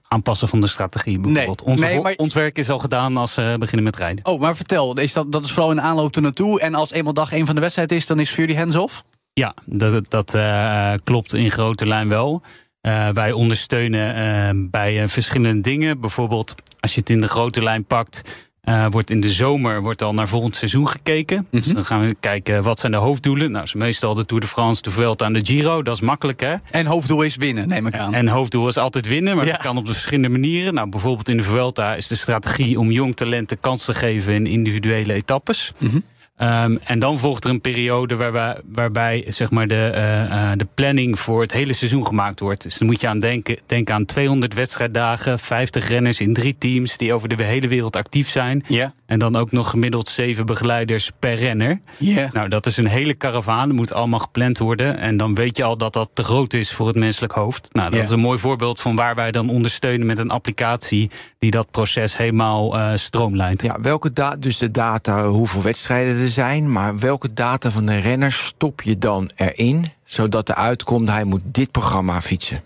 aanpassen 0.10 0.48
van 0.48 0.62
de 0.62 0.68
strategie 0.68 1.20
bijvoorbeeld. 1.20 1.66
Nee, 1.66 1.74
ons, 1.74 1.82
nee, 1.82 2.02
maar... 2.02 2.14
ons, 2.18 2.34
werk 2.34 2.58
is 2.58 2.70
al 2.70 2.80
gedaan 2.80 3.18
als 3.18 3.36
we 3.36 3.56
beginnen 3.60 3.84
met 3.84 3.96
rijden. 3.96 4.26
Oh, 4.26 4.40
maar 4.40 4.56
vertel, 4.56 5.00
is 5.00 5.14
dat, 5.14 5.32
dat 5.32 5.44
is 5.44 5.52
vooral 5.52 5.72
in 5.72 5.82
aanloop 5.82 6.16
ernaartoe... 6.16 6.60
en 6.62 6.76
als 6.76 6.92
eenmaal 6.92 7.14
dag 7.14 7.32
één 7.32 7.46
van 7.46 7.56
de 7.56 7.62
wedstrijd 7.62 7.92
is, 7.92 8.06
dan 8.06 8.20
is 8.20 8.30
voor 8.30 8.40
jullie 8.40 8.58
hands-off? 8.58 9.04
Ja, 9.34 9.54
dat, 9.66 10.06
dat 10.10 10.36
uh, 10.36 10.94
klopt 11.04 11.34
in 11.34 11.52
grote 11.52 11.88
lijn 11.88 12.10
wel. 12.10 12.42
Uh, 12.82 13.10
wij 13.10 13.32
ondersteunen 13.32 14.70
bij 14.70 15.08
verschillende 15.08 15.62
dingen. 15.62 16.00
Bijvoorbeeld, 16.00 16.56
als 16.80 16.94
je 16.94 17.00
het 17.00 17.10
in 17.10 17.22
de 17.22 17.28
grote 17.28 17.64
lijn 17.64 17.86
pakt... 17.86 18.49
Uh, 18.70 18.86
wordt 18.90 19.10
in 19.10 19.22
de 19.22 19.30
zomer 19.30 19.82
wordt 19.82 20.02
al 20.02 20.14
naar 20.14 20.28
volgend 20.28 20.56
seizoen 20.56 20.88
gekeken. 20.88 21.38
Mm 21.38 21.48
-hmm. 21.50 21.60
Dus 21.62 21.72
dan 21.72 21.86
gaan 21.86 22.06
we 22.06 22.16
kijken 22.20 22.64
wat 22.64 22.80
zijn 22.80 22.92
de 22.92 22.98
hoofddoelen. 22.98 23.52
Nou, 23.52 23.64
is 23.64 23.74
meestal 23.74 24.14
de 24.14 24.26
Tour 24.26 24.42
de 24.42 24.48
France, 24.48 24.82
de 24.82 24.92
Vuelta 24.92 25.26
en 25.26 25.34
de 25.34 25.46
Giro. 25.46 25.84
Dat 25.84 25.96
is 25.96 26.02
makkelijk, 26.02 26.40
hè? 26.40 26.56
En 26.72 26.86
hoofddoel 26.86 27.22
is 27.22 27.36
winnen, 27.36 27.68
neem 27.68 27.88
ik 27.88 27.98
aan. 27.98 28.14
En 28.14 28.28
hoofddoel 28.28 28.68
is 28.68 28.78
altijd 28.78 29.08
winnen, 29.08 29.36
maar 29.36 29.46
ja. 29.46 29.52
dat 29.52 29.62
kan 29.62 29.78
op 29.78 29.86
de 29.86 29.94
verschillende 29.94 30.30
manieren. 30.30 30.74
Nou, 30.74 30.90
bijvoorbeeld 30.90 31.30
in 31.30 31.38
de 31.38 31.44
Vuelta 31.44 31.96
is 31.96 32.08
de 32.08 32.16
strategie 32.16 32.80
om 32.80 32.92
jong 32.92 33.16
talenten 33.16 33.60
kans 33.60 33.86
te 33.86 33.94
geven 33.94 34.34
in 34.34 34.48
individuele 34.48 35.14
etappes. 35.14 35.74
Mm 35.80 35.90
-hmm. 35.90 36.04
Um, 36.42 36.80
en 36.84 37.00
dan 37.00 37.18
volgt 37.18 37.44
er 37.44 37.50
een 37.50 37.62
periode 37.62 38.16
waarbij, 38.16 38.58
waarbij 38.66 39.26
zeg 39.28 39.52
maar 39.52 39.68
de, 39.68 39.92
uh, 39.96 40.52
de 40.56 40.68
planning 40.74 41.20
voor 41.20 41.42
het 41.42 41.52
hele 41.52 41.74
seizoen 41.74 42.06
gemaakt 42.06 42.40
wordt. 42.40 42.64
Dus 42.64 42.78
dan 42.78 42.88
moet 42.88 43.02
je 43.02 43.08
aan 43.08 43.20
denken, 43.20 43.58
denk 43.66 43.90
aan 43.90 44.06
200 44.06 44.54
wedstrijddagen, 44.54 45.40
50 45.40 45.88
renners 45.88 46.20
in 46.20 46.34
drie 46.34 46.56
teams 46.60 46.98
die 46.98 47.14
over 47.14 47.38
de 47.38 47.44
hele 47.44 47.68
wereld 47.68 47.96
actief 47.96 48.30
zijn. 48.30 48.64
Yeah. 48.68 48.90
En 49.06 49.20
dan 49.20 49.36
ook 49.36 49.52
nog 49.52 49.70
gemiddeld 49.70 50.08
zeven 50.08 50.46
begeleiders 50.46 51.12
per 51.20 51.34
renner. 51.34 51.80
Yeah. 51.98 52.32
Nou, 52.32 52.50
dat 52.50 52.66
is 52.66 52.78
een 52.78 52.88
hele 52.88 53.14
karavaan. 53.14 53.68
Dat 53.68 53.78
moet 53.78 53.94
allemaal 53.94 54.20
gepland 54.20 54.58
worden. 54.58 54.98
En 54.98 55.18
dan 55.18 55.36
weet 55.36 55.58
je 55.58 55.64
al 55.64 55.78
dat 55.78 55.94
dat 55.94 56.10
te 56.14 56.24
groot 56.24 56.54
is 56.54 56.72
voor 56.72 56.88
het 56.88 56.96
menselijk 56.96 57.34
hoofd. 57.34 57.68
Nou, 57.72 57.86
dat 57.86 57.94
Yeah. 57.94 58.06
is 58.06 58.12
een 58.12 58.20
mooi 58.20 58.40
voorbeeld 58.40 58.82
van 58.82 58.96
waar 58.96 59.16
wij 59.16 59.32
dan 59.32 59.50
ondersteunen 59.50 60.08
met 60.08 60.18
een 60.18 60.30
applicatie 60.30 61.10
die 61.40 61.52
dat 61.52 61.72
proces 61.72 62.18
helemaal 62.18 62.78
uh, 62.78 62.92
stroomlijnt. 62.96 63.62
Ja, 63.62 63.78
welke 63.82 64.14
da 64.14 64.36
dus 64.36 64.58
de 64.58 64.72
data, 64.72 65.28
hoeveel 65.28 65.62
wedstrijden 65.62 66.20
er 66.22 66.29
zijn, 66.30 66.72
maar 66.72 67.00
welke 67.00 67.34
data 67.34 67.72
van 67.72 67.86
de 67.86 67.98
renner 67.98 68.32
stop 68.32 68.82
je 68.82 68.98
dan 68.98 69.32
erin, 69.36 69.92
zodat 70.04 70.50
er 70.50 70.56
uitkomt 70.56 71.10
hij 71.10 71.24
moet 71.24 71.42
dit 71.46 71.72
programma 71.72 72.22
fietsen? 72.22 72.64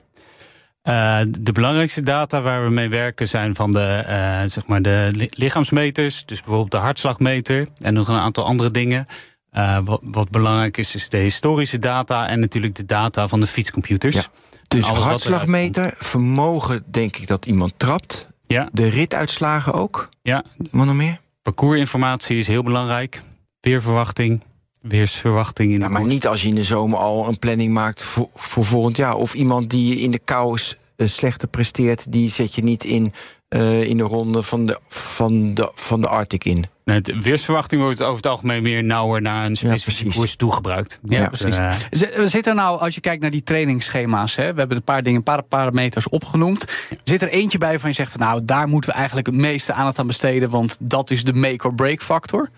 Uh, 0.84 1.20
de 1.40 1.52
belangrijkste 1.52 2.04
data 2.04 2.42
waar 2.42 2.64
we 2.64 2.70
mee 2.70 2.90
werken 2.90 3.28
zijn 3.28 3.56
van 3.56 3.72
de, 3.72 4.04
uh, 4.08 4.50
zeg 4.50 4.68
maar 4.68 4.82
de 4.82 5.10
li 5.14 5.28
lichaamsmeters. 5.32 6.26
Dus 6.26 6.40
bijvoorbeeld 6.40 6.72
de 6.72 6.78
hartslagmeter 6.78 7.68
en 7.78 7.94
nog 7.94 8.08
een 8.08 8.16
aantal 8.16 8.46
andere 8.46 8.72
dingen. 8.72 9.06
Uh, 9.54 9.78
wat, 9.84 10.02
wat, 10.04 10.30
belangrijk 10.30 10.78
is, 10.78 10.96
is 10.96 11.10
de 11.10 11.18
historische 11.18 11.80
data 11.80 12.28
en 12.28 12.40
natuurlijk 12.40 12.76
de 12.76 12.86
data 12.86 13.28
van 13.28 13.40
de 13.40 13.48
fietscomputers. 13.48 14.16
Ja. 14.16 14.26
Dus 14.68 14.86
hartslagmeter, 14.86 15.94
vermogen 15.98 16.84
denk 16.92 17.18
ik 17.18 17.28
dat 17.28 17.46
iemand 17.46 17.74
trapt. 17.78 18.28
Ja. 18.48 18.70
De 18.72 18.88
rituitslagen 18.88 19.74
ook. 19.74 20.10
Ja. 20.22 20.44
Wat 20.72 20.86
nog 20.86 20.96
meer? 20.96 21.20
Parcoursinformatie 21.42 22.38
is 22.38 22.48
heel 22.48 22.64
belangrijk. 22.64 23.22
Weerverwachting. 23.64 24.42
Weersverwachting 24.82 25.72
in 25.72 25.80
de 25.80 25.86
ja, 25.86 25.92
maar 25.92 26.06
niet 26.06 26.28
als 26.28 26.42
je 26.42 26.48
in 26.48 26.56
de 26.56 26.64
zomer 26.64 26.98
al 26.98 27.28
een 27.28 27.40
planning 27.40 27.74
maakt 27.74 28.04
voor, 28.04 28.30
voor 28.36 28.66
volgend 28.66 28.98
jaar. 28.98 29.16
Of 29.16 29.34
iemand 29.34 29.70
die 29.70 30.00
in 30.00 30.12
de 30.12 30.20
kou 30.20 30.58
uh, 30.98 31.08
slechter 31.08 31.48
presteert, 31.48 32.12
die 32.12 32.30
zet 32.30 32.56
je 32.56 32.64
niet 32.64 32.84
in, 32.84 33.14
uh, 33.50 33.84
in 33.84 33.98
de 33.98 34.04
ronde 34.04 34.44
van 34.44 34.66
de, 34.66 34.80
van 34.88 35.54
de, 35.54 35.72
van 35.76 36.02
de 36.02 36.08
Arctic 36.08 36.46
in. 36.46 36.66
Nee, 36.86 37.02
de 37.02 37.22
weersverwachting 37.22 37.82
wordt 37.82 38.02
over 38.02 38.16
het 38.16 38.26
algemeen 38.26 38.64
meer 38.64 38.84
nauwer 38.84 39.22
naar 39.22 39.46
een 39.46 39.56
specifieke 39.56 40.12
ja, 40.12 40.16
koers 40.16 40.36
toegebruikt. 40.36 41.00
Ja, 41.04 41.20
ja 41.20 41.28
precies. 41.28 41.58
Uh, 41.58 42.26
Zit 42.26 42.48
er 42.48 42.56
nou, 42.56 42.80
als 42.80 42.96
je 42.96 43.02
kijkt 43.02 43.22
naar 43.22 43.32
die 43.32 43.44
trainingsschema's, 43.44 44.36
hè, 44.36 44.54
we 44.54 44.60
hebben 44.60 44.78
een 44.78 44.84
paar 44.84 45.04
dingen, 45.04 45.18
een 45.18 45.24
paar 45.24 45.44
parameters 45.44 46.10
opgenoemd. 46.10 46.66
Zit 47.04 47.22
er 47.22 47.30
eentje 47.30 47.58
bij 47.58 47.80
van 47.80 47.90
je 47.90 47.96
zegt 47.96 48.12
van 48.12 48.22
nou, 48.22 48.46
daar 48.46 48.68
moeten 48.68 48.90
we 48.90 48.96
eigenlijk 48.96 49.28
het 49.28 49.36
meeste 49.36 49.74
aandacht 49.74 50.00
aan 50.00 50.08
besteden, 50.08 50.50
want 50.50 50.78
dat 50.80 51.12
is 51.12 51.24
de 51.24 51.34
make 51.34 51.68
or 51.68 51.74
break 51.74 52.02
factor? 52.02 52.50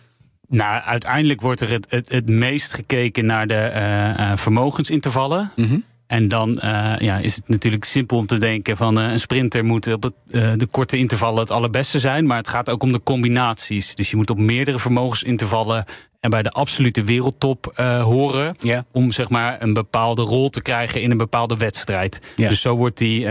Nou, 0.47 0.83
uiteindelijk 0.83 1.41
wordt 1.41 1.61
er 1.61 1.71
het, 1.71 1.85
het, 1.89 2.09
het 2.09 2.29
meest 2.29 2.73
gekeken 2.73 3.25
naar 3.25 3.47
de 3.47 3.71
uh, 3.73 4.31
vermogensintervallen. 4.35 5.51
Mm 5.55 5.65
-hmm. 5.67 5.83
En 6.07 6.27
dan 6.27 6.59
uh, 6.63 6.95
ja, 6.97 7.17
is 7.17 7.35
het 7.35 7.47
natuurlijk 7.47 7.83
simpel 7.83 8.17
om 8.17 8.25
te 8.25 8.37
denken 8.37 8.77
van 8.77 8.99
uh, 8.99 9.11
een 9.11 9.19
sprinter 9.19 9.65
moet 9.65 9.93
op 9.93 10.03
het, 10.03 10.13
uh, 10.27 10.53
de 10.55 10.65
korte 10.65 10.97
intervallen 10.97 11.39
het 11.39 11.51
allerbeste 11.51 11.99
zijn. 11.99 12.25
Maar 12.25 12.37
het 12.37 12.47
gaat 12.47 12.69
ook 12.69 12.83
om 12.83 12.91
de 12.91 13.03
combinaties. 13.03 13.95
Dus 13.95 14.09
je 14.09 14.15
moet 14.15 14.29
op 14.29 14.37
meerdere 14.37 14.79
vermogensintervallen 14.79 15.85
en 16.25 16.31
bij 16.31 16.43
de 16.43 16.51
absolute 16.51 17.03
wereldtop 17.03 17.71
horen. 18.03 18.55
Yeah. 18.59 18.81
Om 18.91 19.11
zeg 19.11 19.29
maar 19.29 19.61
een 19.61 19.73
bepaalde 19.73 20.21
rol 20.21 20.49
te 20.49 20.61
krijgen 20.61 21.01
in 21.01 21.11
een 21.11 21.17
bepaalde 21.17 21.57
wedstrijd. 21.57 22.21
Yeah. 22.35 22.49
Dus 22.49 22.61
zo 22.61 22.75
wordt 22.75 22.97
die 22.97 23.27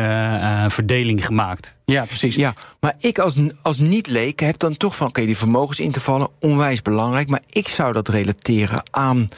verdeling 0.68 1.26
gemaakt. 1.26 1.74
Ja, 1.84 2.04
precies. 2.04 2.34
Ja, 2.34 2.54
maar 2.80 2.94
ik 2.98 3.18
als, 3.18 3.36
als 3.62 3.78
niet-leek 3.78 4.40
heb 4.40 4.58
dan 4.58 4.76
toch 4.76 4.96
van... 4.96 5.06
oké, 5.06 5.16
okay, 5.16 5.26
die 5.26 5.38
vermogensintervallen, 5.38 6.28
onwijs 6.40 6.82
belangrijk... 6.82 7.28
maar 7.28 7.42
ik 7.46 7.68
zou 7.68 7.92
dat 7.92 8.08
relateren 8.08 8.82
aan, 8.90 9.28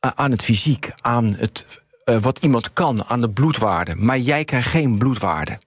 aan 0.00 0.30
het 0.30 0.44
fysiek, 0.44 0.90
aan 1.00 1.34
het 1.38 1.66
uh, 2.04 2.16
wat 2.16 2.38
iemand 2.38 2.72
kan 2.72 3.04
aan 3.04 3.20
de 3.20 3.30
bloedwaarde. 3.30 3.94
Maar 3.94 4.18
jij 4.18 4.44
krijgt 4.44 4.68
geen 4.68 4.98
bloedwaarde. 4.98 5.58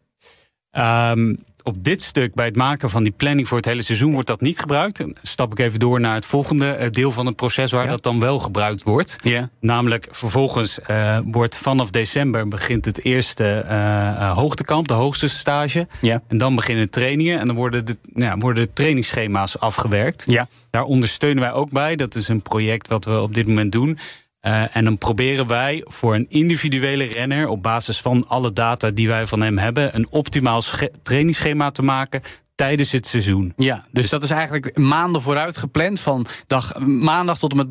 Um, 0.78 1.38
op 1.64 1.84
dit 1.84 2.01
stuk, 2.01 2.34
bij 2.34 2.45
het 2.45 2.55
maken 2.55 2.89
van 2.89 3.03
die 3.03 3.12
planning 3.12 3.47
voor 3.47 3.57
het 3.57 3.66
hele 3.66 3.82
seizoen, 3.82 4.14
wordt 4.14 4.28
dat 4.28 4.41
niet 4.41 4.59
gebruikt. 4.59 4.97
Dan 4.97 5.16
stap 5.22 5.51
ik 5.51 5.59
even 5.59 5.80
door 5.80 5.99
naar 5.99 6.16
het 6.16 6.26
volgende 6.26 6.89
deel 6.91 7.12
van 7.12 7.26
het 7.26 7.36
proces 7.36 7.72
waar 7.72 7.84
ja. 7.84 7.89
dat 7.89 8.03
dan 8.03 8.20
wel 8.20 8.39
gebruikt 8.39 8.84
wordt. 8.84 9.16
Ja. 9.24 9.49
Namelijk, 9.59 10.07
vervolgens 10.12 10.80
uh, 10.89 11.20
wordt 11.26 11.55
vanaf 11.55 11.89
december 11.89 12.47
begint 12.47 12.86
het 12.86 13.03
eerste 13.03 13.66
uh, 13.68 14.38
hoogtekamp, 14.38 14.88
de 14.88 14.93
hoogste 14.93 15.28
stage. 15.28 15.88
Ja. 16.01 16.22
En 16.28 16.38
dan 16.38 16.55
beginnen 16.55 16.89
trainingen 16.89 17.39
en 17.39 17.47
dan 17.47 17.55
worden 17.55 17.86
de, 17.86 17.97
nou, 18.14 18.39
worden 18.39 18.64
de 18.64 18.74
trainingsschema's 18.74 19.59
afgewerkt. 19.59 20.24
Ja. 20.28 20.47
Daar 20.70 20.84
ondersteunen 20.84 21.43
wij 21.43 21.51
ook 21.51 21.70
bij. 21.70 21.95
Dat 21.95 22.16
is 22.16 22.28
een 22.28 22.41
project 22.41 22.88
wat 22.88 23.05
we 23.05 23.22
op 23.22 23.34
dit 23.34 23.47
moment 23.47 23.72
doen. 23.72 23.99
Uh, 24.47 24.75
en 24.75 24.83
dan 24.83 24.97
proberen 24.97 25.47
wij 25.47 25.81
voor 25.85 26.15
een 26.15 26.25
individuele 26.29 27.03
renner 27.03 27.47
op 27.47 27.63
basis 27.63 28.01
van 28.01 28.27
alle 28.27 28.53
data 28.53 28.91
die 28.91 29.07
wij 29.07 29.27
van 29.27 29.41
hem 29.41 29.57
hebben, 29.57 29.95
een 29.95 30.11
optimaal 30.11 30.61
trainingsschema 31.03 31.71
te 31.71 31.81
maken 31.81 32.21
tijdens 32.55 32.91
het 32.91 33.07
seizoen. 33.07 33.53
Ja, 33.55 33.85
dus 33.91 34.09
dat 34.09 34.23
is 34.23 34.29
eigenlijk 34.29 34.77
maanden 34.77 35.21
vooruit 35.21 35.57
gepland. 35.57 35.99
Van 35.99 36.25
dag, 36.47 36.79
maandag 36.79 37.39
tot 37.39 37.51
en 37.51 37.57
met 37.57 37.67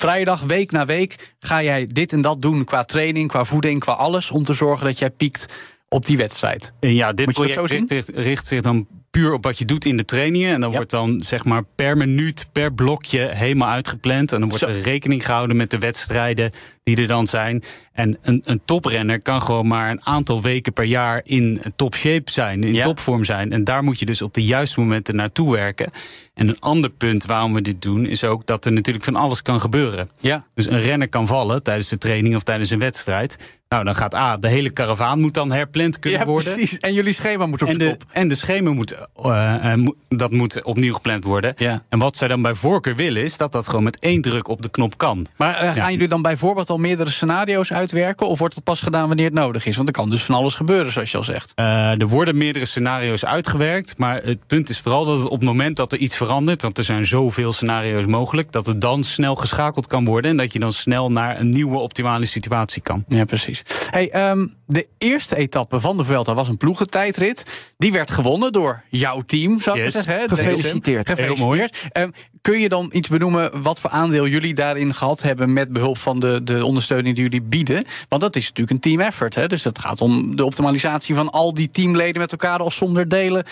vrijdag, 0.00 0.42
week 0.42 0.70
na 0.70 0.86
week, 0.86 1.34
ga 1.38 1.62
jij 1.62 1.86
dit 1.92 2.12
en 2.12 2.20
dat 2.20 2.42
doen 2.42 2.64
qua 2.64 2.84
training, 2.84 3.28
qua 3.28 3.44
voeding, 3.44 3.80
qua 3.80 3.92
alles, 3.92 4.30
om 4.30 4.44
te 4.44 4.52
zorgen 4.52 4.86
dat 4.86 4.98
jij 4.98 5.10
piekt 5.10 5.54
op 5.88 6.06
die 6.06 6.16
wedstrijd. 6.16 6.72
En 6.80 6.94
ja, 6.94 7.12
dit 7.12 7.32
project 7.32 7.70
richt, 7.70 8.08
richt, 8.08 8.46
zich 8.46 8.60
dan 8.60 8.86
puur 9.12 9.32
op 9.32 9.44
wat 9.44 9.58
je 9.58 9.64
doet 9.64 9.84
in 9.84 9.96
de 9.96 10.04
trainingen. 10.04 10.54
En 10.54 10.60
dan 10.60 10.70
wordt 10.72 10.90
dan 10.90 11.20
zeg 11.20 11.44
maar 11.44 11.62
per 11.74 11.96
minuut, 11.96 12.46
per 12.52 12.72
blokje 12.72 13.20
helemaal 13.20 13.68
uitgepland. 13.68 14.32
En 14.32 14.40
dan 14.40 14.48
wordt 14.48 14.64
er 14.64 14.80
rekening 14.80 15.24
gehouden 15.24 15.56
met 15.56 15.70
de 15.70 15.78
wedstrijden 15.78 16.52
die 16.84 16.96
er 16.96 17.06
dan 17.06 17.26
zijn. 17.26 17.62
En 17.92 18.18
een, 18.22 18.42
een 18.44 18.60
toprenner 18.64 19.22
kan 19.22 19.42
gewoon 19.42 19.66
maar 19.66 19.90
een 19.90 20.04
aantal 20.04 20.42
weken 20.42 20.72
per 20.72 20.84
jaar 20.84 21.20
in 21.24 21.62
top 21.76 21.94
shape 21.94 22.30
zijn, 22.30 22.64
in 22.64 22.82
topvorm 22.82 23.24
zijn. 23.24 23.52
En 23.52 23.64
daar 23.64 23.84
moet 23.84 23.98
je 23.98 24.06
dus 24.06 24.22
op 24.22 24.34
de 24.34 24.44
juiste 24.44 24.80
momenten 24.80 25.16
naartoe 25.16 25.52
werken. 25.52 25.90
En 26.34 26.48
een 26.48 26.60
ander 26.60 26.90
punt 26.90 27.24
waarom 27.24 27.54
we 27.54 27.62
dit 27.62 27.82
doen, 27.82 28.06
is 28.06 28.24
ook 28.24 28.46
dat 28.46 28.64
er 28.64 28.72
natuurlijk 28.72 29.04
van 29.04 29.16
alles 29.16 29.42
kan 29.42 29.60
gebeuren. 29.60 30.10
Ja. 30.20 30.46
Dus 30.54 30.66
een 30.66 30.80
renner 30.80 31.08
kan 31.08 31.26
vallen 31.26 31.62
tijdens 31.62 31.88
de 31.88 31.98
training 31.98 32.36
of 32.36 32.42
tijdens 32.42 32.70
een 32.70 32.78
wedstrijd. 32.78 33.36
Nou, 33.68 33.84
dan 33.84 33.94
gaat 33.94 34.14
A, 34.14 34.36
de 34.36 34.48
hele 34.48 34.70
karavaan 34.70 35.20
moet 35.20 35.34
dan 35.34 35.52
herpland 35.52 35.98
kunnen 35.98 36.20
ja, 36.20 36.26
worden. 36.26 36.54
Precies. 36.54 36.78
En 36.78 36.92
jullie 36.92 37.12
schema 37.12 37.46
moet 37.46 37.62
op 37.62 37.68
en 37.68 37.78
de, 37.78 37.88
kop. 37.88 38.04
En 38.10 38.28
de 38.28 38.34
schema 38.34 38.72
moet, 38.72 39.01
uh, 39.26 39.54
uh, 39.76 39.88
dat 40.08 40.30
moet 40.30 40.62
opnieuw 40.62 40.92
gepland 40.92 41.24
worden. 41.24 41.54
Ja. 41.56 41.82
En 41.88 41.98
wat 41.98 42.16
zij 42.16 42.28
dan 42.28 42.42
bij 42.42 42.54
voorkeur 42.54 42.96
willen, 42.96 43.22
is 43.22 43.36
dat 43.36 43.52
dat 43.52 43.68
gewoon 43.68 43.84
met 43.84 43.98
één 43.98 44.22
druk 44.22 44.48
op 44.48 44.62
de 44.62 44.70
knop 44.70 44.98
kan. 44.98 45.26
Maar 45.36 45.64
uh, 45.64 45.72
gaan 45.72 45.92
jullie 45.92 46.08
dan 46.08 46.22
bijvoorbeeld 46.22 46.70
al 46.70 46.78
meerdere 46.78 47.10
scenario's 47.10 47.72
uitwerken? 47.72 48.26
Of 48.26 48.38
wordt 48.38 48.54
dat 48.54 48.64
pas 48.64 48.80
gedaan 48.80 49.06
wanneer 49.06 49.24
het 49.24 49.34
nodig 49.34 49.66
is? 49.66 49.76
Want 49.76 49.88
er 49.88 49.94
kan 49.94 50.10
dus 50.10 50.22
van 50.22 50.34
alles 50.34 50.54
gebeuren, 50.54 50.92
zoals 50.92 51.10
je 51.10 51.16
al 51.16 51.24
zegt. 51.24 51.52
er 51.56 52.08
worden 52.08 52.36
meerdere 52.36 52.66
scenario's 52.66 53.24
uitgewerkt. 53.24 53.98
Maar 53.98 54.22
het 54.22 54.46
punt 54.46 54.68
is 54.68 54.80
vooral 54.80 55.04
dat 55.04 55.16
het 55.16 55.28
op 55.28 55.38
het 55.38 55.48
moment 55.48 55.76
dat 55.76 55.92
er 55.92 55.98
iets 55.98 56.16
verandert, 56.16 56.62
want 56.62 56.78
er 56.78 56.84
zijn 56.84 57.06
zoveel 57.06 57.52
scenario's 57.52 58.06
mogelijk, 58.06 58.52
dat 58.52 58.66
het 58.66 58.80
dan 58.80 59.04
snel 59.04 59.34
geschakeld 59.34 59.86
kan 59.86 60.04
worden. 60.04 60.30
En 60.30 60.36
dat 60.36 60.52
je 60.52 60.58
dan 60.58 60.72
snel 60.72 61.10
naar 61.10 61.40
een 61.40 61.50
nieuwe 61.50 61.78
optimale 61.78 62.24
situatie 62.24 62.82
kan. 62.82 63.04
Ja, 63.08 63.24
precies. 63.24 63.62
Hey, 63.90 64.30
um, 64.30 64.54
de 64.66 64.86
eerste 64.98 65.36
etappe 65.36 65.80
van 65.80 65.96
de 65.96 66.04
Vuelta 66.04 66.34
was 66.34 66.48
een 66.48 66.56
ploegentijdrit. 66.56 67.71
Die 67.82 67.92
werd 67.92 68.10
gewonnen 68.10 68.52
door 68.52 68.82
jouw 68.88 69.20
team, 69.20 69.60
zou 69.60 69.78
ik 69.78 69.84
yes. 69.84 69.92
zeggen. 69.92 70.14
Hè? 70.14 70.28
Gefeliciteerd. 70.28 71.08
Gefeliciteerd. 71.08 71.76
Um, 71.92 72.12
kun 72.40 72.60
je 72.60 72.68
dan 72.68 72.90
iets 72.92 73.08
benoemen 73.08 73.62
wat 73.62 73.80
voor 73.80 73.90
aandeel 73.90 74.26
jullie 74.26 74.54
daarin 74.54 74.94
gehad 74.94 75.22
hebben 75.22 75.52
met 75.52 75.72
behulp 75.72 75.98
van 75.98 76.20
de, 76.20 76.42
de 76.42 76.64
ondersteuning 76.64 77.14
die 77.14 77.24
jullie 77.24 77.42
bieden? 77.42 77.84
Want 78.08 78.22
dat 78.22 78.36
is 78.36 78.42
natuurlijk 78.42 78.70
een 78.70 78.80
team 78.80 79.00
effort. 79.00 79.34
Hè? 79.34 79.46
Dus 79.46 79.64
het 79.64 79.78
gaat 79.78 80.00
om 80.00 80.36
de 80.36 80.44
optimalisatie 80.44 81.14
van 81.14 81.30
al 81.30 81.54
die 81.54 81.70
teamleden 81.70 82.20
met 82.20 82.32
elkaar 82.32 82.60
of 82.60 82.74
zonder 82.74 83.08
delen 83.08 83.44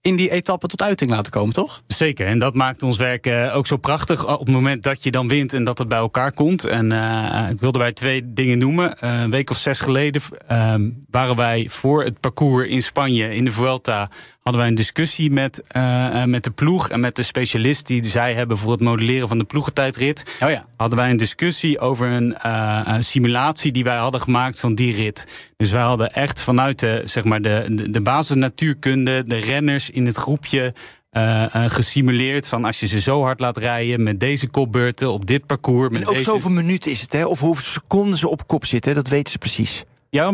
in 0.00 0.16
die 0.16 0.30
etappe 0.30 0.66
tot 0.66 0.82
uiting 0.82 1.10
laten 1.10 1.32
komen, 1.32 1.54
toch? 1.54 1.82
Zeker, 1.96 2.26
en 2.26 2.38
dat 2.38 2.54
maakt 2.54 2.82
ons 2.82 2.96
werk 2.96 3.26
uh, 3.26 3.56
ook 3.56 3.66
zo 3.66 3.76
prachtig 3.76 4.38
op 4.38 4.46
het 4.46 4.54
moment 4.54 4.82
dat 4.82 5.02
je 5.02 5.10
dan 5.10 5.28
wint 5.28 5.52
en 5.52 5.64
dat 5.64 5.78
het 5.78 5.88
bij 5.88 5.98
elkaar 5.98 6.32
komt. 6.32 6.64
En 6.64 6.90
uh, 6.90 7.46
ik 7.50 7.60
wilde 7.60 7.78
bij 7.78 7.92
twee 7.92 8.32
dingen 8.32 8.58
noemen. 8.58 8.96
Uh, 9.04 9.20
een 9.20 9.30
week 9.30 9.50
of 9.50 9.56
zes 9.56 9.80
geleden 9.80 10.22
waren 11.10 11.36
wij 11.36 11.66
voor 11.70 12.04
het 12.04 12.20
parcours 12.20 12.68
in 12.68 12.82
Spanje 12.82 13.34
in 13.34 13.44
de 13.44 13.52
Vuelta 13.52 14.10
hadden 14.42 14.60
wij 14.60 14.70
een 14.70 14.76
discussie 14.76 15.30
met, 15.30 15.62
met 16.26 16.44
de 16.44 16.50
ploeg 16.50 16.88
en 16.88 17.00
met 17.00 17.16
de 17.16 17.22
specialist 17.22 17.86
die 17.86 18.04
zij 18.04 18.34
hebben 18.34 18.58
voor 18.58 18.72
het 18.72 18.80
modelleren 18.80 19.28
van 19.28 19.38
de 19.38 19.44
ploegentijdrit. 19.44 20.36
Oh 20.40 20.50
ja. 20.50 20.66
Hadden 20.76 20.98
wij 20.98 21.10
een 21.10 21.16
discussie 21.16 21.78
over 21.78 22.08
een, 22.08 22.48
een 22.94 23.02
simulatie 23.02 23.72
die 23.72 23.84
wij 23.84 23.96
hadden 23.96 24.20
gemaakt 24.20 24.60
van 24.60 24.74
die 24.74 24.94
rit. 24.94 25.50
Dus 25.56 25.70
wij 25.70 25.82
hadden 25.82 26.12
echt 26.12 26.40
vanuit 26.40 26.78
de, 26.78 27.02
zeg 27.04 27.24
maar 27.24 27.42
de, 27.42 27.66
de, 27.68 27.90
de 27.90 28.00
basis 28.00 28.36
natuurkunde, 28.36 29.24
de 29.26 29.38
renners 29.38 29.90
in 29.90 30.06
het 30.06 30.16
groepje. 30.16 30.74
Uh, 31.16 31.44
uh, 31.56 31.64
gesimuleerd 31.70 32.48
van 32.48 32.64
als 32.64 32.80
je 32.80 32.86
ze 32.86 33.00
zo 33.00 33.22
hard 33.22 33.40
laat 33.40 33.56
rijden 33.56 34.02
met 34.02 34.20
deze 34.20 34.48
kopbeurten 34.48 35.12
op 35.12 35.26
dit 35.26 35.46
parcours. 35.46 35.90
Met 35.90 36.00
en 36.00 36.06
ook 36.06 36.12
deze... 36.12 36.24
zoveel 36.24 36.50
minuten 36.50 36.90
is 36.90 37.00
het, 37.00 37.12
hè? 37.12 37.24
Of 37.24 37.40
hoeveel 37.40 37.64
seconden 37.64 38.18
ze 38.18 38.28
op 38.28 38.46
kop 38.46 38.66
zitten, 38.66 38.94
dat 38.94 39.08
weten 39.08 39.32
ze 39.32 39.38
precies. 39.38 39.84
Ja, 40.10 40.32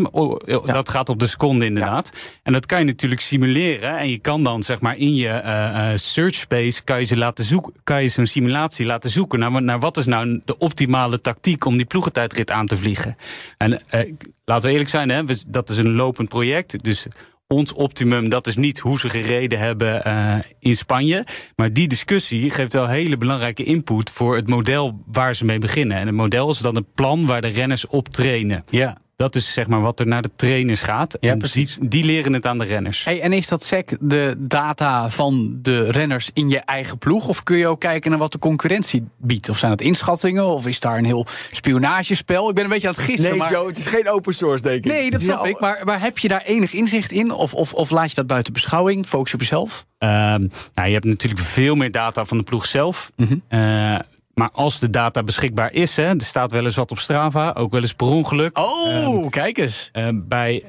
dat 0.64 0.88
gaat 0.88 1.08
op 1.08 1.18
de 1.18 1.26
seconde 1.26 1.64
inderdaad. 1.64 2.10
Ja. 2.14 2.20
En 2.42 2.52
dat 2.52 2.66
kan 2.66 2.78
je 2.78 2.84
natuurlijk 2.84 3.20
simuleren. 3.20 3.98
En 3.98 4.10
je 4.10 4.18
kan 4.18 4.44
dan 4.44 4.62
zeg 4.62 4.80
maar 4.80 4.96
in 4.96 5.14
je 5.14 5.42
uh, 5.44 5.90
search 5.94 6.34
space 6.34 6.84
kan 6.84 7.00
je 7.00 7.04
ze 7.04 7.16
laten 7.16 7.44
zoeken, 7.44 7.72
kan 7.84 8.02
je 8.02 8.08
zo'n 8.08 8.26
simulatie 8.26 8.86
laten 8.86 9.10
zoeken 9.10 9.38
naar, 9.38 9.62
naar 9.62 9.80
wat 9.80 9.96
is 9.96 10.06
nou 10.06 10.40
de 10.44 10.58
optimale 10.58 11.20
tactiek 11.20 11.64
om 11.64 11.76
die 11.76 11.86
ploegentijdrit 11.86 12.50
aan 12.50 12.66
te 12.66 12.76
vliegen. 12.76 13.16
En 13.56 13.72
uh, 13.72 13.78
laten 14.44 14.66
we 14.66 14.72
eerlijk 14.72 14.90
zijn, 14.90 15.08
hè, 15.08 15.22
dat 15.48 15.70
is 15.70 15.78
een 15.78 15.94
lopend 15.94 16.28
project. 16.28 16.84
Dus 16.84 17.06
ons 17.54 17.72
optimum, 17.72 18.28
dat 18.28 18.46
is 18.46 18.56
niet 18.56 18.78
hoe 18.78 18.98
ze 18.98 19.08
gereden 19.08 19.58
hebben 19.58 20.02
uh, 20.06 20.36
in 20.58 20.76
Spanje. 20.76 21.26
Maar 21.56 21.72
die 21.72 21.88
discussie 21.88 22.50
geeft 22.50 22.72
wel 22.72 22.88
hele 22.88 23.18
belangrijke 23.18 23.62
input 23.64 24.10
voor 24.10 24.36
het 24.36 24.48
model 24.48 25.02
waar 25.06 25.34
ze 25.34 25.44
mee 25.44 25.58
beginnen. 25.58 25.96
En 25.96 26.06
het 26.06 26.16
model 26.16 26.50
is 26.50 26.58
dan 26.58 26.76
een 26.76 26.92
plan 26.94 27.26
waar 27.26 27.40
de 27.40 27.48
renners 27.48 27.86
op 27.86 28.08
trainen. 28.08 28.64
Ja. 28.70 28.98
Dat 29.18 29.34
is 29.34 29.52
zeg 29.52 29.66
maar 29.66 29.80
wat 29.80 30.00
er 30.00 30.06
naar 30.06 30.22
de 30.22 30.30
trainers 30.36 30.80
gaat. 30.80 31.16
Ja, 31.20 31.32
en 31.32 31.38
die, 31.38 31.68
die, 31.80 32.04
leren 32.04 32.32
het 32.32 32.46
aan 32.46 32.58
de 32.58 32.64
renners. 32.64 33.04
Hey, 33.04 33.20
en 33.20 33.32
is 33.32 33.48
dat 33.48 33.62
SEC 33.62 33.96
de 34.00 34.34
data 34.38 35.10
van 35.10 35.58
de 35.62 35.90
renners 35.90 36.30
in 36.32 36.48
je 36.48 36.58
eigen 36.58 36.98
ploeg? 36.98 37.28
Of 37.28 37.42
kun 37.42 37.56
je 37.56 37.66
ook 37.66 37.80
kijken 37.80 38.10
naar 38.10 38.18
wat 38.18 38.32
de 38.32 38.38
concurrentie 38.38 39.08
biedt? 39.16 39.48
Of 39.48 39.58
zijn 39.58 39.70
dat 39.70 39.80
inschattingen? 39.80 40.44
Of 40.44 40.66
is 40.66 40.80
daar 40.80 40.98
een 40.98 41.04
heel 41.04 41.26
spionagespel? 41.50 42.48
Ik 42.48 42.54
ben 42.54 42.64
een 42.64 42.70
beetje 42.70 42.88
aan 42.88 42.94
het 42.94 43.02
gissen. 43.02 43.30
Nee, 43.30 43.38
maar... 43.38 43.50
Joe, 43.50 43.66
het 43.66 43.78
is 43.78 43.86
geen 43.86 44.08
open 44.08 44.34
source, 44.34 44.62
denk 44.62 44.84
ik. 44.84 44.92
Nee, 44.92 45.10
dat 45.10 45.22
snap 45.22 45.44
ja, 45.44 45.50
ik. 45.50 45.60
Maar, 45.60 45.84
maar 45.84 46.00
heb 46.00 46.18
je 46.18 46.28
daar 46.28 46.42
enig 46.42 46.72
inzicht 46.72 47.12
in? 47.12 47.30
Of, 47.30 47.54
of, 47.54 47.74
of 47.74 47.90
laat 47.90 48.08
je 48.08 48.14
dat 48.14 48.26
buiten 48.26 48.52
beschouwing? 48.52 49.06
Focus 49.06 49.34
op 49.34 49.40
jezelf? 49.40 49.86
Uh, 49.98 50.08
nou, 50.08 50.48
je 50.74 50.92
hebt 50.92 51.04
natuurlijk 51.04 51.42
veel 51.42 51.74
meer 51.74 51.90
data 51.90 52.24
van 52.24 52.38
de 52.38 52.44
ploeg 52.44 52.66
zelf. 52.66 53.12
Mm 53.16 53.26
-hmm. 53.26 53.42
uh, 53.58 53.98
maar 54.38 54.50
als 54.52 54.78
de 54.78 54.90
data 54.90 55.22
beschikbaar 55.22 55.72
is, 55.72 55.96
hè, 55.96 56.04
er 56.04 56.20
staat 56.20 56.52
wel 56.52 56.64
eens 56.64 56.76
wat 56.76 56.90
op 56.90 56.98
Strava, 56.98 57.52
ook 57.52 57.70
wel 57.70 57.80
eens 57.80 57.94
per 57.94 58.06
ongeluk. 58.06 58.58
Oh, 58.58 59.22
um, 59.22 59.30
kijk 59.30 59.58
eens. 59.58 59.90
Uh, 59.92 60.08
bij, 60.14 60.62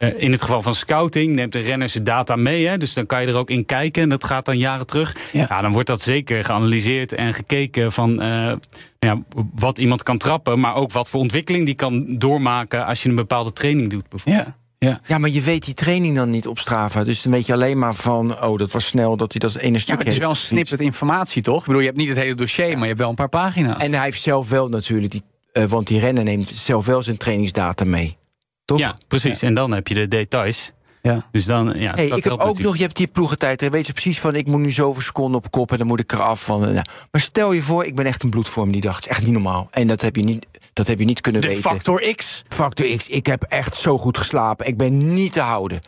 uh, 0.00 0.22
in 0.22 0.30
het 0.32 0.42
geval 0.42 0.62
van 0.62 0.74
scouting 0.74 1.34
neemt 1.34 1.52
de 1.52 1.58
renner 1.58 1.88
zijn 1.88 2.04
data 2.04 2.36
mee. 2.36 2.66
Hè, 2.66 2.78
dus 2.78 2.94
dan 2.94 3.06
kan 3.06 3.20
je 3.20 3.26
er 3.26 3.34
ook 3.34 3.50
in 3.50 3.66
kijken. 3.66 4.02
En 4.02 4.08
dat 4.08 4.24
gaat 4.24 4.44
dan 4.44 4.58
jaren 4.58 4.86
terug. 4.86 5.16
Ja. 5.32 5.46
ja 5.48 5.62
dan 5.62 5.72
wordt 5.72 5.86
dat 5.86 6.00
zeker 6.00 6.44
geanalyseerd 6.44 7.12
en 7.12 7.34
gekeken 7.34 7.92
van 7.92 8.22
uh, 8.22 8.52
ja, 8.98 9.22
wat 9.54 9.78
iemand 9.78 10.02
kan 10.02 10.18
trappen. 10.18 10.60
Maar 10.60 10.74
ook 10.74 10.92
wat 10.92 11.10
voor 11.10 11.20
ontwikkeling 11.20 11.66
die 11.66 11.74
kan 11.74 12.18
doormaken 12.18 12.86
als 12.86 13.02
je 13.02 13.08
een 13.08 13.14
bepaalde 13.14 13.52
training 13.52 13.90
doet. 13.90 14.08
Bijvoorbeeld. 14.08 14.46
Ja. 14.46 14.56
Ja. 14.86 15.00
ja, 15.06 15.18
maar 15.18 15.30
je 15.30 15.40
weet 15.40 15.64
die 15.64 15.74
training 15.74 16.16
dan 16.16 16.30
niet 16.30 16.46
op 16.46 16.58
Strava. 16.58 17.04
Dus 17.04 17.22
dan 17.22 17.32
weet 17.32 17.46
je 17.46 17.52
alleen 17.52 17.78
maar 17.78 17.94
van, 17.94 18.42
oh, 18.42 18.58
dat 18.58 18.70
was 18.70 18.86
snel 18.86 19.16
dat 19.16 19.32
hij 19.32 19.40
dat 19.40 19.56
ene 19.56 19.78
stuk 19.78 19.88
ja, 19.88 19.94
maar 19.94 20.04
het 20.04 20.14
is 20.14 20.20
wel 20.20 20.30
een 20.30 20.36
snippet 20.36 20.80
informatie, 20.80 21.42
toch? 21.42 21.60
Ik 21.60 21.66
bedoel, 21.66 21.80
je 21.80 21.86
hebt 21.86 21.98
niet 21.98 22.08
het 22.08 22.16
hele 22.16 22.34
dossier, 22.34 22.66
ja. 22.66 22.72
maar 22.72 22.80
je 22.80 22.86
hebt 22.86 22.98
wel 22.98 23.08
een 23.08 23.14
paar 23.14 23.28
pagina's. 23.28 23.82
En 23.82 23.92
hij 23.92 24.04
heeft 24.04 24.22
zelf 24.22 24.48
wel 24.48 24.68
natuurlijk, 24.68 25.12
die, 25.12 25.22
uh, 25.52 25.64
want 25.64 25.86
die 25.86 26.00
renner 26.00 26.24
neemt 26.24 26.48
zelf 26.48 26.86
wel 26.86 27.02
zijn 27.02 27.16
trainingsdata 27.16 27.84
mee. 27.84 28.16
Toch? 28.64 28.78
Ja, 28.78 28.96
precies. 29.08 29.40
Ja. 29.40 29.46
En 29.46 29.54
dan 29.54 29.72
heb 29.72 29.88
je 29.88 29.94
de 29.94 30.08
details. 30.08 30.72
Ja. 31.02 31.26
Dus 31.30 31.44
dan, 31.44 31.66
ja, 31.78 31.94
hey, 31.94 32.08
dat 32.08 32.18
ik 32.18 32.24
heb 32.24 32.32
ook 32.32 32.38
natuurlijk. 32.38 32.66
nog, 32.66 32.76
je 32.76 32.82
hebt 32.82 32.96
die 32.96 33.06
ploegentijd. 33.06 33.60
Dan 33.60 33.70
weet 33.70 33.86
je 33.86 33.92
precies 33.92 34.20
van, 34.20 34.34
ik 34.34 34.46
moet 34.46 34.60
nu 34.60 34.70
zoveel 34.70 35.02
seconden 35.02 35.36
op 35.36 35.50
kop 35.50 35.70
en 35.72 35.78
dan 35.78 35.86
moet 35.86 36.00
ik 36.00 36.12
eraf 36.12 36.44
van. 36.44 36.68
Uh, 36.68 36.80
maar 37.10 37.20
stel 37.20 37.52
je 37.52 37.62
voor, 37.62 37.84
ik 37.84 37.94
ben 37.94 38.06
echt 38.06 38.22
een 38.22 38.30
bloedvorm 38.30 38.72
die 38.72 38.80
dag. 38.80 38.96
Het 38.96 39.04
is 39.04 39.10
echt 39.10 39.22
niet 39.22 39.32
normaal. 39.32 39.68
En 39.70 39.86
dat 39.86 40.00
heb 40.00 40.16
je 40.16 40.22
niet, 40.22 40.46
dat 40.72 40.86
heb 40.86 40.98
je 40.98 41.04
niet 41.04 41.20
kunnen 41.20 41.40
de 41.40 41.48
weten. 41.48 41.62
factor 41.62 42.14
X. 42.14 42.42
Factor 42.48 42.96
X. 42.96 43.08
Ik 43.08 43.26
heb 43.26 43.42
echt 43.42 43.74
zo 43.74 43.98
goed 43.98 44.18
geslapen. 44.18 44.66
Ik 44.66 44.76
ben 44.76 45.14
niet 45.14 45.32
te 45.32 45.40
houden. 45.40 45.80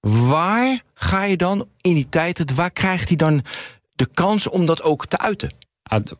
Waar 0.00 0.82
ga 0.94 1.24
je 1.24 1.36
dan 1.36 1.68
in 1.80 1.94
die 1.94 2.08
tijd, 2.08 2.54
waar 2.54 2.70
krijgt 2.70 3.08
hij 3.08 3.16
dan 3.16 3.42
de 3.94 4.08
kans 4.14 4.48
om 4.48 4.66
dat 4.66 4.82
ook 4.82 5.06
te 5.06 5.18
uiten? 5.18 5.52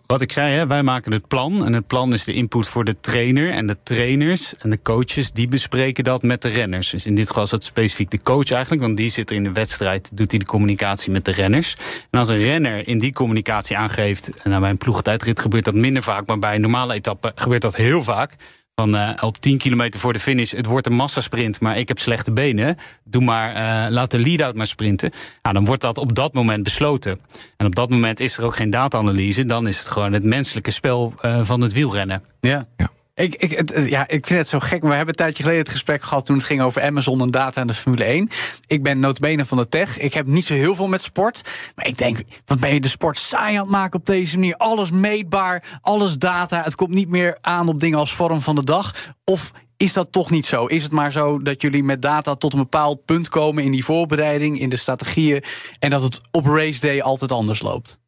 Wat 0.06 0.20
ik 0.20 0.32
zei, 0.32 0.54
hè, 0.54 0.66
wij 0.66 0.82
maken 0.82 1.12
het 1.12 1.28
plan. 1.28 1.64
En 1.64 1.72
het 1.72 1.86
plan 1.86 2.12
is 2.12 2.24
de 2.24 2.32
input 2.32 2.68
voor 2.68 2.84
de 2.84 3.00
trainer. 3.00 3.50
En 3.50 3.66
de 3.66 3.76
trainers 3.82 4.56
en 4.56 4.70
de 4.70 4.82
coaches 4.82 5.32
die 5.32 5.48
bespreken 5.48 6.04
dat 6.04 6.22
met 6.22 6.42
de 6.42 6.48
renners. 6.48 6.90
Dus 6.90 7.06
in 7.06 7.14
dit 7.14 7.26
geval 7.26 7.42
is 7.42 7.50
dat 7.50 7.64
specifiek 7.64 8.10
de 8.10 8.22
coach 8.22 8.50
eigenlijk. 8.50 8.82
Want 8.82 8.96
die 8.96 9.08
zit 9.08 9.30
er 9.30 9.36
in 9.36 9.42
de 9.42 9.52
wedstrijd, 9.52 10.16
doet 10.16 10.30
hij 10.30 10.38
de 10.38 10.46
communicatie 10.46 11.12
met 11.12 11.24
de 11.24 11.32
renners. 11.32 11.76
En 12.10 12.18
als 12.18 12.28
een 12.28 12.42
renner 12.42 12.88
in 12.88 12.98
die 12.98 13.12
communicatie 13.12 13.76
aangeeft. 13.76 14.30
En 14.42 14.50
nou, 14.50 14.60
bij 14.60 14.70
een 14.70 14.78
ploegtijdrit 14.78 15.40
gebeurt 15.40 15.64
dat 15.64 15.74
minder 15.74 16.02
vaak. 16.02 16.26
Maar 16.26 16.38
bij 16.38 16.54
een 16.54 16.60
normale 16.60 16.94
etappe 16.94 17.32
gebeurt 17.34 17.62
dat 17.62 17.76
heel 17.76 18.02
vaak. 18.02 18.34
Van 18.80 18.94
uh, 18.94 19.10
op 19.20 19.36
10 19.36 19.58
kilometer 19.58 20.00
voor 20.00 20.12
de 20.12 20.20
finish, 20.20 20.52
het 20.52 20.66
wordt 20.66 20.86
een 20.86 20.94
massasprint, 20.94 21.60
maar 21.60 21.78
ik 21.78 21.88
heb 21.88 21.98
slechte 21.98 22.32
benen. 22.32 22.78
Doe 23.04 23.22
maar, 23.22 23.54
uh, 23.54 23.90
laat 23.90 24.10
de 24.10 24.18
lead-out 24.18 24.54
maar 24.54 24.66
sprinten. 24.66 25.10
Nou, 25.42 25.54
dan 25.54 25.64
wordt 25.64 25.82
dat 25.82 25.98
op 25.98 26.14
dat 26.14 26.32
moment 26.32 26.62
besloten. 26.62 27.20
En 27.56 27.66
op 27.66 27.74
dat 27.74 27.90
moment 27.90 28.20
is 28.20 28.36
er 28.36 28.44
ook 28.44 28.56
geen 28.56 28.70
data-analyse. 28.70 29.44
Dan 29.44 29.66
is 29.68 29.78
het 29.78 29.88
gewoon 29.88 30.12
het 30.12 30.24
menselijke 30.24 30.70
spel 30.70 31.14
uh, 31.22 31.40
van 31.42 31.60
het 31.60 31.72
wielrennen. 31.72 32.22
Ja. 32.40 32.66
ja. 32.76 32.90
Ik, 33.20 33.34
ik, 33.34 33.88
ja, 33.88 34.08
ik 34.08 34.26
vind 34.26 34.38
het 34.38 34.48
zo 34.48 34.58
gek. 34.58 34.82
We 34.82 34.88
hebben 34.88 35.08
een 35.08 35.14
tijdje 35.14 35.42
geleden 35.42 35.62
het 35.62 35.72
gesprek 35.72 36.02
gehad 36.02 36.26
toen 36.26 36.36
het 36.36 36.44
ging 36.44 36.60
over 36.60 36.82
Amazon 36.82 37.20
en 37.20 37.30
data 37.30 37.60
en 37.60 37.66
de 37.66 37.74
Formule 37.74 38.04
1. 38.04 38.28
Ik 38.66 38.82
ben 38.82 39.00
notabene 39.00 39.44
van 39.44 39.58
de 39.58 39.68
tech. 39.68 39.98
Ik 39.98 40.14
heb 40.14 40.26
niet 40.26 40.44
zo 40.44 40.54
heel 40.54 40.74
veel 40.74 40.88
met 40.88 41.02
sport. 41.02 41.50
Maar 41.74 41.86
ik 41.86 41.98
denk, 41.98 42.18
wat 42.44 42.60
ben 42.60 42.74
je 42.74 42.80
de 42.80 42.88
sport 42.88 43.16
saai 43.16 43.54
aan 43.54 43.62
het 43.62 43.70
maken 43.70 43.98
op 43.98 44.06
deze 44.06 44.38
manier? 44.38 44.56
Alles 44.56 44.90
meetbaar, 44.90 45.78
alles 45.80 46.18
data. 46.18 46.62
Het 46.62 46.74
komt 46.74 46.90
niet 46.90 47.08
meer 47.08 47.38
aan 47.40 47.68
op 47.68 47.80
dingen 47.80 47.98
als 47.98 48.14
vorm 48.14 48.42
van 48.42 48.54
de 48.54 48.64
dag. 48.64 48.94
Of 49.24 49.52
is 49.76 49.92
dat 49.92 50.12
toch 50.12 50.30
niet 50.30 50.46
zo? 50.46 50.66
Is 50.66 50.82
het 50.82 50.92
maar 50.92 51.12
zo 51.12 51.42
dat 51.42 51.62
jullie 51.62 51.82
met 51.82 52.02
data 52.02 52.34
tot 52.34 52.52
een 52.52 52.58
bepaald 52.58 53.04
punt 53.04 53.28
komen 53.28 53.64
in 53.64 53.70
die 53.70 53.84
voorbereiding, 53.84 54.60
in 54.60 54.68
de 54.68 54.76
strategieën, 54.76 55.42
en 55.78 55.90
dat 55.90 56.02
het 56.02 56.20
op 56.30 56.46
race 56.46 56.80
day 56.80 57.00
altijd 57.00 57.32
anders 57.32 57.62
loopt? 57.62 58.00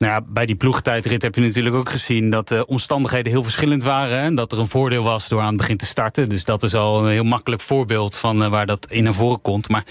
Nou 0.00 0.12
ja, 0.12 0.20
bij 0.28 0.46
die 0.46 0.56
ploegtijdrit 0.56 1.22
heb 1.22 1.34
je 1.34 1.40
natuurlijk 1.40 1.74
ook 1.74 1.88
gezien 1.88 2.30
dat 2.30 2.48
de 2.48 2.66
omstandigheden 2.66 3.32
heel 3.32 3.42
verschillend 3.42 3.82
waren. 3.82 4.18
En 4.18 4.34
dat 4.34 4.52
er 4.52 4.58
een 4.58 4.68
voordeel 4.68 5.02
was 5.02 5.28
door 5.28 5.40
aan 5.40 5.46
het 5.46 5.56
begin 5.56 5.76
te 5.76 5.86
starten. 5.86 6.28
Dus 6.28 6.44
dat 6.44 6.62
is 6.62 6.74
al 6.74 7.04
een 7.04 7.12
heel 7.12 7.24
makkelijk 7.24 7.62
voorbeeld 7.62 8.16
van 8.16 8.42
uh, 8.42 8.48
waar 8.48 8.66
dat 8.66 8.90
in 8.90 9.04
naar 9.04 9.14
voren 9.14 9.40
komt. 9.40 9.68
Maar 9.68 9.84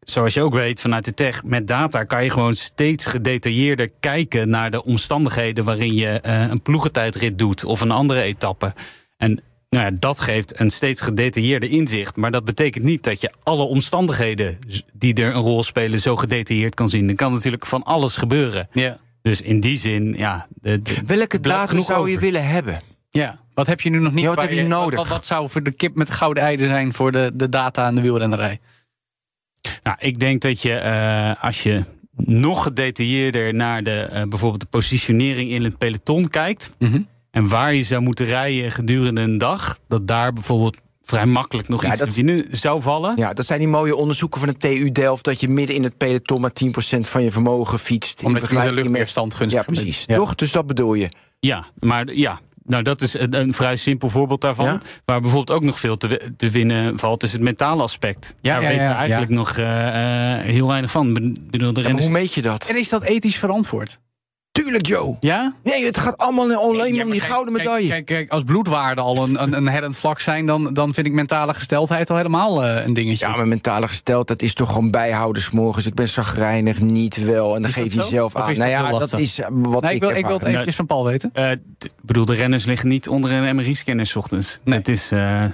zoals 0.00 0.34
je 0.34 0.42
ook 0.42 0.54
weet 0.54 0.80
vanuit 0.80 1.04
de 1.04 1.14
tech, 1.14 1.44
met 1.44 1.66
data 1.66 2.04
kan 2.04 2.24
je 2.24 2.30
gewoon 2.30 2.54
steeds 2.54 3.06
gedetailleerder 3.06 3.90
kijken 4.00 4.48
naar 4.48 4.70
de 4.70 4.84
omstandigheden 4.84 5.64
waarin 5.64 5.94
je 5.94 6.20
eh, 6.20 6.48
een 6.48 6.62
ploegentijdrit 6.62 7.38
doet 7.38 7.64
of 7.64 7.80
een 7.80 7.90
andere 7.90 8.22
etappe. 8.22 8.74
En 9.16 9.42
nou 9.70 9.84
ja, 9.84 9.90
dat 10.00 10.20
geeft 10.20 10.60
een 10.60 10.70
steeds 10.70 11.00
gedetailleerder 11.00 11.70
inzicht. 11.70 12.16
Maar 12.16 12.30
dat 12.30 12.44
betekent 12.44 12.84
niet 12.84 13.04
dat 13.04 13.20
je 13.20 13.32
alle 13.42 13.64
omstandigheden 13.64 14.58
die 14.92 15.14
er 15.14 15.34
een 15.34 15.42
rol 15.42 15.62
spelen 15.62 16.00
zo 16.00 16.16
gedetailleerd 16.16 16.74
kan 16.74 16.88
zien. 16.88 17.08
Er 17.08 17.14
kan 17.14 17.32
natuurlijk 17.32 17.66
van 17.66 17.82
alles 17.82 18.16
gebeuren. 18.16 18.68
Ja. 18.72 18.98
Dus 19.28 19.42
in 19.42 19.60
die 19.60 19.76
zin, 19.76 20.14
ja. 20.16 20.46
De, 20.60 20.82
de, 20.82 21.02
Welke 21.06 21.40
data 21.40 21.80
zou 21.80 22.10
je 22.10 22.18
willen 22.18 22.48
hebben? 22.48 22.80
Ja, 23.10 23.40
wat 23.54 23.66
heb 23.66 23.80
je 23.80 23.90
nu 23.90 23.98
nog 23.98 24.12
niet? 24.12 24.22
Ja, 24.22 24.28
wat 24.28 24.40
heb 24.40 24.50
je 24.50 24.66
nodig? 24.66 24.98
Wat, 24.98 25.08
wat 25.08 25.26
zou 25.26 25.48
voor 25.48 25.62
de 25.62 25.72
kip 25.72 25.94
met 25.94 26.10
gouden 26.10 26.42
eieren 26.42 26.68
zijn 26.68 26.92
voor 26.92 27.12
de, 27.12 27.30
de 27.34 27.48
data 27.48 27.86
en 27.86 27.94
de 27.94 28.00
wielrennerij? 28.00 28.60
Nou, 29.82 29.96
ik 30.00 30.18
denk 30.18 30.40
dat 30.40 30.62
je 30.62 30.72
eh, 30.72 31.44
als 31.44 31.62
je 31.62 31.84
nog 32.16 32.62
gedetailleerder 32.62 33.54
naar 33.54 33.82
de, 33.82 34.00
eh, 34.00 34.22
bijvoorbeeld 34.22 34.60
de 34.60 34.66
positionering 34.66 35.50
in 35.50 35.64
het 35.64 35.78
peloton 35.78 36.28
kijkt. 36.28 36.74
Mhm. 36.78 37.00
En 37.30 37.48
waar 37.48 37.74
je 37.74 37.82
zou 37.82 38.02
moeten 38.02 38.26
rijden 38.26 38.72
gedurende 38.72 39.20
een 39.20 39.38
dag. 39.38 39.78
Dat 39.88 40.06
daar 40.06 40.32
bijvoorbeeld 40.32 40.76
vrij 41.08 41.26
makkelijk 41.26 41.68
nog 41.68 41.82
Ja, 41.82 41.88
iets 41.90 41.98
dat- 41.98 42.08
te 42.08 42.14
winnen 42.14 42.44
zou 42.50 42.82
vallen. 42.82 43.12
Ja, 43.16 43.32
dat 43.32 43.46
zijn 43.46 43.58
die 43.58 43.68
mooie 43.68 43.96
onderzoeken 43.96 44.40
van 44.40 44.48
de 44.48 44.56
TU 44.56 44.92
Delft... 44.92 45.24
dat 45.24 45.40
je 45.40 45.48
midden 45.48 45.76
in 45.76 45.82
het 45.82 45.96
peloton 45.96 46.40
maar 46.40 46.52
10% 46.64 47.08
van 47.08 47.22
je 47.22 47.32
vermogen 47.32 47.78
fietst. 47.78 48.20
in 48.20 48.26
Omdat 48.26 48.48
je 48.50 48.72
luchtweerstand 48.72 49.34
gunstig 49.34 49.60
Ja, 49.66 49.72
precies. 49.72 50.04
Ja. 50.06 50.16
Toch? 50.16 50.34
Dus 50.34 50.52
dat 50.52 50.66
bedoel 50.66 50.94
je. 50.94 51.08
Ja, 51.40 51.66
maar 51.80 52.12
ja. 52.12 52.40
Nou, 52.64 52.82
dat 52.82 53.00
is 53.00 53.18
een, 53.18 53.34
een 53.40 53.54
vrij 53.54 53.76
simpel 53.76 54.08
voorbeeld 54.08 54.40
daarvan. 54.40 54.64
Ja? 54.64 54.80
Waar 55.04 55.20
bijvoorbeeld 55.20 55.58
ook 55.58 55.64
nog 55.64 55.78
veel 55.78 55.96
te, 55.96 56.30
te 56.36 56.50
winnen 56.50 56.98
valt, 56.98 57.22
is 57.22 57.32
het 57.32 57.40
mentale 57.40 57.82
aspect. 57.82 58.34
Ja, 58.40 58.52
Daar 58.52 58.62
ja, 58.62 58.68
weten 58.68 58.84
ja, 58.84 58.90
we 58.90 58.96
eigenlijk 58.96 59.30
ja. 59.30 59.36
nog 59.36 59.56
eh, 59.56 60.34
eh, 60.38 60.44
heel 60.44 60.66
weinig 60.66 60.90
van. 60.90 61.12
Bedoel, 61.12 61.40
de 61.50 61.56
Ja, 61.58 61.70
maar 61.72 61.82
renners- 61.82 62.04
hoe 62.04 62.12
meet 62.12 62.32
je 62.34 62.42
dat? 62.42 62.66
En 62.68 62.76
is 62.78 62.88
dat 62.88 63.02
ethisch 63.02 63.36
verantwoord? 63.36 63.98
Tuurlijk, 64.62 64.86
Joe. 64.86 65.16
Ja? 65.20 65.54
Nee, 65.62 65.84
het 65.84 65.98
gaat 65.98 66.16
allemaal 66.16 66.54
alleen 66.54 66.94
Ja, 66.94 67.04
om 67.04 67.10
die 67.10 67.20
kijk, 67.20 67.32
gouden 67.32 67.52
medaille. 67.52 67.88
Kijk, 67.88 68.04
kijk, 68.06 68.30
als 68.30 68.42
bloedwaarden 68.42 69.04
al 69.04 69.22
een, 69.22 69.42
een, 69.56 69.82
een 69.84 69.94
vlak 69.94 70.20
zijn, 70.20 70.46
dan, 70.46 70.74
dan 70.74 70.94
vind 70.94 71.06
ik 71.06 71.12
mentale 71.12 71.54
gesteldheid 71.54 72.10
al 72.10 72.16
helemaal 72.16 72.64
eh, 72.64 72.86
een 72.86 72.94
dingetje. 72.94 73.26
Ja, 73.26 73.36
maar 73.36 73.48
mentale 73.48 73.88
gesteldheid 73.88 74.42
is 74.42 74.54
toch 74.54 74.68
gewoon 74.72 74.90
bijhouden 74.90 75.42
's 75.42 75.50
morgens. 75.50 75.86
Ik 75.86 75.94
ben 75.94 76.08
zagrijnig, 76.08 76.80
niet 76.80 77.24
wel. 77.24 77.56
En 77.56 77.62
dan 77.62 77.72
geef 77.72 77.94
je 77.94 78.02
zelf 78.02 78.36
aan. 78.36 78.54
nou 78.56 78.70
ja, 78.70 78.90
dat 78.90 79.18
is 79.18 79.38
eh, 79.38 79.46
wat 79.50 79.82
nee, 79.82 79.94
ik 79.94 80.00
wil, 80.00 80.10
ik 80.10 80.26
wil 80.26 80.38
het 80.38 80.46
eventjes 80.46 80.76
van 80.76 80.86
Paul 80.86 81.04
weten. 81.04 81.30
Eh, 81.32 81.50
bedoel, 82.02 82.24
de 82.24 82.34
renners 82.34 82.64
liggen 82.64 82.88
niet 82.88 83.08
onder 83.08 83.32
een 83.32 83.56
MRI-scanner 83.56 84.06
's 84.06 84.16
ochtends. 84.16 84.60
Nee. 84.64 84.78
Het 84.78 84.88
is, 84.88 85.10
eh, 85.10 85.44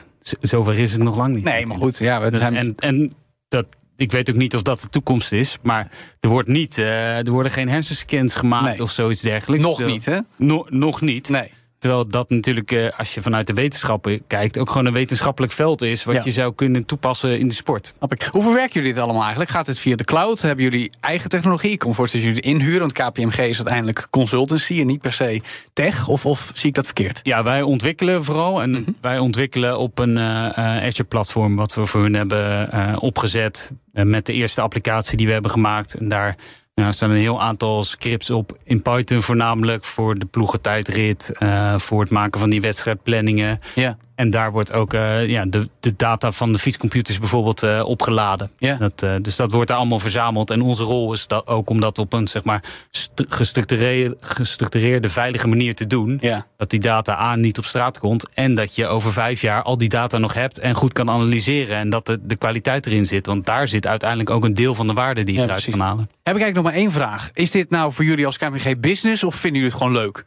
zover 0.40 0.78
is 0.78 0.92
het 0.92 1.02
nog 1.02 1.16
lang 1.16 1.34
niet. 1.34 1.44
Nee, 1.44 1.66
maar 1.66 1.76
goed. 1.76 1.98
Ja, 1.98 2.20
we 2.20 2.30
Dat- 2.30 2.40
zijn, 2.40 2.56
en 2.56 2.74
en 2.76 3.12
dat, 3.48 3.66
ik 3.96 4.12
weet 4.12 4.30
ook 4.30 4.36
niet 4.36 4.54
of 4.54 4.62
dat 4.62 4.80
de 4.80 4.88
toekomst 4.88 5.32
is. 5.32 5.58
Maar 5.62 5.90
er, 6.20 6.28
wordt 6.28 6.48
niet, 6.48 6.78
eh, 6.78 7.16
er 7.26 7.30
worden 7.30 7.52
geen 7.52 7.68
hersenscans 7.68 8.34
gemaakt 8.34 8.64
Nee. 8.64 8.82
of 8.82 8.90
zoiets 8.90 9.20
dergelijks. 9.20 9.64
nog 9.64 9.84
niet, 9.84 10.04
hè? 10.04 10.18
No- 10.36 10.66
nog 10.68 11.00
niet. 11.00 11.28
Nee. 11.28 11.50
Terwijl 11.84 12.08
dat 12.08 12.30
natuurlijk, 12.30 12.72
eh, 12.72 12.88
als 12.98 13.14
je 13.14 13.22
vanuit 13.22 13.46
de 13.46 13.52
wetenschappen 13.52 14.26
kijkt... 14.26 14.58
ook 14.58 14.68
gewoon 14.70 14.86
een 14.86 14.92
wetenschappelijk 14.92 15.52
veld 15.52 15.82
is... 15.82 16.04
wat 16.04 16.14
Ja. 16.14 16.20
je 16.24 16.30
zou 16.30 16.54
kunnen 16.54 16.84
toepassen 16.84 17.38
in 17.38 17.48
de 17.48 17.54
sport. 17.54 17.94
Hoe 18.30 18.42
verwerken 18.42 18.72
jullie 18.72 18.92
dit 18.92 19.02
allemaal 19.02 19.22
eigenlijk? 19.22 19.50
Gaat 19.50 19.66
het 19.66 19.78
via 19.78 19.96
de 19.96 20.04
cloud? 20.04 20.40
Hebben 20.40 20.64
jullie 20.64 20.90
eigen 21.00 21.28
technologie? 21.28 21.70
Ik 21.70 21.86
me 21.86 21.94
voorstellen 21.94 22.26
dat 22.26 22.34
jullie 22.36 22.58
inhuren, 22.58 22.78
want 22.80 22.92
KPMG 22.92 23.38
is 23.38 23.56
uiteindelijk 23.56 24.06
consultancy 24.10 24.80
en 24.80 24.86
niet 24.86 25.00
per 25.00 25.12
se 25.12 25.40
tech. 25.72 26.08
Of, 26.08 26.26
of 26.26 26.50
zie 26.54 26.68
ik 26.68 26.74
dat 26.74 26.84
verkeerd? 26.84 27.20
Ja, 27.22 27.42
wij 27.42 27.62
ontwikkelen 27.62 28.24
vooral. 28.24 28.62
En 28.62 28.70
Mhm. 28.70 28.82
wij 29.00 29.18
ontwikkelen 29.18 29.78
op 29.78 29.98
een 29.98 30.18
eh, 30.18 30.24
eh, 30.58 30.84
Azure-platform... 30.86 31.56
wat 31.56 31.74
we 31.74 31.86
voor 31.86 32.02
hun 32.02 32.14
hebben 32.14 33.00
opgezet... 33.00 33.72
met 33.92 34.26
de 34.26 34.32
eerste 34.32 34.60
applicatie 34.60 35.16
die 35.16 35.26
we 35.26 35.32
hebben 35.32 35.50
gemaakt. 35.50 35.94
En 35.94 36.08
daar 36.08 36.36
nou, 36.74 36.92
staan 36.92 37.10
een 37.10 37.16
heel 37.16 37.42
aantal 37.42 37.84
scripts 37.84 38.30
op 38.30 38.58
in 38.64 38.82
Python 38.82 39.22
voornamelijk... 39.22 39.84
voor 39.84 40.18
de 40.18 40.26
ploegentijdrit, 40.26 41.32
eh 41.38 41.78
voor 41.78 42.00
het 42.00 42.10
maken 42.10 42.40
van 42.40 42.50
die 42.50 42.60
wedstrijdplanningen... 42.60 43.60
Ja. 43.74 43.96
En 44.14 44.30
daar 44.30 44.52
wordt 44.52 44.72
ook 44.72 44.94
eh, 44.94 45.28
ja, 45.28 45.44
de, 45.46 45.68
de 45.80 45.94
data 45.96 46.32
van 46.32 46.52
de 46.52 46.58
fietscomputers 46.58 47.18
bijvoorbeeld 47.18 47.62
eh, 47.62 47.82
opgeladen. 47.86 48.50
Ja. 48.58 48.74
Dat, 48.74 49.02
eh, 49.02 49.14
dus 49.22 49.36
dat 49.36 49.50
wordt 49.52 49.68
daar 49.68 49.76
allemaal 49.78 49.98
verzameld. 49.98 50.50
En 50.50 50.60
onze 50.60 50.82
rol 50.82 51.12
is 51.12 51.26
dat 51.26 51.46
ook 51.46 51.70
om 51.70 51.80
dat 51.80 51.98
op 51.98 52.12
een 52.12 52.28
zeg 52.28 52.44
maar, 52.44 52.62
st- 52.90 53.24
gestructureerde, 53.28 54.16
gestructureerde, 54.20 55.08
veilige 55.08 55.48
manier 55.48 55.74
te 55.74 55.86
doen. 55.86 56.18
Ja. 56.20 56.46
Dat 56.56 56.70
die 56.70 56.80
data 56.80 57.16
aan 57.16 57.40
niet 57.40 57.58
op 57.58 57.64
straat 57.64 57.98
komt. 57.98 58.28
En 58.34 58.54
dat 58.54 58.74
je 58.74 58.86
over 58.86 59.12
vijf 59.12 59.40
jaar 59.40 59.62
al 59.62 59.78
die 59.78 59.88
data 59.88 60.18
nog 60.18 60.34
hebt 60.34 60.58
en 60.58 60.74
goed 60.74 60.92
kan 60.92 61.10
analyseren. 61.10 61.76
En 61.76 61.90
dat 61.90 62.06
de, 62.06 62.18
de 62.26 62.36
kwaliteit 62.36 62.86
erin 62.86 63.06
zit. 63.06 63.26
Want 63.26 63.46
daar 63.46 63.68
zit 63.68 63.86
uiteindelijk 63.86 64.30
ook 64.30 64.44
een 64.44 64.54
deel 64.54 64.74
van 64.74 64.86
de 64.86 64.92
waarde 64.92 65.24
die 65.24 65.34
je 65.34 65.40
Ja, 65.40 65.46
eruit 65.46 65.68
kan 65.70 65.80
halen. 65.80 65.98
Heb 66.22 66.36
ik 66.36 66.42
eigenlijk 66.42 66.54
nog 66.54 66.64
maar 66.64 66.74
één 66.74 66.90
vraag. 66.90 67.30
Is 67.32 67.50
dit 67.50 67.70
nou 67.70 67.92
voor 67.92 68.04
jullie 68.04 68.26
als 68.26 68.38
KPMG 68.38 68.78
business 68.80 69.24
of 69.24 69.34
vinden 69.34 69.60
jullie 69.60 69.76
het 69.76 69.82
gewoon 69.84 70.02
leuk? 70.02 70.24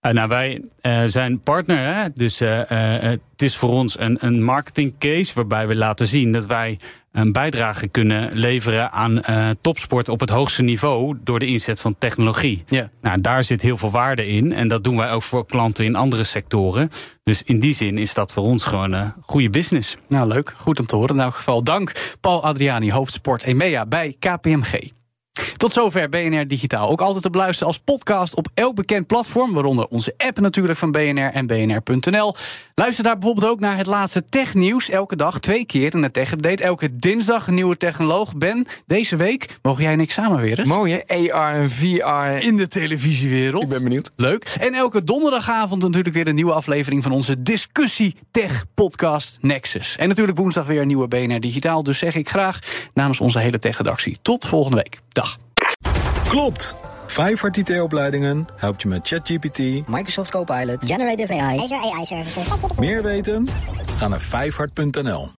Eh, 0.00 0.12
nou, 0.12 0.28
wij 0.28 0.62
eh, 0.80 1.02
zijn 1.06 1.40
partner, 1.40 1.94
hè? 1.94 2.08
dus 2.14 2.40
eh, 2.40 2.60
het 3.00 3.20
is 3.36 3.56
voor 3.56 3.68
ons 3.68 3.98
een, 3.98 4.16
een 4.20 4.42
marketing 4.42 4.94
case 4.98 5.34
waarbij 5.34 5.66
we 5.66 5.76
laten 5.76 6.06
zien 6.06 6.32
dat 6.32 6.46
wij 6.46 6.78
een 7.12 7.32
bijdrage 7.32 7.88
kunnen 7.88 8.32
leveren 8.32 8.92
aan 8.92 9.22
topsport 9.60 10.08
op 10.08 10.20
het 10.20 10.30
hoogste 10.30 10.62
niveau 10.62 11.18
door 11.24 11.38
de 11.38 11.46
inzet 11.46 11.80
van 11.80 11.98
technologie. 11.98 12.64
Ja. 12.68 12.90
Nou, 13.00 13.20
daar 13.20 13.44
zit 13.44 13.62
heel 13.62 13.76
veel 13.76 13.90
waarde 13.90 14.26
in 14.26 14.52
en 14.52 14.68
dat 14.68 14.84
doen 14.84 14.96
wij 14.96 15.10
ook 15.10 15.22
voor 15.22 15.46
klanten 15.46 15.84
in 15.84 15.96
andere 15.96 16.24
sectoren. 16.24 16.90
Dus 17.24 17.42
in 17.42 17.60
die 17.60 17.74
zin 17.74 17.98
is 17.98 18.14
dat 18.14 18.32
voor 18.32 18.42
ons 18.42 18.64
gewoon 18.64 18.92
een 18.92 19.12
goede 19.20 19.50
business. 19.50 19.96
Nou, 20.08 20.28
leuk. 20.28 20.52
Goed 20.56 20.80
om 20.80 20.86
te 20.86 20.96
horen. 20.96 21.14
In 21.14 21.22
elk 21.22 21.34
geval 21.34 21.62
dank 21.62 22.16
Paul 22.20 22.44
Adriani, 22.44 22.92
hoofdsport 22.92 23.42
EMEA 23.42 23.86
bij 23.86 24.16
KPMG. 24.18 24.99
Tot 25.60 25.72
zover 25.72 26.08
BNR 26.08 26.46
Digitaal. 26.46 26.88
Ook 26.88 27.00
altijd 27.00 27.22
te 27.22 27.30
beluisteren 27.30 27.66
als 27.66 27.78
podcast 27.78 28.34
op 28.34 28.48
elk 28.54 28.74
bekend 28.74 29.06
platform, 29.06 29.52
waaronder 29.52 29.86
onze 29.86 30.14
app 30.16 30.40
natuurlijk 30.40 30.78
van 30.78 30.92
BNR 30.92 31.30
en 31.32 31.46
bnr.nl. 31.46 32.34
Luister 32.74 33.04
daar 33.04 33.18
bijvoorbeeld 33.18 33.52
ook 33.52 33.60
naar 33.60 33.76
het 33.76 33.86
laatste 33.86 34.24
technieuws. 34.28 34.88
Elke 34.88 35.16
dag 35.16 35.40
twee 35.40 35.66
keer 35.66 35.94
in 35.94 36.02
het 36.02 36.12
Tech 36.12 36.32
Update. 36.32 36.62
Elke 36.62 36.98
dinsdag 36.98 37.46
een 37.46 37.54
nieuwe 37.54 37.76
technoloog. 37.76 38.36
Ben, 38.36 38.66
deze 38.86 39.16
week 39.16 39.58
mogen 39.62 39.82
jij 39.82 39.92
en 39.92 40.00
ik 40.00 40.10
samen 40.10 40.40
weer 40.40 40.58
eens. 40.58 40.68
Mooi 40.68 41.00
hè? 41.06 41.32
AR 41.32 41.54
en 41.54 41.70
VR. 41.70 42.44
in 42.44 42.56
de 42.56 42.66
televisiewereld. 42.66 43.62
Ik 43.62 43.68
ben 43.68 43.82
benieuwd. 43.82 44.10
Leuk. 44.16 44.44
En 44.60 44.74
elke 44.74 45.04
donderdagavond 45.04 45.82
natuurlijk 45.82 46.14
weer 46.14 46.28
een 46.28 46.34
nieuwe 46.34 46.52
aflevering 46.52 47.02
van 47.02 47.12
onze 47.12 47.42
discussie 47.42 48.16
tech 48.30 48.64
podcast 48.74 49.38
Nexus. 49.40 49.96
En 49.96 50.08
natuurlijk 50.08 50.38
woensdag 50.38 50.66
weer 50.66 50.80
een 50.80 50.86
nieuwe 50.86 51.08
BNR 51.08 51.40
Digitaal. 51.40 51.82
Dus 51.82 51.98
zeg 51.98 52.14
ik 52.14 52.28
graag 52.28 52.58
namens 52.94 53.20
onze 53.20 53.38
hele 53.38 53.58
tech-redactie. 53.58 54.18
Tot 54.22 54.46
volgende 54.46 54.76
week. 54.76 55.00
Dag. 55.08 55.29
Klopt! 56.30 56.76
Vijfhart 57.06 57.56
IT-opleidingen 57.56 58.46
helpt 58.56 58.82
je 58.82 58.88
met 58.88 59.08
ChatGPT. 59.08 59.58
Microsoft 59.88 60.30
Copilot. 60.30 60.84
Generative 60.84 61.32
AI. 61.32 61.58
Azure 61.58 61.92
AI 61.92 62.04
Services. 62.04 62.48
Meer 62.78 63.02
weten? 63.02 63.48
Ga 63.98 64.08
naar 64.08 64.20
vijfhart.nl. 64.20 65.28